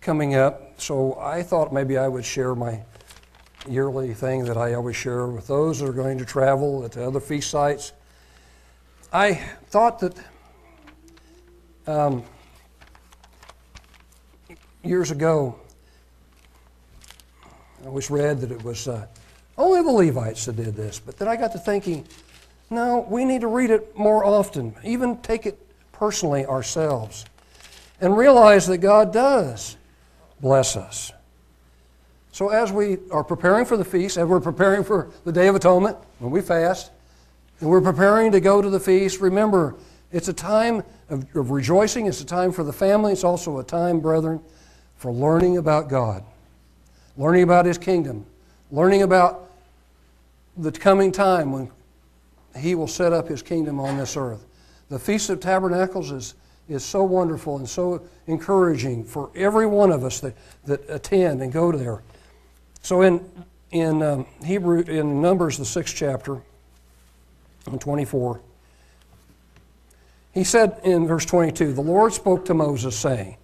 coming 0.00 0.34
up, 0.34 0.80
so 0.80 1.18
I 1.18 1.42
thought 1.42 1.72
maybe 1.72 1.96
I 1.96 2.08
would 2.08 2.24
share 2.24 2.54
my 2.54 2.80
yearly 3.66 4.14
thing 4.14 4.44
that 4.44 4.56
I 4.56 4.74
always 4.74 4.96
share 4.96 5.26
with 5.26 5.46
those 5.46 5.80
that 5.80 5.88
are 5.88 5.92
going 5.92 6.18
to 6.18 6.24
travel 6.24 6.84
at 6.84 6.92
the 6.92 7.06
other 7.06 7.20
feast 7.20 7.50
sites. 7.50 7.92
I 9.12 9.34
thought 9.66 9.98
that 10.00 10.14
um, 11.86 12.22
years 14.82 15.10
ago, 15.10 15.58
I 17.82 17.86
always 17.86 18.10
read 18.10 18.40
that 18.42 18.50
it 18.50 18.62
was 18.62 18.86
uh, 18.86 19.06
only 19.56 19.82
the 19.82 19.90
Levites 19.90 20.44
that 20.46 20.56
did 20.56 20.76
this, 20.76 21.00
but 21.00 21.16
then 21.16 21.28
I 21.28 21.36
got 21.36 21.52
to 21.52 21.58
thinking, 21.58 22.06
no, 22.70 23.06
we 23.08 23.24
need 23.24 23.40
to 23.40 23.46
read 23.46 23.70
it 23.70 23.96
more 23.96 24.24
often, 24.24 24.74
even 24.84 25.16
take 25.18 25.46
it 25.46 25.58
personally 25.92 26.44
ourselves 26.46 27.24
and 28.00 28.16
realize 28.16 28.66
that 28.66 28.78
God 28.78 29.12
does 29.12 29.76
bless 30.40 30.76
us. 30.76 31.12
So, 32.38 32.50
as 32.50 32.70
we 32.70 32.98
are 33.10 33.24
preparing 33.24 33.64
for 33.64 33.76
the 33.76 33.84
feast, 33.84 34.16
as 34.16 34.24
we're 34.24 34.38
preparing 34.38 34.84
for 34.84 35.10
the 35.24 35.32
Day 35.32 35.48
of 35.48 35.56
Atonement, 35.56 35.96
when 36.20 36.30
we 36.30 36.40
fast, 36.40 36.92
and 37.58 37.68
we're 37.68 37.80
preparing 37.80 38.30
to 38.30 38.38
go 38.38 38.62
to 38.62 38.70
the 38.70 38.78
feast, 38.78 39.20
remember, 39.20 39.74
it's 40.12 40.28
a 40.28 40.32
time 40.32 40.84
of, 41.08 41.26
of 41.34 41.50
rejoicing. 41.50 42.06
It's 42.06 42.20
a 42.20 42.24
time 42.24 42.52
for 42.52 42.62
the 42.62 42.72
family. 42.72 43.10
It's 43.10 43.24
also 43.24 43.58
a 43.58 43.64
time, 43.64 43.98
brethren, 43.98 44.40
for 44.98 45.10
learning 45.10 45.56
about 45.56 45.88
God, 45.88 46.22
learning 47.16 47.42
about 47.42 47.66
His 47.66 47.76
kingdom, 47.76 48.24
learning 48.70 49.02
about 49.02 49.50
the 50.56 50.70
coming 50.70 51.10
time 51.10 51.50
when 51.50 51.68
He 52.56 52.76
will 52.76 52.86
set 52.86 53.12
up 53.12 53.26
His 53.26 53.42
kingdom 53.42 53.80
on 53.80 53.98
this 53.98 54.16
earth. 54.16 54.46
The 54.90 54.98
Feast 55.00 55.28
of 55.28 55.40
Tabernacles 55.40 56.12
is, 56.12 56.34
is 56.68 56.84
so 56.84 57.02
wonderful 57.02 57.56
and 57.56 57.68
so 57.68 58.00
encouraging 58.28 59.02
for 59.02 59.28
every 59.34 59.66
one 59.66 59.90
of 59.90 60.04
us 60.04 60.20
that, 60.20 60.36
that 60.66 60.88
attend 60.88 61.42
and 61.42 61.52
go 61.52 61.72
there. 61.72 62.00
So 62.82 63.02
in, 63.02 63.28
in 63.70 64.02
um, 64.02 64.26
Hebrew, 64.44 64.80
in 64.80 65.20
Numbers, 65.20 65.58
the 65.58 65.64
sixth 65.64 65.94
chapter, 65.96 66.40
in 67.66 67.78
24, 67.78 68.40
he 70.32 70.44
said 70.44 70.80
in 70.84 71.06
verse 71.06 71.24
22, 71.24 71.72
The 71.72 71.80
Lord 71.80 72.12
spoke 72.12 72.44
to 72.46 72.54
Moses, 72.54 72.96
saying, 72.96 73.36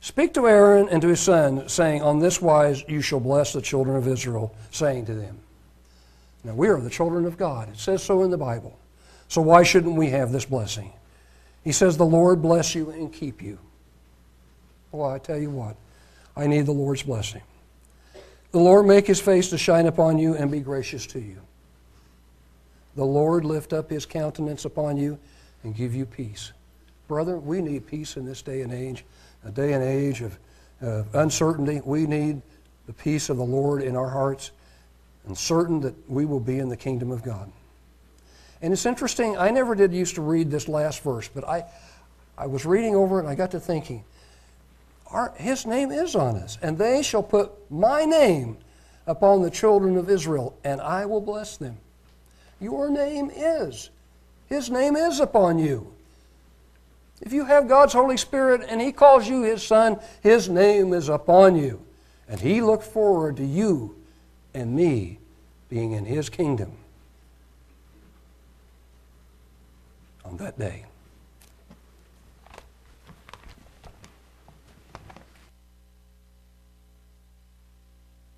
Speak 0.00 0.34
to 0.34 0.48
Aaron 0.48 0.88
and 0.88 1.00
to 1.02 1.08
his 1.08 1.20
son, 1.20 1.68
saying, 1.68 2.02
On 2.02 2.18
this 2.18 2.42
wise 2.42 2.82
you 2.88 3.00
shall 3.00 3.20
bless 3.20 3.52
the 3.52 3.62
children 3.62 3.96
of 3.96 4.08
Israel, 4.08 4.54
saying 4.72 5.06
to 5.06 5.14
them. 5.14 5.38
Now 6.42 6.54
we 6.54 6.68
are 6.68 6.80
the 6.80 6.90
children 6.90 7.24
of 7.24 7.36
God. 7.36 7.68
It 7.68 7.78
says 7.78 8.02
so 8.02 8.22
in 8.24 8.30
the 8.30 8.38
Bible. 8.38 8.76
So 9.28 9.40
why 9.40 9.62
shouldn't 9.62 9.94
we 9.94 10.10
have 10.10 10.32
this 10.32 10.44
blessing? 10.44 10.92
He 11.62 11.70
says, 11.72 11.96
The 11.96 12.04
Lord 12.04 12.42
bless 12.42 12.74
you 12.74 12.90
and 12.90 13.12
keep 13.12 13.40
you. 13.40 13.58
Well, 14.90 15.08
I 15.08 15.18
tell 15.18 15.38
you 15.38 15.50
what, 15.50 15.76
I 16.36 16.46
need 16.46 16.66
the 16.66 16.72
Lord's 16.72 17.02
blessing. 17.02 17.42
The 18.52 18.58
Lord 18.58 18.86
make 18.86 19.06
his 19.06 19.20
face 19.20 19.48
to 19.50 19.58
shine 19.58 19.86
upon 19.86 20.18
you 20.18 20.34
and 20.34 20.50
be 20.50 20.60
gracious 20.60 21.06
to 21.08 21.18
you. 21.18 21.38
The 22.96 23.04
Lord 23.04 23.44
lift 23.44 23.72
up 23.72 23.90
his 23.90 24.04
countenance 24.04 24.66
upon 24.66 24.98
you 24.98 25.18
and 25.62 25.74
give 25.74 25.94
you 25.94 26.04
peace. 26.04 26.52
Brother, 27.08 27.38
we 27.38 27.62
need 27.62 27.86
peace 27.86 28.16
in 28.16 28.26
this 28.26 28.42
day 28.42 28.60
and 28.60 28.72
age, 28.72 29.04
a 29.44 29.50
day 29.50 29.72
and 29.72 29.82
age 29.82 30.20
of 30.20 30.38
uh, 30.82 31.04
uncertainty. 31.14 31.80
We 31.84 32.06
need 32.06 32.42
the 32.86 32.92
peace 32.92 33.30
of 33.30 33.38
the 33.38 33.44
Lord 33.44 33.82
in 33.82 33.96
our 33.96 34.10
hearts. 34.10 34.50
and 35.26 35.38
certain 35.38 35.80
that 35.80 35.94
we 36.10 36.24
will 36.24 36.40
be 36.40 36.58
in 36.58 36.68
the 36.68 36.76
kingdom 36.76 37.10
of 37.10 37.22
God. 37.22 37.50
And 38.60 38.72
it's 38.72 38.86
interesting, 38.86 39.36
I 39.36 39.50
never 39.50 39.74
did 39.74 39.92
used 39.92 40.16
to 40.16 40.22
read 40.22 40.50
this 40.50 40.68
last 40.68 41.02
verse, 41.02 41.28
but 41.28 41.48
I, 41.48 41.64
I 42.36 42.46
was 42.46 42.66
reading 42.66 42.94
over 42.94 43.18
it 43.18 43.20
and 43.20 43.28
I 43.28 43.34
got 43.34 43.52
to 43.52 43.60
thinking, 43.60 44.04
our, 45.12 45.34
his 45.36 45.66
name 45.66 45.92
is 45.92 46.14
on 46.14 46.36
us, 46.36 46.58
and 46.62 46.78
they 46.78 47.02
shall 47.02 47.22
put 47.22 47.52
my 47.70 48.04
name 48.04 48.56
upon 49.06 49.42
the 49.42 49.50
children 49.50 49.96
of 49.96 50.08
Israel, 50.08 50.56
and 50.64 50.80
I 50.80 51.06
will 51.06 51.20
bless 51.20 51.56
them. 51.56 51.76
Your 52.60 52.90
name 52.90 53.30
is. 53.34 53.90
His 54.48 54.70
name 54.70 54.96
is 54.96 55.20
upon 55.20 55.58
you. 55.58 55.92
If 57.20 57.32
you 57.32 57.44
have 57.44 57.68
God's 57.68 57.92
Holy 57.92 58.16
Spirit 58.16 58.66
and 58.68 58.80
He 58.80 58.92
calls 58.92 59.28
you 59.28 59.42
His 59.42 59.62
Son, 59.62 59.98
His 60.22 60.48
name 60.48 60.92
is 60.92 61.08
upon 61.08 61.56
you. 61.56 61.80
And 62.28 62.40
He 62.40 62.60
looked 62.60 62.84
forward 62.84 63.36
to 63.36 63.44
you 63.44 63.96
and 64.54 64.74
me 64.74 65.18
being 65.68 65.92
in 65.92 66.04
His 66.04 66.28
kingdom 66.28 66.72
on 70.24 70.36
that 70.38 70.58
day. 70.58 70.84